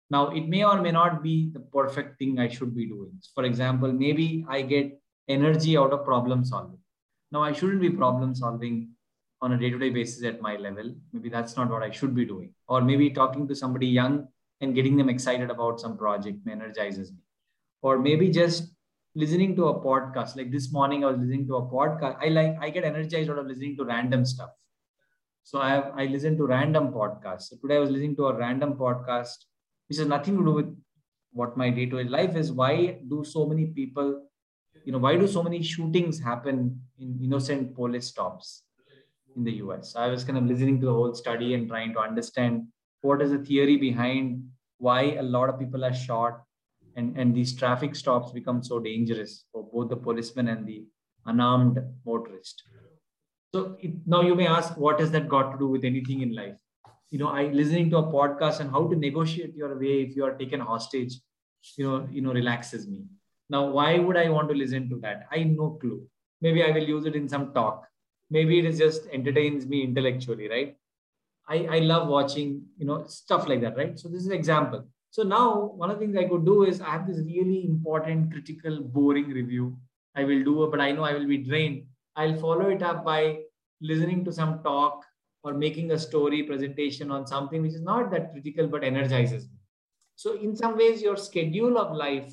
Now, 0.09 0.29
it 0.29 0.47
may 0.47 0.63
or 0.63 0.81
may 0.81 0.91
not 0.91 1.21
be 1.21 1.49
the 1.51 1.59
perfect 1.59 2.17
thing 2.17 2.39
I 2.39 2.47
should 2.47 2.73
be 2.73 2.85
doing. 2.87 3.11
For 3.35 3.43
example, 3.43 3.91
maybe 3.91 4.45
I 4.47 4.61
get 4.61 4.97
energy 5.27 5.75
out 5.75 5.91
of 5.91 6.05
problem 6.05 6.45
solving. 6.45 6.79
Now, 7.33 7.43
I 7.43 7.51
shouldn't 7.51 7.81
be 7.81 7.89
problem 7.89 8.33
solving 8.33 8.91
on 9.41 9.51
a 9.51 9.57
day 9.57 9.71
to 9.71 9.77
day 9.77 9.89
basis 9.89 10.23
at 10.23 10.39
my 10.39 10.55
level. 10.55 10.95
Maybe 11.11 11.27
that's 11.27 11.57
not 11.57 11.69
what 11.69 11.83
I 11.83 11.91
should 11.91 12.15
be 12.15 12.23
doing. 12.23 12.53
Or 12.69 12.79
maybe 12.79 13.09
talking 13.09 13.45
to 13.49 13.55
somebody 13.55 13.87
young 13.87 14.29
and 14.61 14.73
getting 14.73 14.95
them 14.95 15.09
excited 15.09 15.51
about 15.51 15.81
some 15.81 15.97
project 15.97 16.47
energizes 16.49 17.11
me. 17.11 17.19
Or 17.81 17.99
maybe 17.99 18.29
just 18.29 18.71
listening 19.17 19.55
to 19.57 19.67
a 19.67 19.79
podcast. 19.83 20.37
Like 20.37 20.51
this 20.51 20.71
morning, 20.71 21.03
I 21.03 21.07
was 21.11 21.17
listening 21.17 21.47
to 21.47 21.55
a 21.57 21.65
podcast. 21.75 22.17
I 22.21 22.29
like, 22.29 22.57
I 22.61 22.69
get 22.69 22.83
energized 22.83 23.29
out 23.29 23.39
of 23.39 23.47
listening 23.47 23.75
to 23.77 23.85
random 23.85 24.25
stuff. 24.25 24.51
So 25.43 25.59
I 25.59 25.69
have, 25.69 25.91
I 25.95 26.05
listen 26.05 26.37
to 26.37 26.45
random 26.45 26.89
podcasts. 26.93 27.49
So 27.49 27.57
today 27.61 27.77
I 27.77 27.79
was 27.79 27.89
listening 27.89 28.15
to 28.17 28.27
a 28.27 28.37
random 28.37 28.73
podcast 28.75 29.45
which 29.87 29.97
has 29.97 30.07
nothing 30.07 30.37
to 30.37 30.43
do 30.43 30.51
with 30.51 30.75
what 31.31 31.57
my 31.57 31.69
day-to-day 31.69 32.09
life 32.09 32.35
is 32.35 32.51
why 32.51 32.99
do 33.09 33.23
so 33.23 33.45
many 33.45 33.65
people 33.79 34.07
you 34.85 34.91
know 34.91 34.97
why 35.05 35.15
do 35.15 35.27
so 35.27 35.43
many 35.43 35.61
shootings 35.61 36.19
happen 36.19 36.79
in 36.99 37.19
innocent 37.27 37.75
police 37.75 38.07
stops 38.07 38.63
in 39.35 39.43
the 39.43 39.51
us 39.51 39.95
i 39.95 40.07
was 40.07 40.23
kind 40.23 40.37
of 40.37 40.45
listening 40.51 40.79
to 40.79 40.87
the 40.87 40.97
whole 40.99 41.13
study 41.13 41.53
and 41.53 41.67
trying 41.67 41.93
to 41.93 41.99
understand 41.99 42.65
what 43.01 43.21
is 43.21 43.31
the 43.31 43.43
theory 43.49 43.77
behind 43.77 44.43
why 44.87 45.01
a 45.23 45.27
lot 45.35 45.49
of 45.49 45.59
people 45.59 45.85
are 45.89 45.93
shot 45.93 46.41
and 46.97 47.17
and 47.17 47.35
these 47.39 47.55
traffic 47.61 47.95
stops 48.01 48.31
become 48.39 48.61
so 48.69 48.79
dangerous 48.79 49.33
for 49.51 49.63
both 49.73 49.89
the 49.89 50.01
policeman 50.07 50.49
and 50.53 50.67
the 50.71 50.79
unarmed 51.25 51.79
motorist 52.05 52.63
so 53.55 53.77
it, 53.79 53.93
now 54.05 54.21
you 54.29 54.35
may 54.35 54.47
ask 54.47 54.77
what 54.85 54.99
has 54.99 55.11
that 55.11 55.29
got 55.35 55.51
to 55.51 55.57
do 55.65 55.67
with 55.75 55.85
anything 55.91 56.21
in 56.21 56.33
life 56.43 56.57
you 57.09 57.19
know, 57.19 57.29
I 57.29 57.45
listening 57.45 57.89
to 57.91 57.97
a 57.97 58.03
podcast 58.03 58.59
and 58.59 58.69
how 58.69 58.87
to 58.87 58.95
negotiate 58.95 59.55
your 59.55 59.77
way 59.79 60.01
if 60.01 60.15
you 60.15 60.25
are 60.25 60.33
taken 60.33 60.59
hostage, 60.59 61.15
you 61.77 61.89
know, 61.89 62.07
you 62.11 62.21
know, 62.21 62.33
relaxes 62.33 62.87
me. 62.87 63.05
Now, 63.49 63.67
why 63.67 63.97
would 63.97 64.17
I 64.17 64.29
want 64.29 64.49
to 64.49 64.55
listen 64.55 64.89
to 64.89 64.99
that? 64.99 65.27
I 65.31 65.43
no 65.43 65.77
clue. 65.81 66.05
Maybe 66.41 66.63
I 66.63 66.71
will 66.71 66.83
use 66.83 67.05
it 67.05 67.15
in 67.15 67.29
some 67.29 67.53
talk. 67.53 67.87
Maybe 68.29 68.59
it 68.59 68.65
is 68.65 68.77
just 68.77 69.07
entertains 69.13 69.65
me 69.65 69.83
intellectually, 69.83 70.49
right? 70.49 70.75
I, 71.47 71.77
I 71.77 71.79
love 71.79 72.09
watching, 72.09 72.63
you 72.77 72.85
know, 72.85 73.05
stuff 73.07 73.47
like 73.47 73.61
that, 73.61 73.77
right? 73.77 73.97
So 73.97 74.09
this 74.09 74.21
is 74.21 74.27
an 74.27 74.33
example. 74.33 74.85
So 75.17 75.23
now 75.23 75.71
one 75.75 75.89
of 75.89 75.97
the 75.97 76.05
things 76.05 76.15
I 76.15 76.29
could 76.29 76.45
do 76.45 76.65
is 76.65 76.79
I 76.79 76.91
have 76.91 77.07
this 77.07 77.17
really 77.17 77.65
important, 77.65 78.31
critical, 78.31 78.81
boring 78.81 79.29
review. 79.29 79.75
I 80.15 80.23
will 80.23 80.43
do 80.43 80.63
it, 80.63 80.69
but 80.69 80.79
I 80.79 80.91
know 80.91 81.05
I 81.05 81.13
will 81.13 81.25
be 81.25 81.39
drained. 81.39 81.85
I'll 82.15 82.37
follow 82.37 82.69
it 82.69 82.83
up 82.83 83.03
by 83.03 83.39
listening 83.81 84.23
to 84.25 84.31
some 84.31 84.61
talk 84.61 85.03
or 85.41 85.55
making 85.55 85.89
a 85.89 85.97
story 85.97 86.43
presentation 86.43 87.09
on 87.09 87.25
something 87.25 87.63
which 87.63 87.73
is 87.73 87.81
not 87.81 88.11
that 88.11 88.31
critical 88.31 88.67
but 88.67 88.83
energizes 88.83 89.45
me. 89.45 89.57
So 90.15 90.35
in 90.35 90.55
some 90.55 90.77
ways, 90.77 91.01
your 91.01 91.17
schedule 91.17 91.79
of 91.79 91.97
life 91.97 92.31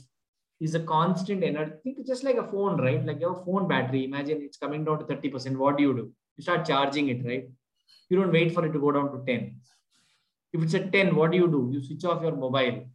is 0.61 0.75
a 0.75 0.81
constant 0.81 1.43
energy. 1.43 1.73
Think 1.85 2.07
just 2.07 2.23
like 2.23 2.37
a 2.37 2.47
phone, 2.47 2.79
right? 2.79 3.03
Like 3.03 3.19
your 3.19 3.43
phone 3.47 3.67
battery. 3.67 4.05
Imagine 4.05 4.43
it's 4.43 4.59
coming 4.59 4.85
down 4.85 4.99
to 4.99 5.07
30%. 5.07 5.57
What 5.57 5.79
do 5.79 5.85
you 5.85 5.95
do? 5.95 6.13
You 6.37 6.43
start 6.43 6.67
charging 6.67 7.09
it, 7.09 7.25
right? 7.25 7.49
You 8.11 8.21
don't 8.21 8.31
wait 8.31 8.53
for 8.53 8.67
it 8.67 8.75
to 8.75 8.79
go 8.79 8.93
down 8.93 9.11
to 9.13 9.25
10. 9.25 9.59
If 10.55 10.63
it's 10.63 10.75
at 10.75 10.91
10, 10.91 11.15
what 11.15 11.33
do 11.33 11.37
you 11.37 11.49
do? 11.49 11.69
You 11.71 11.85
switch 11.85 12.05
off 12.07 12.23
your 12.23 12.35
mobile 12.35 12.87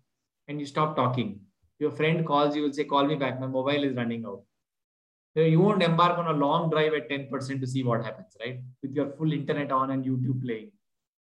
and 0.48 0.60
you 0.60 0.66
stop 0.66 0.96
talking. 0.96 1.42
Your 1.78 1.92
friend 1.92 2.26
calls 2.26 2.56
you, 2.56 2.64
will 2.64 2.74
say, 2.74 2.86
Call 2.86 3.06
me 3.06 3.16
back. 3.16 3.40
My 3.40 3.48
mobile 3.48 3.84
is 3.84 3.96
running 3.96 4.26
out 4.26 4.42
you 5.36 5.60
won't 5.60 5.84
embark 5.84 6.18
on 6.18 6.28
a 6.28 6.38
long 6.38 6.70
drive 6.70 6.94
at 6.94 7.10
10% 7.10 7.60
to 7.60 7.68
see 7.68 7.84
what 7.84 8.04
happens, 8.04 8.36
right? 8.40 8.60
With 8.82 8.94
your 8.94 9.12
full 9.12 9.32
internet 9.32 9.72
on 9.72 9.92
and 9.92 10.04
YouTube 10.04 10.44
playing. 10.44 10.72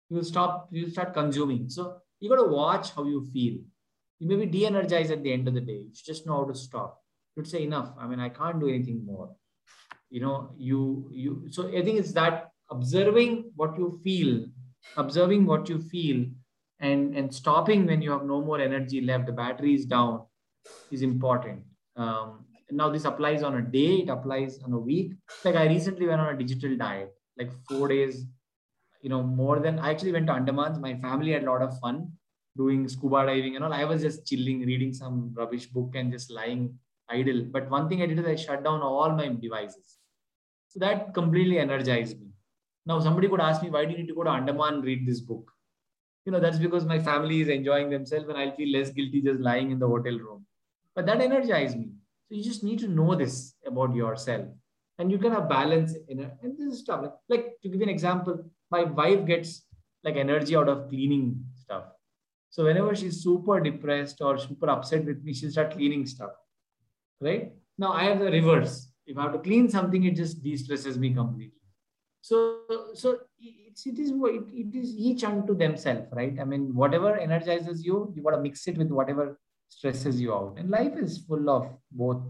You 0.09 0.17
will 0.17 0.23
stop, 0.23 0.67
you 0.71 0.85
will 0.85 0.91
start 0.91 1.13
consuming. 1.13 1.69
So 1.69 1.97
you 2.19 2.29
got 2.29 2.37
to 2.37 2.49
watch 2.49 2.91
how 2.91 3.05
you 3.05 3.27
feel. 3.31 3.59
You 4.19 4.27
may 4.27 4.35
be 4.35 4.45
de-energized 4.45 5.11
at 5.11 5.23
the 5.23 5.31
end 5.31 5.47
of 5.47 5.53
the 5.53 5.61
day. 5.61 5.83
You 5.87 5.91
just 5.93 6.25
know 6.25 6.37
how 6.37 6.45
to 6.45 6.55
stop. 6.55 7.01
You'd 7.35 7.47
say 7.47 7.63
enough. 7.63 7.93
I 7.97 8.07
mean, 8.07 8.19
I 8.19 8.29
can't 8.29 8.59
do 8.59 8.67
anything 8.67 9.05
more. 9.05 9.33
You 10.09 10.21
know, 10.21 10.51
you 10.57 11.07
you 11.11 11.47
so 11.51 11.67
I 11.67 11.83
think 11.83 11.99
it's 11.99 12.13
that 12.13 12.49
observing 12.71 13.51
what 13.55 13.77
you 13.77 13.99
feel, 14.03 14.47
observing 14.97 15.45
what 15.45 15.69
you 15.69 15.79
feel, 15.79 16.25
and 16.79 17.15
and 17.15 17.33
stopping 17.33 17.85
when 17.85 18.01
you 18.01 18.11
have 18.11 18.25
no 18.25 18.41
more 18.41 18.59
energy 18.59 19.01
left, 19.01 19.25
the 19.25 19.31
battery 19.31 19.73
is 19.75 19.85
down, 19.85 20.25
is 20.91 21.01
important. 21.01 21.63
Um, 21.95 22.45
now 22.71 22.89
this 22.89 23.05
applies 23.05 23.43
on 23.43 23.57
a 23.57 23.61
day 23.61 23.99
it 24.03 24.09
applies 24.09 24.59
on 24.63 24.73
a 24.73 24.79
week. 24.79 25.13
Like 25.43 25.55
i 25.55 25.65
recently 25.67 26.07
went 26.07 26.21
on 26.21 26.33
a 26.33 26.37
digital 26.37 26.75
diet 26.77 27.13
like 27.37 27.51
four 27.67 27.87
days 27.87 28.25
you 29.01 29.09
know 29.09 29.23
more 29.23 29.59
than 29.59 29.79
i 29.79 29.89
actually 29.91 30.11
went 30.11 30.27
to 30.27 30.33
andamans. 30.33 30.79
My 30.79 30.95
family 30.95 31.31
had 31.31 31.43
a 31.43 31.51
lot 31.51 31.61
of 31.61 31.79
fun 31.79 32.11
doing 32.57 32.87
scuba 32.87 33.25
diving 33.25 33.55
and 33.55 33.63
all. 33.63 33.73
I 33.73 33.85
was 33.85 34.01
just 34.01 34.27
chilling 34.27 34.61
reading 34.61 34.93
some 34.93 35.33
rubbish 35.33 35.67
book 35.67 35.95
and 35.95 36.11
just 36.11 36.31
lying 36.31 36.77
idle. 37.09 37.45
But 37.45 37.69
one 37.69 37.87
thing 37.89 38.01
i 38.01 38.05
did 38.05 38.19
is 38.19 38.25
i 38.25 38.35
shut 38.35 38.63
down 38.63 38.81
all 38.81 39.11
my 39.11 39.27
devices. 39.27 39.97
So 40.67 40.79
that 40.79 41.13
completely 41.13 41.59
energized 41.59 42.19
me 42.19 42.28
now 42.91 42.99
somebody 43.07 43.29
could 43.31 43.45
ask 43.47 43.63
me 43.63 43.69
why 43.75 43.85
do 43.85 43.91
you 43.93 43.99
need 44.01 44.11
to 44.11 44.19
go 44.19 44.27
to 44.27 44.35
andaman 44.37 44.75
and 44.75 44.89
read 44.89 45.07
this 45.07 45.21
book 45.31 45.51
you 46.25 46.31
know 46.33 46.39
that's 46.45 46.61
because 46.65 46.85
my 46.93 46.99
family 47.09 47.41
is 47.45 47.49
enjoying 47.59 47.89
themselves 47.95 48.29
and 48.29 48.37
i'll 48.43 48.55
feel 48.59 48.71
less 48.77 48.91
guilty 48.99 49.21
just 49.29 49.47
lying 49.49 49.71
in 49.75 49.79
the 49.85 49.91
hotel 49.95 50.19
room 50.27 50.45
but 50.95 51.05
that 51.05 51.21
energized 51.29 51.77
me 51.77 51.89
So 52.29 52.35
you 52.35 52.43
just 52.43 52.63
need 52.63 52.79
to 52.79 52.87
know 52.87 53.15
this 53.15 53.55
about 53.65 53.95
yourself. 53.95 54.45
And 54.99 55.11
you 55.11 55.17
can 55.17 55.31
have 55.31 55.49
balance 55.49 55.95
in 56.07 56.19
it. 56.19 56.33
And 56.43 56.57
this 56.57 56.73
is 56.73 56.79
stuff. 56.79 57.01
Like, 57.01 57.13
like 57.29 57.45
to 57.61 57.69
give 57.69 57.79
you 57.81 57.83
an 57.83 57.89
example, 57.89 58.35
my 58.69 58.83
wife 58.83 59.25
gets 59.25 59.65
like 60.03 60.17
energy 60.23 60.55
out 60.55 60.69
of 60.69 60.89
cleaning 60.89 61.43
stuff. 61.55 61.85
So 62.51 62.65
whenever 62.65 62.95
she's 62.95 63.23
super 63.23 63.59
depressed 63.59 64.21
or 64.21 64.37
super 64.37 64.69
upset 64.69 65.05
with 65.05 65.23
me, 65.23 65.33
she'll 65.33 65.51
start 65.51 65.71
cleaning 65.71 66.05
stuff. 66.05 66.31
Right? 67.19 67.53
Now 67.77 67.93
I 67.93 68.03
have 68.03 68.19
the 68.19 68.31
reverse. 68.31 68.91
If 69.07 69.17
I 69.17 69.23
have 69.23 69.33
to 69.33 69.39
clean 69.39 69.69
something, 69.69 70.03
it 70.03 70.15
just 70.15 70.43
de-stresses 70.43 70.97
me 70.97 71.13
completely. 71.13 71.58
So, 72.21 72.59
so 72.93 73.19
it's, 73.39 73.85
it 73.85 73.97
is 73.97 74.11
it, 74.11 74.43
it 74.53 74.75
is 74.75 74.95
each 74.95 75.23
unto 75.23 75.55
themselves, 75.55 76.07
right? 76.11 76.37
I 76.39 76.43
mean, 76.43 76.75
whatever 76.75 77.17
energizes 77.17 77.85
you, 77.85 78.11
you 78.15 78.21
got 78.21 78.31
to 78.31 78.41
mix 78.41 78.67
it 78.67 78.77
with 78.77 78.89
whatever 78.89 79.39
stresses 79.69 80.19
you 80.19 80.33
out. 80.33 80.55
And 80.57 80.69
life 80.69 80.97
is 80.97 81.19
full 81.19 81.49
of 81.49 81.69
both. 81.91 82.23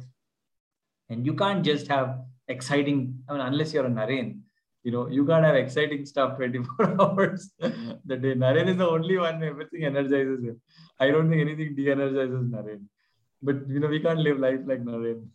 And 1.10 1.26
you 1.26 1.34
can't 1.34 1.66
just 1.66 1.88
have 1.88 2.20
exciting, 2.48 3.24
I 3.28 3.34
mean, 3.34 3.42
unless 3.42 3.74
you're 3.74 3.86
a 3.86 3.90
Naren, 3.90 4.42
you 4.84 4.92
know, 4.92 5.08
you 5.08 5.26
gotta 5.26 5.48
have 5.48 5.56
exciting 5.56 6.06
stuff 6.06 6.38
24 6.38 7.02
hours 7.02 7.52
the 7.60 8.18
day. 8.18 8.34
Naren 8.36 8.70
is 8.70 8.78
the 8.78 8.88
only 8.88 9.18
one 9.18 9.44
everything 9.44 9.84
energizes 9.84 10.44
him. 10.44 10.62
I 11.00 11.10
don't 11.12 11.30
think 11.30 11.42
anything 11.42 11.76
de-energizes 11.76 12.46
Naren. 12.54 12.86
But 13.42 13.68
you 13.68 13.80
know, 13.80 13.88
we 13.88 14.00
can't 14.00 14.20
live 14.20 14.40
life 14.40 14.62
like 14.66 14.84
Naren. 14.84 15.28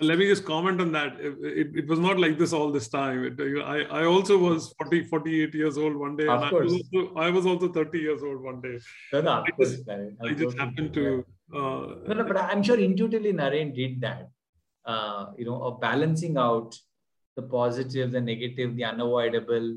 Let 0.00 0.18
me 0.18 0.26
just 0.26 0.44
comment 0.44 0.80
on 0.80 0.92
that. 0.92 1.18
It, 1.20 1.34
it, 1.42 1.68
it, 1.74 1.88
was 1.88 1.98
not 1.98 2.20
like 2.20 2.38
this 2.38 2.52
all 2.52 2.70
this 2.70 2.88
time. 2.88 3.24
It, 3.24 3.62
I, 3.62 3.82
I 4.02 4.04
also 4.04 4.38
was 4.38 4.72
40, 4.78 5.04
48 5.04 5.54
years 5.54 5.76
old 5.76 5.96
one 5.96 6.16
day. 6.16 6.28
Of 6.28 6.42
and 6.42 6.50
course. 6.50 6.70
I 6.70 6.74
was, 6.74 6.88
also, 6.94 7.14
I 7.16 7.30
was 7.30 7.46
also 7.46 7.72
30 7.72 7.98
years 7.98 8.22
old 8.22 8.40
one 8.40 8.60
day. 8.60 8.78
No, 9.12 9.20
no, 9.22 9.42
I 9.44 9.50
course, 9.50 9.70
just, 9.70 9.88
I 9.88 10.32
just 10.34 10.56
happened 10.56 10.94
to. 10.94 11.24
Uh, 11.52 11.96
no, 12.06 12.14
no, 12.14 12.24
but 12.24 12.36
I'm 12.36 12.62
sure 12.62 12.78
intuitively 12.78 13.32
Naren 13.32 13.74
did 13.74 14.00
that. 14.02 14.28
Uh, 14.84 15.32
you 15.36 15.44
know, 15.44 15.60
of 15.62 15.80
balancing 15.80 16.38
out 16.38 16.76
the 17.36 17.42
positive, 17.42 18.12
the 18.12 18.20
negative, 18.20 18.76
the 18.76 18.84
unavoidable, 18.84 19.76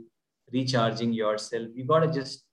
recharging 0.53 1.13
yourself. 1.13 1.67
You 1.73 1.85
gotta 1.85 2.11
just 2.11 2.45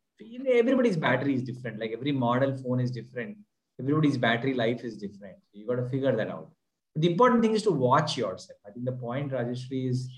everybody's 0.52 0.96
battery 0.96 1.34
is 1.34 1.42
different. 1.42 1.78
Like 1.78 1.92
every 1.92 2.12
model 2.12 2.56
phone 2.56 2.80
is 2.80 2.90
different. 2.90 3.36
Everybody's 3.80 4.18
battery 4.18 4.54
life 4.54 4.84
is 4.84 4.96
different. 4.96 5.36
You 5.52 5.66
gotta 5.66 5.88
figure 5.88 6.14
that 6.16 6.28
out. 6.28 6.50
The 6.96 7.10
important 7.10 7.42
thing 7.42 7.52
is 7.54 7.62
to 7.64 7.70
watch 7.70 8.16
yourself. 8.16 8.58
I 8.66 8.70
think 8.70 8.84
the 8.84 8.92
point, 8.92 9.32
Rajeshri, 9.32 9.88
is 9.90 10.08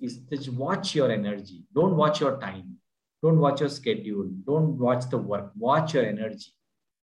is 0.00 0.18
just 0.30 0.50
watch 0.52 0.94
your 0.94 1.10
energy. 1.10 1.64
Don't 1.74 1.96
watch 1.96 2.20
your 2.20 2.38
time. 2.38 2.76
Don't 3.22 3.38
watch 3.38 3.60
your 3.60 3.68
schedule. 3.70 4.28
Don't 4.46 4.76
watch 4.78 5.08
the 5.10 5.16
work. 5.18 5.52
Watch 5.56 5.94
your 5.94 6.04
energy. 6.04 6.50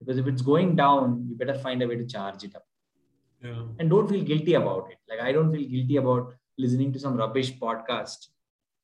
Because 0.01 0.19
if 0.19 0.27
it's 0.27 0.43
going 0.43 0.77
down, 0.77 1.27
you 1.29 1.35
better 1.35 1.59
find 1.59 1.83
a 1.83 1.89
way 1.89 1.97
to 1.97 2.07
charge 2.07 2.45
it 2.45 2.55
up. 2.55 2.65
yeah. 3.43 3.63
And 3.79 3.89
don't 3.91 4.09
feel 4.09 4.23
guilty 4.23 4.55
about 4.55 4.91
it. 4.91 4.99
Like 5.09 5.21
I 5.21 5.33
don't 5.33 5.51
feel 5.55 5.67
guilty 5.69 5.97
about 5.97 6.35
listening 6.59 6.93
to 6.93 6.99
some 6.99 7.17
rubbish 7.17 7.51
podcast. 7.59 8.29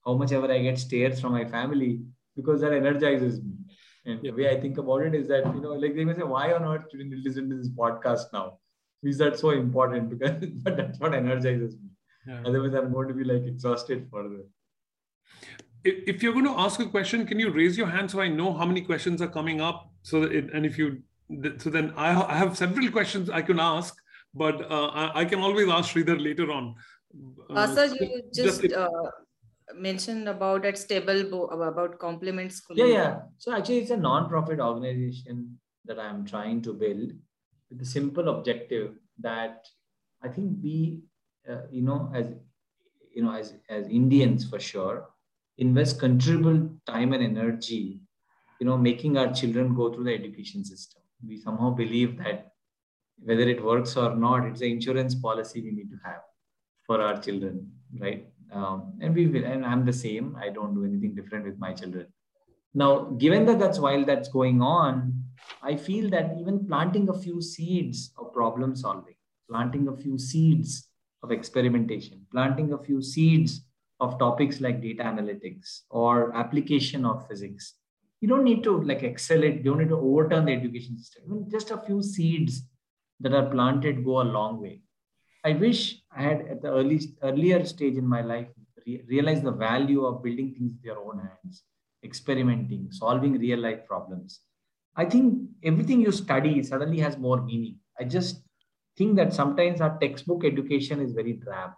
How 0.06 0.14
much 0.14 0.32
ever 0.32 0.50
I 0.50 0.62
get 0.62 0.78
stares 0.78 1.20
from 1.20 1.32
my 1.32 1.44
family 1.44 2.00
because 2.36 2.60
that 2.62 2.72
energizes 2.72 3.42
me. 3.42 3.52
And 4.06 4.24
Yeah. 4.24 4.30
the 4.30 4.36
way 4.36 4.48
I 4.50 4.58
think 4.60 4.78
about 4.78 5.02
it 5.02 5.14
is 5.14 5.28
that, 5.28 5.44
you 5.54 5.60
know, 5.60 5.74
like 5.74 5.94
they 5.94 6.04
may 6.06 6.14
say, 6.14 6.22
why 6.22 6.52
on 6.54 6.64
earth 6.64 6.86
shouldn't 6.90 7.10
you 7.10 7.22
listen 7.22 7.50
to 7.50 7.56
this 7.56 7.68
podcast 7.68 8.32
now? 8.32 8.58
Is 9.02 9.18
that 9.18 9.38
so 9.38 9.50
important? 9.50 10.10
Because 10.10 10.46
but 10.62 10.76
that's 10.76 10.98
what 11.00 11.14
energizes 11.14 11.74
me. 11.76 11.88
yeah. 12.26 12.42
Otherwise, 12.46 12.74
I'm 12.74 12.92
going 12.92 13.08
to 13.08 13.14
be 13.14 13.24
like 13.24 13.44
exhausted 13.44 14.08
further. 14.12 14.40
If, 15.82 16.16
if 16.16 16.22
you're 16.22 16.32
going 16.34 16.44
to 16.44 16.58
ask 16.58 16.80
a 16.80 16.86
question, 16.86 17.26
can 17.26 17.38
you 17.38 17.50
raise 17.50 17.78
your 17.78 17.86
hand 17.86 18.10
so 18.10 18.20
I 18.20 18.28
know 18.28 18.52
how 18.52 18.66
many 18.66 18.82
questions 18.82 19.22
are 19.22 19.28
coming 19.28 19.60
up? 19.60 19.90
So 20.02 20.20
that 20.20 20.32
it, 20.32 20.52
and 20.52 20.66
if 20.66 20.76
you, 20.78 21.02
so 21.58 21.70
then 21.70 21.92
I, 21.96 22.08
I 22.22 22.34
have 22.36 22.56
several 22.56 22.90
questions 22.90 23.30
I 23.30 23.42
can 23.42 23.58
ask, 23.58 23.94
but 24.34 24.70
uh, 24.70 24.86
I, 24.88 25.20
I 25.20 25.24
can 25.24 25.40
always 25.40 25.68
ask 25.68 25.94
Sridhar 25.94 26.22
later 26.22 26.50
on. 26.52 26.74
Uh, 27.48 27.74
sir, 27.74 27.88
so 27.88 27.94
you 27.94 28.22
just 28.34 28.64
it- 28.64 28.72
uh, 28.74 28.88
mentioned 29.74 30.28
about 30.28 30.64
at 30.66 30.76
stable 30.76 31.24
bo- 31.30 31.46
about 31.46 31.98
complement 31.98 32.52
Yeah, 32.70 32.84
yeah. 32.84 33.18
So 33.38 33.52
actually, 33.52 33.78
it's 33.78 33.90
a 33.90 33.96
non-profit 33.96 34.60
organization 34.60 35.58
that 35.86 35.98
I'm 35.98 36.24
trying 36.26 36.62
to 36.62 36.74
build 36.74 37.12
with 37.70 37.78
the 37.78 37.86
simple 37.86 38.28
objective 38.28 38.96
that 39.20 39.66
I 40.22 40.28
think 40.28 40.58
we, 40.62 41.00
uh, 41.48 41.62
you 41.70 41.82
know, 41.82 42.10
as 42.14 42.26
you 43.14 43.22
know, 43.22 43.32
as 43.32 43.54
as 43.68 43.86
Indians 43.88 44.48
for 44.48 44.60
sure, 44.60 45.08
invest 45.58 45.98
considerable 45.98 46.70
time 46.86 47.12
and 47.12 47.22
energy, 47.22 48.00
you 48.60 48.66
know, 48.66 48.76
making 48.76 49.16
our 49.16 49.32
children 49.32 49.74
go 49.74 49.92
through 49.92 50.04
the 50.04 50.14
education 50.14 50.64
system. 50.64 51.02
We 51.26 51.38
somehow 51.38 51.70
believe 51.70 52.18
that 52.18 52.52
whether 53.22 53.42
it 53.42 53.62
works 53.62 53.96
or 53.96 54.16
not, 54.16 54.46
it's 54.46 54.60
an 54.60 54.68
insurance 54.68 55.14
policy 55.14 55.60
we 55.60 55.72
need 55.72 55.90
to 55.90 55.98
have 56.04 56.22
for 56.86 57.00
our 57.00 57.20
children, 57.20 57.70
right? 57.98 58.26
Um, 58.52 58.94
and 59.00 59.14
we 59.14 59.26
will, 59.26 59.44
and 59.44 59.64
I'm 59.64 59.84
the 59.84 59.92
same. 59.92 60.36
I 60.40 60.48
don't 60.48 60.74
do 60.74 60.84
anything 60.84 61.14
different 61.14 61.44
with 61.44 61.58
my 61.58 61.72
children. 61.72 62.06
Now, 62.74 63.04
given 63.24 63.46
that 63.46 63.58
that's 63.58 63.78
while 63.78 64.04
that's 64.04 64.28
going 64.28 64.62
on, 64.62 65.24
I 65.62 65.76
feel 65.76 66.10
that 66.10 66.38
even 66.38 66.66
planting 66.66 67.08
a 67.08 67.14
few 67.18 67.40
seeds 67.42 68.12
of 68.18 68.32
problem 68.32 68.74
solving, 68.76 69.14
planting 69.48 69.88
a 69.88 69.96
few 69.96 70.18
seeds 70.18 70.88
of 71.22 71.30
experimentation, 71.32 72.26
planting 72.30 72.72
a 72.72 72.78
few 72.78 73.02
seeds 73.02 73.62
of 74.00 74.18
topics 74.18 74.60
like 74.60 74.80
data 74.80 75.02
analytics 75.02 75.82
or 75.90 76.34
application 76.34 77.04
of 77.04 77.26
physics. 77.28 77.74
You 78.20 78.28
don't 78.28 78.44
need 78.44 78.62
to 78.64 78.82
like 78.82 79.02
excel 79.02 79.42
it, 79.42 79.56
you 79.56 79.62
don't 79.64 79.78
need 79.78 79.88
to 79.88 79.98
overturn 79.98 80.46
the 80.46 80.52
education 80.52 80.98
system. 80.98 81.46
Just 81.50 81.70
a 81.70 81.78
few 81.78 82.02
seeds 82.02 82.62
that 83.20 83.34
are 83.34 83.50
planted 83.50 84.04
go 84.04 84.22
a 84.22 84.24
long 84.24 84.60
way. 84.60 84.82
I 85.44 85.52
wish 85.52 86.02
I 86.10 86.22
had 86.22 86.40
at 86.48 86.62
the 86.62 86.68
early 86.70 87.00
earlier 87.22 87.64
stage 87.64 87.96
in 87.96 88.06
my 88.06 88.22
life 88.22 88.48
re- 88.86 89.04
realized 89.08 89.42
the 89.44 89.52
value 89.52 90.04
of 90.04 90.22
building 90.22 90.54
things 90.54 90.72
with 90.74 90.84
your 90.84 90.98
own 90.98 91.18
hands, 91.18 91.64
experimenting, 92.04 92.90
solving 92.92 93.38
real 93.38 93.58
life 93.58 93.86
problems. 93.86 94.40
I 94.96 95.04
think 95.04 95.48
everything 95.62 96.00
you 96.00 96.12
study 96.12 96.62
suddenly 96.62 96.98
has 97.00 97.16
more 97.16 97.42
meaning. 97.42 97.76
I 97.98 98.04
just 98.04 98.42
think 98.96 99.16
that 99.16 99.32
sometimes 99.32 99.80
our 99.80 99.98
textbook 99.98 100.44
education 100.44 101.00
is 101.00 101.12
very 101.12 101.34
drab. 101.34 101.70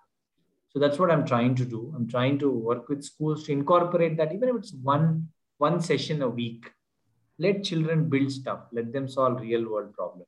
So 0.70 0.78
that's 0.78 0.98
what 0.98 1.10
I'm 1.10 1.26
trying 1.26 1.54
to 1.56 1.64
do. 1.64 1.92
I'm 1.94 2.08
trying 2.08 2.38
to 2.38 2.50
work 2.50 2.88
with 2.88 3.04
schools 3.04 3.44
to 3.44 3.52
incorporate 3.52 4.16
that, 4.16 4.32
even 4.32 4.48
if 4.48 4.56
it's 4.56 4.72
one 4.72 5.28
one 5.58 5.80
session 5.80 6.22
a 6.22 6.28
week. 6.28 6.68
Let 7.38 7.62
children 7.62 8.08
build 8.08 8.32
stuff. 8.32 8.60
Let 8.72 8.92
them 8.92 9.08
solve 9.08 9.40
real 9.40 9.68
world 9.68 9.94
problems. 9.94 10.26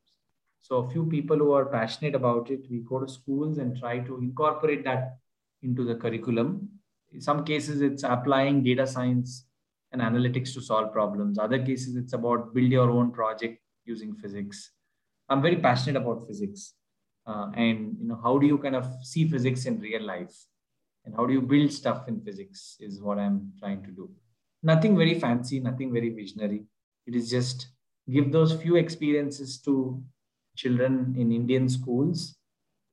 So 0.60 0.76
a 0.76 0.90
few 0.90 1.06
people 1.06 1.36
who 1.36 1.52
are 1.52 1.66
passionate 1.66 2.14
about 2.14 2.50
it, 2.50 2.60
we 2.70 2.78
go 2.78 3.00
to 3.00 3.08
schools 3.08 3.58
and 3.58 3.76
try 3.76 3.98
to 3.98 4.18
incorporate 4.18 4.84
that 4.84 5.18
into 5.62 5.84
the 5.84 5.94
curriculum. 5.94 6.68
In 7.12 7.20
some 7.20 7.44
cases, 7.44 7.80
it's 7.80 8.02
applying 8.02 8.62
data 8.62 8.86
science 8.86 9.46
and 9.94 10.02
analytics 10.02 10.52
to 10.52 10.60
solve 10.60 10.92
problems. 10.92 11.38
Other 11.38 11.58
cases, 11.64 11.96
it's 11.96 12.12
about 12.12 12.52
build 12.52 12.70
your 12.70 12.90
own 12.90 13.12
project 13.12 13.60
using 13.84 14.14
physics. 14.14 14.72
I'm 15.28 15.40
very 15.40 15.56
passionate 15.56 16.02
about 16.02 16.26
physics. 16.26 16.74
Uh, 17.26 17.50
and 17.54 17.96
you 18.00 18.08
know, 18.08 18.20
how 18.22 18.36
do 18.38 18.46
you 18.46 18.58
kind 18.58 18.76
of 18.76 18.86
see 19.02 19.26
physics 19.28 19.64
in 19.66 19.80
real 19.80 20.02
life? 20.02 20.34
And 21.04 21.14
how 21.14 21.26
do 21.26 21.32
you 21.32 21.40
build 21.40 21.72
stuff 21.72 22.08
in 22.08 22.20
physics 22.20 22.76
is 22.80 23.00
what 23.00 23.18
I'm 23.18 23.52
trying 23.58 23.82
to 23.84 23.90
do. 23.90 24.10
Nothing 24.62 24.96
very 24.96 25.18
fancy, 25.20 25.60
nothing 25.60 25.92
very 25.92 26.10
visionary. 26.10 26.64
It 27.06 27.14
is 27.14 27.30
just 27.30 27.68
give 28.10 28.32
those 28.32 28.52
few 28.52 28.76
experiences 28.76 29.58
to 29.60 30.02
children 30.56 31.14
in 31.16 31.30
Indian 31.30 31.68
schools 31.68 32.36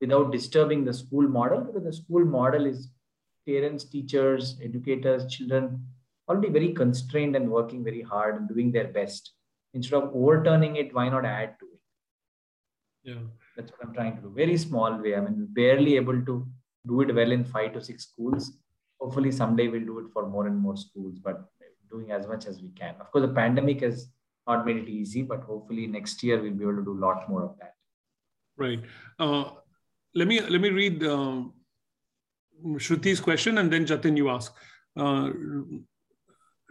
without 0.00 0.30
disturbing 0.30 0.84
the 0.84 0.94
school 0.94 1.28
model 1.28 1.60
because 1.62 1.84
the 1.84 1.92
school 1.92 2.24
model 2.24 2.66
is 2.66 2.90
parents, 3.46 3.84
teachers, 3.84 4.56
educators, 4.62 5.26
children 5.26 5.84
already 6.32 6.50
very 6.58 6.72
constrained 6.72 7.36
and 7.36 7.50
working 7.50 7.84
very 7.84 8.02
hard 8.02 8.36
and 8.36 8.48
doing 8.48 8.72
their 8.72 8.88
best. 8.88 9.32
Instead 9.74 10.02
of 10.02 10.10
overturning 10.14 10.76
it, 10.76 10.94
why 10.94 11.08
not 11.08 11.24
add 11.24 11.54
to 11.60 11.66
it? 11.66 11.80
Yeah. 13.10 13.22
That's 13.56 13.70
what 13.72 13.86
I'm 13.86 13.94
trying 13.94 14.16
to 14.16 14.22
do. 14.22 14.32
Very 14.34 14.56
small 14.56 15.00
way. 15.02 15.14
I 15.16 15.20
mean, 15.20 15.46
barely 15.50 15.96
able 15.96 16.20
to 16.30 16.46
do 16.86 17.00
it 17.02 17.14
well 17.14 17.32
in 17.32 17.44
five 17.44 17.72
to 17.74 17.80
six 17.80 18.04
schools. 18.08 18.52
Hopefully, 19.00 19.32
someday 19.32 19.68
we'll 19.68 19.90
do 19.92 19.98
it 19.98 20.06
for 20.12 20.28
more 20.28 20.46
and 20.46 20.58
more 20.66 20.76
schools, 20.76 21.18
but 21.18 21.44
doing 21.90 22.10
as 22.10 22.26
much 22.26 22.46
as 22.46 22.62
we 22.62 22.70
can. 22.70 22.94
Of 23.00 23.10
course, 23.10 23.26
the 23.26 23.34
pandemic 23.34 23.80
has 23.80 24.08
not 24.46 24.66
made 24.66 24.76
it 24.76 24.88
easy, 24.88 25.22
but 25.22 25.42
hopefully 25.42 25.86
next 25.86 26.22
year 26.22 26.40
we'll 26.40 26.54
be 26.60 26.64
able 26.64 26.76
to 26.76 26.84
do 26.84 26.98
a 26.98 27.02
lot 27.06 27.28
more 27.28 27.42
of 27.44 27.56
that. 27.60 27.74
Right. 28.56 28.82
Uh, 29.18 29.44
let 30.14 30.28
me 30.28 30.40
let 30.40 30.60
me 30.60 30.70
read 30.70 31.02
um, 31.04 31.54
Shruti's 32.86 33.20
question, 33.20 33.58
and 33.58 33.72
then 33.72 33.86
Jatin, 33.86 34.16
you 34.16 34.30
ask. 34.30 34.54
Uh, 34.96 35.30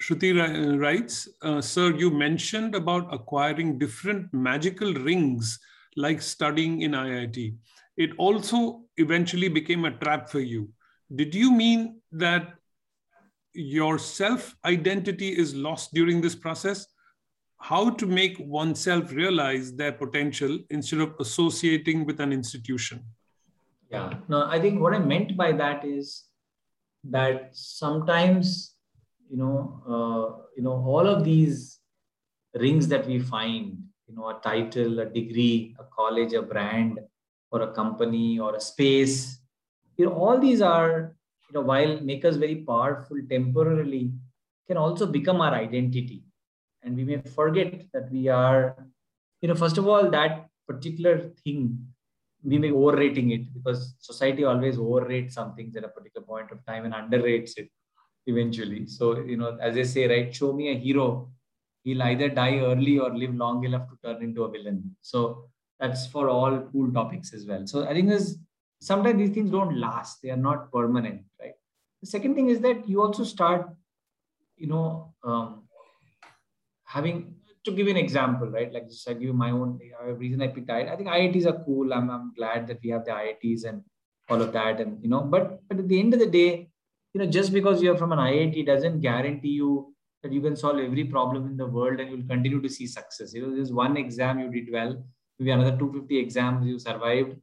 Shruti 0.02 0.80
writes, 0.80 1.30
uh, 1.42 1.62
"Sir, 1.62 1.96
you 1.96 2.10
mentioned 2.10 2.76
about 2.76 3.14
acquiring 3.14 3.78
different 3.78 4.34
magical 4.34 4.94
rings, 4.94 5.60
like 5.96 6.22
studying 6.22 6.82
in 6.82 6.96
IIT. 6.96 7.56
It 7.98 8.12
also 8.18 8.86
eventually 8.98 9.48
became 9.48 9.86
a 9.86 9.98
trap 9.98 10.30
for 10.30 10.40
you. 10.40 10.70
Did 11.14 11.36
you 11.36 11.52
mean 11.52 12.02
that 12.12 12.56
your 13.54 14.00
self 14.00 14.56
identity 14.66 15.38
is 15.38 15.54
lost 15.54 15.94
during 15.94 16.22
this 16.22 16.36
process? 16.36 16.88
how 17.62 17.92
to 17.92 18.08
make 18.08 18.38
oneself 18.40 19.12
realize 19.12 19.74
their 19.76 19.92
potential 19.92 20.58
instead 20.72 21.00
of 21.00 21.14
associating 21.20 22.06
with 22.06 22.20
an 22.20 22.34
institution. 22.34 23.06
Yeah, 23.90 24.16
no, 24.28 24.48
I 24.48 24.60
think 24.60 24.82
what 24.82 24.94
I 24.94 25.00
meant 25.00 25.38
by 25.38 25.52
that 25.54 25.86
is 25.86 26.26
that 27.04 27.50
sometimes, 27.54 28.76
you 29.32 29.38
know, 29.38 29.82
uh, 29.88 30.44
you 30.58 30.64
know, 30.64 30.74
all 30.74 31.08
of 31.08 31.24
these 31.24 31.80
rings 32.54 32.88
that 32.90 33.08
we 33.08 33.18
find, 33.18 33.78
you 34.08 34.16
know, 34.16 34.28
a 34.28 34.40
title, 34.44 35.00
a 35.00 35.06
degree, 35.06 35.74
a 35.80 35.86
college, 35.86 36.34
a 36.34 36.42
brand, 36.42 37.00
or 37.50 37.62
a 37.62 37.74
company, 37.74 38.40
or 38.40 38.56
a 38.56 38.60
space, 38.60 39.40
you 39.98 40.06
know, 40.06 40.14
all 40.14 40.38
these 40.38 40.62
are, 40.62 41.16
you 41.48 41.54
know, 41.54 41.62
while 41.62 42.00
make 42.02 42.26
us 42.26 42.36
very 42.36 42.56
powerful 42.56 43.18
temporarily, 43.30 44.12
can 44.68 44.78
also 44.78 45.06
become 45.06 45.40
our 45.40 45.54
identity. 45.54 46.24
And 46.84 46.98
we 46.98 47.06
may 47.06 47.22
forget 47.22 47.86
that 47.94 48.12
we 48.12 48.28
are, 48.28 48.76
you 49.42 49.48
know, 49.48 49.56
first 49.56 49.78
of 49.78 49.88
all, 49.88 50.10
that 50.10 50.48
particular 50.68 51.32
thing 51.44 51.88
we 52.44 52.58
may 52.58 52.72
overrating 52.72 53.32
it 53.32 53.54
because 53.54 53.94
society 54.00 54.44
always 54.44 54.78
overrates 54.78 55.36
some 55.36 55.54
things 55.56 55.76
at 55.76 55.84
a 55.84 55.90
particular 55.90 56.26
point 56.26 56.52
of 56.52 56.66
time 56.66 56.86
and 56.86 56.94
underrates 56.94 57.52
it 57.56 57.70
eventually. 58.28 58.88
So, 58.88 59.20
you 59.20 59.38
know, 59.38 59.58
as 59.62 59.76
they 59.76 59.84
say, 59.84 60.08
right, 60.08 60.34
show 60.36 60.54
me 60.54 60.70
a 60.70 60.78
hero, 60.78 61.32
he'll 61.84 62.04
either 62.04 62.30
die 62.30 62.60
early 62.60 63.00
or 63.00 63.16
live 63.16 63.36
long 63.36 63.64
enough 63.64 63.88
to 63.90 63.98
turn 64.04 64.22
into 64.24 64.44
a 64.44 64.52
villain. 64.52 64.96
So 65.02 65.46
that's 65.80 66.08
for 66.08 66.30
all 66.30 66.60
cool 66.72 66.92
topics 66.92 67.34
as 67.34 67.46
well. 67.46 67.66
So 67.66 67.88
I 67.88 67.94
think 67.94 68.10
there's 68.10 68.38
sometimes 68.80 69.18
these 69.18 69.32
things 69.32 69.52
don't 69.52 69.80
last, 69.80 70.22
they 70.22 70.30
are 70.30 70.38
not 70.38 70.72
permanent, 70.72 71.24
right? 71.40 71.54
The 72.02 72.08
second 72.08 72.36
thing 72.36 72.50
is 72.50 72.60
that 72.62 72.88
you 72.88 73.02
also 73.02 73.24
start, 73.24 73.70
you 74.58 74.68
know, 74.68 75.14
um, 75.24 75.64
having 76.86 77.36
to 77.64 77.72
give 77.72 77.88
an 77.88 77.98
example, 77.98 78.48
right? 78.48 78.72
Like 78.74 78.88
just 78.88 79.08
I 79.08 79.14
give 79.14 79.24
you 79.24 79.34
my 79.34 79.52
own 79.52 79.80
uh, 80.04 80.14
reason 80.14 80.42
I 80.42 80.48
picked 80.48 80.68
IIT. 80.68 80.92
I 80.92 80.96
think 80.96 81.10
IITs 81.10 81.46
are 81.46 81.64
cool. 81.64 81.94
I'm, 81.94 82.10
I'm 82.10 82.34
glad 82.34 82.68
that 82.68 82.80
we 82.84 82.90
have 82.90 83.06
the 83.06 83.12
IITs 83.12 83.66
and 83.66 83.84
all 84.30 84.42
of 84.42 84.52
that. 84.54 84.82
And 84.82 85.02
you 85.04 85.10
know, 85.10 85.22
but 85.22 85.62
but 85.68 85.78
at 85.78 85.88
the 85.88 86.00
end 86.00 86.14
of 86.14 86.20
the 86.20 86.28
day, 86.30 86.71
you 87.14 87.20
know, 87.20 87.26
just 87.28 87.54
because 87.54 87.82
you're 87.82 87.98
from 87.98 88.12
an 88.12 88.20
IIT 88.20 88.66
doesn't 88.66 89.02
guarantee 89.02 89.50
you 89.50 89.94
that 90.24 90.32
you 90.32 90.42
can 90.42 90.56
solve 90.56 90.80
every 90.80 91.04
problem 91.06 91.46
in 91.46 91.58
the 91.58 91.66
world 91.66 92.00
and 92.00 92.10
you'll 92.12 92.28
continue 92.28 92.62
to 92.62 92.70
see 92.70 92.88
success. 92.88 93.34
You 93.34 93.42
know, 93.48 93.56
there's 93.56 93.72
one 93.74 93.98
exam 93.98 94.40
you 94.40 94.50
did 94.52 94.72
well, 94.72 95.04
maybe 95.40 95.52
another 95.52 95.78
250 95.78 96.18
exams 96.20 96.68
you 96.68 96.80
survived. 96.80 97.36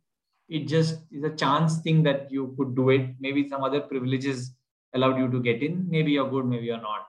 It 0.49 0.67
just 0.67 1.01
is 1.11 1.25
a 1.25 1.35
chance 1.35 1.79
thing 1.81 2.03
that 2.05 2.31
you 2.31 2.55
could 2.57 2.75
do 2.75 2.91
it. 2.91 3.17
Maybe 3.21 3.49
some 3.49 3.65
other 3.65 3.81
privileges 3.81 4.55
allowed 4.95 5.19
you 5.19 5.31
to 5.31 5.41
get 5.41 5.63
in. 5.63 5.89
Maybe 5.91 6.13
you're 6.13 6.31
good, 6.31 6.47
maybe 6.47 6.67
you're 6.67 6.81
not 6.81 7.09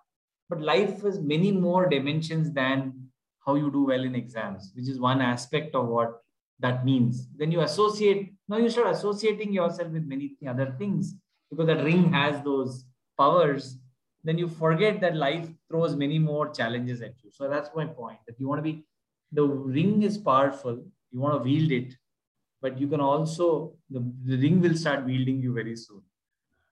but 0.50 0.62
life 0.62 1.02
has 1.02 1.20
many 1.20 1.52
more 1.52 1.88
dimensions 1.88 2.52
than 2.52 3.10
how 3.46 3.56
you 3.56 3.72
do 3.72 3.86
well 3.86 4.04
in 4.04 4.16
exams 4.16 4.72
which 4.76 4.90
is 4.90 5.00
one 5.00 5.22
aspect 5.22 5.76
of 5.76 5.88
what 5.88 6.24
that 6.60 6.84
means 6.86 7.28
then 7.38 7.52
you 7.52 7.62
associate 7.62 8.34
now 8.48 8.58
you 8.58 8.70
start 8.70 8.88
associating 8.88 9.54
yourself 9.54 9.92
with 9.92 10.04
many 10.04 10.36
other 10.48 10.76
things 10.78 11.16
because 11.50 11.68
that 11.68 11.84
ring 11.84 12.12
has 12.12 12.42
those 12.44 12.86
powers 13.18 13.78
then 14.24 14.38
you 14.38 14.48
forget 14.48 15.00
that 15.00 15.16
life 15.16 15.48
throws 15.70 15.96
many 15.96 16.20
more 16.20 16.50
challenges 16.50 17.02
at 17.02 17.14
you 17.24 17.32
so 17.32 17.50
that's 17.50 17.70
my 17.76 17.86
point 17.86 18.20
that 18.28 18.40
you 18.40 18.48
want 18.48 18.60
to 18.60 18.64
be 18.64 18.84
the 19.32 19.44
ring 19.44 20.04
is 20.04 20.18
powerful 20.18 20.84
you 21.12 21.20
want 21.20 21.36
to 21.36 21.44
wield 21.50 21.72
it 21.72 21.94
but 22.62 22.80
you 22.80 22.88
can 22.88 23.00
also 23.00 23.74
the, 23.90 24.04
the 24.26 24.38
ring 24.38 24.62
will 24.62 24.76
start 24.76 25.06
wielding 25.06 25.42
you 25.42 25.54
very 25.54 25.76
soon 25.76 26.02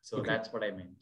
so 0.01 0.17
okay. 0.17 0.30
that's 0.32 0.51
what 0.53 0.63
i 0.63 0.71
meant 0.71 0.97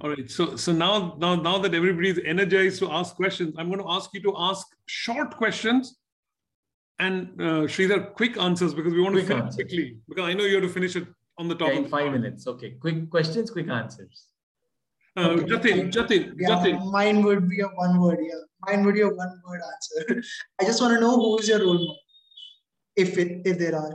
all 0.00 0.10
right. 0.10 0.30
So 0.30 0.56
so 0.56 0.72
now 0.72 1.16
now 1.18 1.34
now 1.34 1.58
that 1.58 1.74
everybody's 1.74 2.18
energized 2.24 2.78
to 2.80 2.90
ask 2.90 3.14
questions, 3.16 3.54
I'm 3.58 3.68
going 3.68 3.80
to 3.80 3.90
ask 3.90 4.10
you 4.14 4.22
to 4.22 4.34
ask 4.36 4.66
short 4.86 5.36
questions 5.36 5.96
and 6.98 7.40
uh, 7.40 7.66
Sridhar, 7.74 8.14
quick 8.14 8.38
answers 8.38 8.74
because 8.74 8.92
we 8.92 9.00
want 9.00 9.14
quick 9.14 9.26
to 9.26 9.28
finish 9.28 9.44
answers. 9.44 9.56
quickly. 9.56 9.96
Because 10.08 10.24
I 10.24 10.34
know 10.34 10.44
you 10.44 10.54
have 10.56 10.64
to 10.64 10.68
finish 10.68 10.96
it 10.96 11.06
on 11.40 11.48
the 11.48 11.56
top. 11.60 11.68
Okay, 11.68 11.78
in 11.78 11.88
five 11.88 12.12
minutes. 12.12 12.46
Okay. 12.46 12.70
Quick 12.84 13.10
questions, 13.10 13.50
quick 13.50 13.68
answers. 13.68 14.26
Uh, 15.16 15.30
okay. 15.30 15.44
Jatin, 15.50 15.92
Jatin, 15.94 16.34
yeah, 16.38 16.48
Jatin. 16.48 16.92
Mine 16.92 17.22
would 17.24 17.48
be 17.48 17.60
a 17.60 17.68
one 17.84 18.00
word. 18.00 18.18
Yeah, 18.22 18.42
mine 18.66 18.84
would 18.84 18.94
be 18.94 19.00
a 19.00 19.08
one 19.08 19.34
word 19.46 19.62
answer. 19.72 20.22
I 20.60 20.64
just 20.64 20.80
want 20.80 20.94
to 20.94 21.00
know 21.00 21.16
who 21.16 21.38
is 21.38 21.48
your 21.48 21.60
role 21.60 21.80
model, 21.86 21.96
if 23.04 23.18
it 23.18 23.42
if 23.44 23.58
there 23.58 23.74
are. 23.74 23.94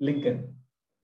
Lincoln. 0.00 0.54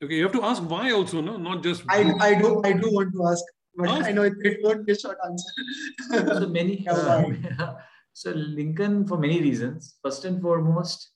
Okay, 0.02 0.16
you 0.16 0.24
have 0.24 0.32
to 0.32 0.42
ask 0.42 0.62
why 0.62 0.90
also, 0.90 1.20
no, 1.20 1.36
not 1.36 1.62
just. 1.62 1.84
I 1.88 2.00
I 2.20 2.34
do 2.34 2.60
I 2.64 2.72
do 2.72 2.90
want 2.98 3.12
to 3.12 3.26
ask 3.32 3.44
but 3.76 3.90
I 3.90 4.10
know 4.10 4.22
it, 4.22 4.34
it 4.42 4.58
won't 4.62 4.86
be 4.86 4.92
a 4.92 4.98
short 4.98 5.18
answer. 5.24 6.40
so 6.40 6.48
many. 6.48 6.86
So 8.16 8.30
Lincoln, 8.30 9.06
for 9.06 9.18
many 9.18 9.42
reasons. 9.42 9.96
First 10.02 10.24
and 10.24 10.40
foremost, 10.40 11.10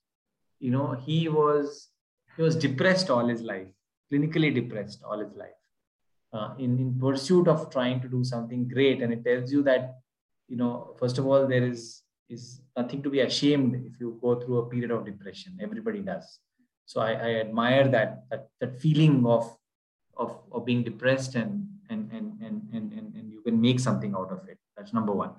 you 0.59 0.71
know, 0.71 0.93
he 1.07 1.31
was 1.31 1.89
he 2.37 2.43
was 2.43 2.57
depressed 2.57 3.09
all 3.09 3.27
his 3.27 3.41
life, 3.41 3.69
clinically 4.11 4.55
depressed 4.55 5.03
all 5.05 5.19
his 5.19 5.35
life, 5.35 5.61
uh, 6.33 6.55
in 6.59 6.79
in 6.79 6.99
pursuit 6.99 7.49
of 7.49 7.71
trying 7.71 8.01
to 8.01 8.09
do 8.09 8.25
something 8.25 8.69
great. 8.69 9.03
And 9.03 9.13
it 9.13 9.25
tells 9.25 9.53
you 9.53 9.63
that, 9.65 10.01
you 10.49 10.57
know, 10.57 10.95
first 10.99 11.19
of 11.19 11.27
all, 11.27 11.47
there 11.47 11.65
is 11.65 12.03
is 12.29 12.61
nothing 12.77 13.03
to 13.03 13.11
be 13.11 13.21
ashamed 13.21 13.75
if 13.87 14.01
you 14.01 14.19
go 14.23 14.39
through 14.41 14.59
a 14.59 14.69
period 14.69 14.91
of 14.91 15.05
depression. 15.05 15.59
Everybody 15.61 16.01
does. 16.01 16.39
So 16.87 17.01
I, 17.01 17.13
I 17.13 17.31
admire 17.41 17.89
that 17.89 18.25
that 18.31 18.49
that 18.61 18.81
feeling 18.81 19.27
of 19.27 19.57
of, 20.17 20.39
of 20.53 20.65
being 20.65 20.83
depressed 20.83 21.35
and 21.35 21.67
and, 21.89 22.11
and, 22.13 22.41
and, 22.41 22.63
and, 22.73 23.15
and 23.17 23.33
you 23.33 23.41
can 23.41 23.61
make 23.61 23.81
something 23.81 24.15
out 24.15 24.31
of 24.31 24.49
it. 24.49 24.59
That's 24.77 24.93
number 24.93 25.13
one. 25.13 25.33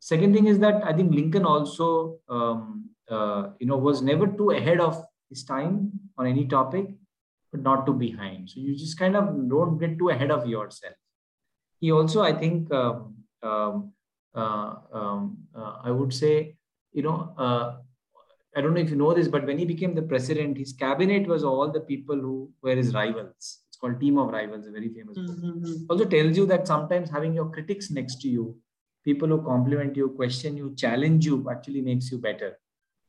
Second 0.00 0.34
thing 0.34 0.46
is 0.46 0.58
that 0.60 0.82
I 0.84 0.92
think 0.92 1.12
Lincoln 1.12 1.44
also, 1.44 2.18
um, 2.28 2.88
uh, 3.10 3.50
you 3.60 3.66
know, 3.66 3.76
was 3.76 4.00
never 4.00 4.26
too 4.26 4.50
ahead 4.50 4.80
of 4.80 5.04
his 5.28 5.44
time 5.44 5.92
on 6.16 6.26
any 6.26 6.46
topic, 6.46 6.86
but 7.52 7.62
not 7.62 7.86
too 7.86 7.94
behind. 7.94 8.50
So 8.50 8.60
you 8.60 8.74
just 8.74 8.98
kind 8.98 9.14
of 9.14 9.48
don't 9.48 9.78
get 9.78 9.98
too 9.98 10.08
ahead 10.08 10.30
of 10.30 10.46
yourself. 10.46 10.94
He 11.80 11.92
also, 11.92 12.22
I 12.22 12.32
think, 12.32 12.72
um, 12.72 13.16
um, 13.42 13.92
uh, 14.34 14.74
um, 14.92 15.38
uh, 15.54 15.76
I 15.84 15.90
would 15.90 16.12
say, 16.12 16.56
you 16.92 17.02
know, 17.02 17.34
uh, 17.36 17.76
I 18.56 18.60
don't 18.60 18.74
know 18.74 18.80
if 18.80 18.90
you 18.90 18.96
know 18.96 19.14
this, 19.14 19.28
but 19.28 19.46
when 19.46 19.58
he 19.58 19.64
became 19.64 19.94
the 19.94 20.02
president, 20.02 20.58
his 20.58 20.72
cabinet 20.72 21.26
was 21.26 21.42
all 21.42 21.70
the 21.70 21.80
people 21.80 22.16
who 22.16 22.50
were 22.62 22.76
his 22.76 22.92
rivals 22.94 23.60
It's 23.68 23.78
called 23.80 23.98
Team 23.98 24.18
of 24.18 24.28
Rivals, 24.28 24.66
a 24.66 24.70
very 24.70 24.90
famous. 24.90 25.16
Mm-hmm. 25.16 25.84
Also 25.88 26.04
tells 26.04 26.36
you 26.36 26.46
that 26.46 26.66
sometimes 26.66 27.10
having 27.10 27.34
your 27.34 27.50
critics 27.50 27.90
next 27.90 28.20
to 28.22 28.28
you, 28.28 28.56
people 29.04 29.28
who 29.28 29.42
compliment 29.42 29.96
you, 29.96 30.10
question 30.10 30.56
you, 30.56 30.74
challenge 30.76 31.24
you, 31.26 31.46
actually 31.50 31.80
makes 31.80 32.10
you 32.12 32.18
better. 32.18 32.58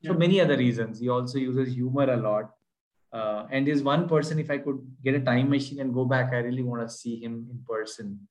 Yeah. 0.02 0.12
For 0.12 0.18
many 0.18 0.40
other 0.42 0.58
reasons. 0.58 1.00
He 1.00 1.10
also 1.10 1.38
uses 1.38 1.74
humor 1.74 2.12
a 2.12 2.18
lot. 2.18 2.52
Uh, 3.14 3.46
and 3.52 3.70
is 3.70 3.84
one 3.84 4.10
person, 4.10 4.40
if 4.40 4.50
I 4.50 4.58
could 4.58 4.80
get 5.04 5.14
a 5.14 5.20
time 5.20 5.50
machine 5.50 5.80
and 5.80 5.94
go 5.94 6.04
back, 6.04 6.34
I 6.34 6.38
really 6.38 6.64
want 6.64 6.82
to 6.82 6.90
see 6.90 7.22
him 7.24 7.48
in 7.52 7.64
person. 7.68 8.28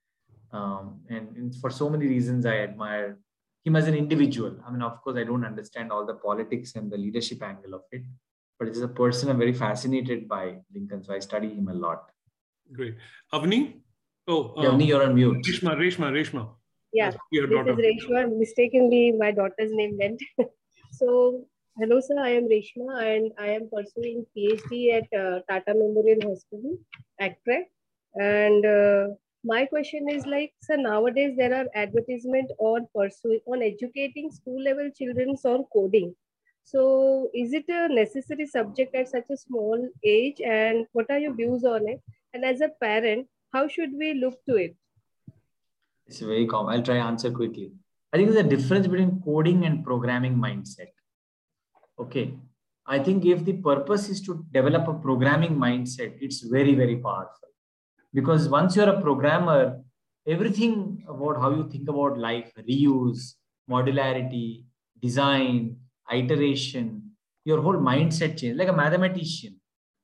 Um, 0.53 1.01
and, 1.09 1.37
and 1.37 1.55
for 1.55 1.70
so 1.70 1.89
many 1.89 2.07
reasons, 2.07 2.45
I 2.45 2.59
admire 2.59 3.18
him 3.64 3.76
as 3.76 3.87
an 3.87 3.95
individual. 3.95 4.57
I 4.66 4.72
mean, 4.72 4.83
of 4.83 5.01
course, 5.03 5.16
I 5.16 5.22
don't 5.22 5.45
understand 5.45 5.93
all 5.93 6.05
the 6.05 6.14
politics 6.14 6.74
and 6.74 6.91
the 6.91 6.97
leadership 6.97 7.43
angle 7.45 7.74
of 7.74 7.83
it, 7.93 8.03
but 8.59 8.68
as 8.68 8.80
a 8.80 8.89
person, 8.89 9.30
I'm 9.30 9.39
very 9.39 9.53
fascinated 9.53 10.28
by 10.28 10.57
Lincoln. 10.74 11.05
So 11.05 11.14
I 11.14 11.20
study 11.20 11.55
him 11.55 11.68
a 11.68 11.74
lot. 11.74 12.11
Great. 12.72 12.97
Avni? 13.33 13.83
Oh, 14.26 14.53
um, 14.57 14.66
Avni, 14.66 14.89
you're 14.89 15.05
on 15.05 15.14
mute. 15.14 15.45
Reshma, 15.47 15.76
Reshma, 15.76 16.11
Reshma. 16.11 16.49
Yeah, 16.93 17.12
this 17.30 17.51
daughter. 17.51 17.78
is 17.78 18.05
Reshma. 18.05 18.37
Mistakenly, 18.37 19.12
my 19.12 19.30
daughter's 19.30 19.72
name 19.72 19.97
went. 19.99 20.20
so, 20.93 21.45
hello, 21.79 22.01
sir. 22.01 22.18
I 22.18 22.31
am 22.31 22.49
Reshma 22.49 23.03
and 23.03 23.33
I 23.39 23.49
am 23.49 23.68
pursuing 23.70 24.27
PhD 24.37 24.95
at 24.95 25.18
uh, 25.18 25.41
Tata 25.49 25.75
Memorial 25.75 26.20
Hospital, 26.29 26.79
ACTREC. 27.20 27.64
And 28.14 28.66
uh, 28.66 29.14
my 29.45 29.64
question 29.66 30.09
is 30.09 30.27
like, 30.27 30.53
sir, 30.62 30.77
nowadays 30.77 31.35
there 31.37 31.55
are 31.55 31.66
advertisement 31.75 32.51
on 32.59 32.87
pursuing 32.95 33.41
on 33.47 33.62
educating 33.62 34.31
school 34.31 34.62
level 34.62 34.91
children 34.97 35.35
on 35.45 35.64
coding. 35.73 36.14
So, 36.64 37.29
is 37.35 37.53
it 37.53 37.64
a 37.68 37.89
necessary 37.89 38.47
subject 38.47 38.95
at 38.95 39.09
such 39.09 39.31
a 39.31 39.37
small 39.37 39.89
age? 40.05 40.41
And 40.41 40.87
what 40.93 41.11
are 41.11 41.18
your 41.18 41.35
views 41.35 41.64
on 41.64 41.89
it? 41.89 42.01
And 42.35 42.45
as 42.45 42.61
a 42.61 42.68
parent, 42.81 43.27
how 43.53 43.66
should 43.66 43.91
we 43.99 44.14
look 44.14 44.45
to 44.49 44.57
it? 44.57 44.77
It's 46.07 46.20
very 46.20 46.47
common. 46.47 46.75
I'll 46.75 46.83
try 46.83 46.99
answer 46.99 47.31
quickly. 47.31 47.73
I 48.12 48.18
think 48.18 48.31
there's 48.31 48.45
a 48.45 48.49
difference 48.49 48.87
between 48.87 49.23
coding 49.23 49.64
and 49.64 49.83
programming 49.85 50.37
mindset. 50.37 50.93
Okay. 51.99 52.34
I 52.86 52.99
think 52.99 53.24
if 53.24 53.45
the 53.45 53.53
purpose 53.55 54.09
is 54.09 54.20
to 54.22 54.45
develop 54.53 54.88
a 54.88 54.95
programming 54.95 55.55
mindset, 55.57 56.16
it's 56.20 56.40
very, 56.40 56.74
very 56.74 56.97
powerful. 56.97 57.49
Because 58.12 58.49
once 58.49 58.74
you're 58.74 58.88
a 58.88 59.01
programmer, 59.01 59.80
everything 60.26 61.05
about 61.09 61.40
how 61.40 61.51
you 61.51 61.68
think 61.70 61.88
about 61.88 62.18
life, 62.18 62.53
reuse, 62.68 63.34
modularity, 63.70 64.64
design, 65.01 65.76
iteration, 66.12 67.11
your 67.45 67.62
whole 67.62 67.76
mindset 67.76 68.36
change. 68.38 68.57
Like 68.57 68.68
a 68.68 68.72
mathematician 68.72 69.61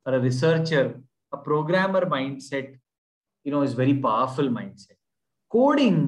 or 0.06 0.14
a 0.14 0.20
researcher 0.20 1.00
a 1.32 1.36
programmer 1.36 2.02
mindset 2.06 2.76
you 3.44 3.52
know 3.52 3.62
is 3.62 3.74
very 3.74 3.94
powerful 3.94 4.48
mindset 4.48 4.98
coding 5.56 5.98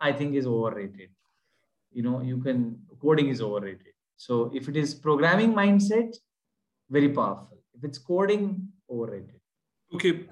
i 0.00 0.12
think 0.12 0.34
is 0.34 0.46
overrated 0.46 1.10
you 1.92 2.02
know 2.02 2.20
you 2.20 2.38
can 2.46 2.58
coding 3.02 3.28
is 3.28 3.40
overrated 3.40 3.87
So 4.18 4.50
if 4.52 4.68
it 4.68 4.76
is 4.76 4.94
programming 4.94 5.54
mindset, 5.54 6.14
very 6.90 7.08
powerful. 7.08 7.58
If 7.74 7.84
it's 7.84 7.98
coding, 7.98 8.68
overrated. 8.90 9.36
Okay, 9.94 10.26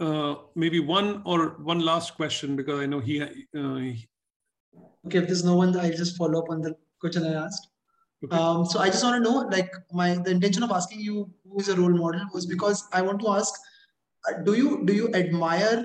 uh, 0.00 0.34
maybe 0.56 0.80
one 0.80 1.22
or 1.24 1.58
one 1.62 1.78
last 1.78 2.16
question 2.16 2.56
because 2.56 2.80
I 2.80 2.86
know 2.86 2.98
he, 2.98 3.22
uh, 3.22 3.28
he. 3.76 4.08
Okay, 5.06 5.18
if 5.18 5.26
there's 5.26 5.44
no 5.44 5.54
one, 5.54 5.78
I'll 5.78 5.92
just 5.92 6.16
follow 6.16 6.40
up 6.40 6.50
on 6.50 6.62
the 6.62 6.74
question 7.00 7.24
I 7.24 7.34
asked. 7.44 7.68
Okay. 8.24 8.34
Um, 8.34 8.64
so 8.64 8.80
I 8.80 8.88
just 8.88 9.04
want 9.04 9.22
to 9.22 9.30
know, 9.30 9.40
like, 9.56 9.70
my 9.92 10.14
the 10.14 10.30
intention 10.30 10.62
of 10.62 10.72
asking 10.72 11.00
you 11.00 11.30
who 11.44 11.60
is 11.60 11.68
a 11.68 11.76
role 11.76 11.96
model 12.02 12.22
was 12.32 12.46
because 12.46 12.88
I 12.92 13.02
want 13.02 13.20
to 13.20 13.28
ask, 13.28 13.54
uh, 14.28 14.42
do 14.42 14.54
you 14.54 14.84
do 14.86 14.94
you 14.94 15.14
admire 15.14 15.84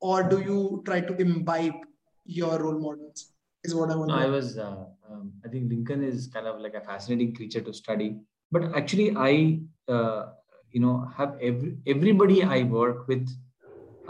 or 0.00 0.24
do 0.24 0.40
you 0.40 0.82
try 0.84 1.00
to 1.00 1.14
imbibe 1.16 1.80
your 2.24 2.58
role 2.58 2.78
models? 2.78 3.32
Is 3.68 3.74
what 3.74 3.90
I 3.90 3.96
want. 4.00 4.08
No, 4.10 4.16
I 4.16 4.26
was. 4.26 4.56
Uh, 4.56 4.84
um, 5.10 5.32
I 5.44 5.48
think 5.52 5.70
Lincoln 5.70 6.02
is 6.02 6.26
kind 6.34 6.46
of 6.46 6.60
like 6.66 6.74
a 6.80 6.80
fascinating 6.80 7.34
creature 7.38 7.60
to 7.68 7.72
study. 7.78 8.08
But 8.50 8.64
actually, 8.80 9.08
I 9.30 9.32
uh, 9.96 10.20
you 10.72 10.80
know 10.84 10.94
have 11.16 11.36
every 11.48 11.76
everybody 11.94 12.42
I 12.42 12.62
work 12.74 13.06
with, 13.08 13.28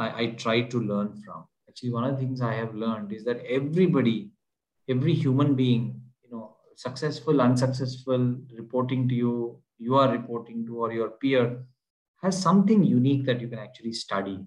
I, 0.05 0.09
I 0.23 0.27
try 0.45 0.57
to 0.75 0.81
learn 0.81 1.15
from. 1.25 1.47
Actually, 1.69 1.93
one 1.97 2.05
of 2.05 2.13
the 2.15 2.21
things 2.25 2.41
I 2.41 2.55
have 2.55 2.75
learned 2.75 3.13
is 3.13 3.25
that 3.25 3.41
everybody, 3.59 4.31
every 4.89 5.15
human 5.25 5.55
being 5.55 6.01
you 6.25 6.31
know, 6.31 6.57
successful, 6.77 7.41
unsuccessful, 7.41 8.37
reporting 8.57 9.09
to 9.09 9.15
you, 9.15 9.35
you 9.79 9.97
are 9.97 10.11
reporting 10.11 10.67
to, 10.67 10.79
or 10.85 10.93
your 10.93 11.11
peer 11.11 11.65
has 12.23 12.41
something 12.41 12.83
unique 12.85 13.25
that 13.27 13.41
you 13.41 13.49
can 13.49 13.59
actually 13.59 13.93
study 13.93 14.39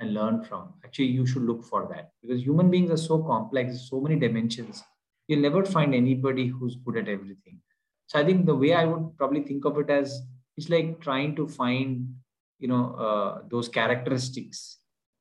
and 0.00 0.14
learn 0.14 0.42
from. 0.44 0.74
Actually, 0.84 1.06
you 1.06 1.26
should 1.26 1.42
look 1.42 1.64
for 1.64 1.86
that 1.92 2.12
because 2.22 2.42
human 2.42 2.70
beings 2.70 2.90
are 2.90 2.96
so 2.96 3.22
complex, 3.22 3.88
so 3.88 4.00
many 4.00 4.16
dimensions. 4.18 4.82
You'll 5.28 5.40
never 5.40 5.64
find 5.64 5.94
anybody 5.94 6.48
who's 6.48 6.76
good 6.76 6.96
at 6.96 7.08
everything. 7.08 7.60
So 8.06 8.18
I 8.18 8.24
think 8.24 8.46
the 8.46 8.56
way 8.56 8.72
I 8.74 8.84
would 8.84 9.16
probably 9.16 9.42
think 9.42 9.64
of 9.64 9.78
it 9.78 9.90
as 9.90 10.22
it's 10.56 10.68
like 10.68 11.00
trying 11.00 11.36
to 11.36 11.46
find, 11.46 12.14
you 12.58 12.68
know, 12.68 12.94
uh, 12.94 13.42
those 13.48 13.68
characteristics 13.68 14.78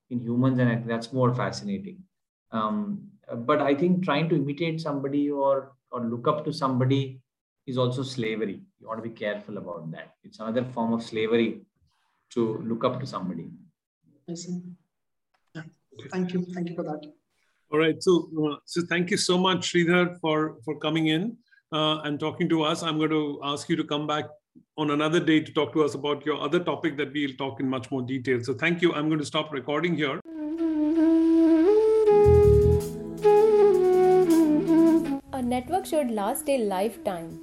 in 0.10 0.22
humans, 0.22 0.60
and 0.60 0.90
that's 0.90 1.14
more 1.14 1.34
fascinating. 1.36 2.04
Um, 2.52 3.10
but 3.46 3.62
I 3.62 3.76
think 3.76 4.04
trying 4.04 4.28
to 4.30 4.36
imitate 4.36 4.82
somebody 4.82 5.30
or 5.30 5.74
or 5.92 6.02
look 6.02 6.28
up 6.28 6.46
to 6.46 6.54
somebody 6.54 7.22
is 7.68 7.78
also 7.78 8.04
slavery. 8.04 8.62
You 8.80 8.88
want 8.88 9.04
to 9.04 9.10
be 9.10 9.16
careful 9.16 9.58
about 9.58 9.92
that. 9.92 10.16
It's 10.24 10.40
another 10.40 10.64
form 10.66 10.94
of 10.94 11.04
slavery 11.04 11.66
to 12.32 12.58
look 12.60 12.84
up 12.84 13.00
to 13.00 13.06
somebody. 13.06 13.50
I 14.30 14.36
see. 14.36 14.62
Yeah. 15.56 15.64
Thank 16.12 16.34
you. 16.34 16.46
Thank 16.54 16.70
you 16.70 16.76
for 16.76 16.84
that. 16.84 17.02
All 17.72 17.80
right. 17.80 18.02
So, 18.02 18.30
uh, 18.44 18.58
so 18.66 18.82
thank 18.82 19.10
you 19.12 19.18
so 19.18 19.38
much, 19.38 19.72
Sridhar, 19.72 20.20
for 20.20 20.58
for 20.64 20.78
coming 20.78 21.08
in 21.08 21.38
uh, 21.72 21.98
and 22.04 22.20
talking 22.20 22.50
to 22.50 22.64
us. 22.64 22.84
I'm 22.84 22.98
going 22.98 23.10
to 23.10 23.40
ask 23.44 23.70
you 23.70 23.76
to 23.76 23.84
come 23.84 24.06
back 24.08 24.26
on 24.78 24.92
another 24.92 25.20
day 25.20 25.40
to 25.40 25.52
talk 25.52 25.74
to 25.74 25.84
us 25.84 25.96
about 25.96 26.26
your 26.26 26.40
other 26.42 26.60
topic 26.60 26.98
that 26.98 27.14
we'll 27.14 27.36
talk 27.38 27.60
in 27.60 27.68
much 27.68 27.92
more 27.92 28.02
detail. 28.02 28.44
So, 28.44 28.54
thank 28.54 28.82
you. 28.82 28.94
I'm 28.94 29.08
going 29.08 29.20
to 29.20 29.26
stop 29.26 29.52
recording 29.52 29.96
here. 29.96 30.20
A 35.34 35.42
network 35.42 35.86
should 35.86 36.12
last 36.12 36.50
a 36.50 36.58
lifetime. 36.58 37.40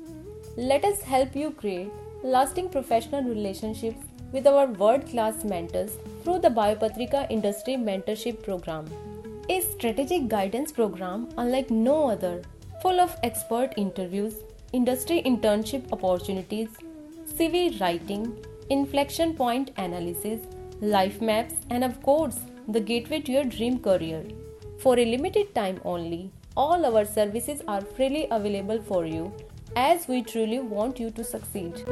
Let 0.56 0.84
us 0.84 1.02
help 1.02 1.34
you 1.36 1.50
create 1.50 1.90
lasting 2.22 2.68
professional 2.70 3.22
relationships 3.22 4.05
with 4.32 4.46
our 4.46 4.66
world 4.66 5.06
class 5.08 5.44
mentors 5.44 5.92
through 6.22 6.38
the 6.40 6.48
Biopatrika 6.48 7.30
Industry 7.30 7.74
Mentorship 7.74 8.42
Program. 8.42 8.86
A 9.48 9.60
strategic 9.60 10.28
guidance 10.28 10.72
program 10.72 11.28
unlike 11.38 11.70
no 11.70 12.10
other, 12.10 12.42
full 12.82 13.00
of 13.00 13.16
expert 13.22 13.72
interviews, 13.76 14.36
industry 14.72 15.22
internship 15.24 15.92
opportunities, 15.92 16.68
CV 17.36 17.80
writing, 17.80 18.36
inflection 18.70 19.34
point 19.34 19.70
analysis, 19.76 20.40
life 20.80 21.20
maps, 21.20 21.54
and 21.70 21.84
of 21.84 22.02
course, 22.02 22.38
the 22.68 22.80
gateway 22.80 23.20
to 23.20 23.32
your 23.32 23.44
dream 23.44 23.78
career. 23.78 24.24
For 24.78 24.98
a 24.98 25.04
limited 25.04 25.54
time 25.54 25.80
only, 25.84 26.30
all 26.56 26.84
our 26.84 27.04
services 27.04 27.62
are 27.68 27.80
freely 27.80 28.26
available 28.30 28.82
for 28.82 29.06
you 29.06 29.32
as 29.76 30.08
we 30.08 30.22
truly 30.22 30.58
want 30.58 30.98
you 30.98 31.10
to 31.10 31.22
succeed. 31.22 31.84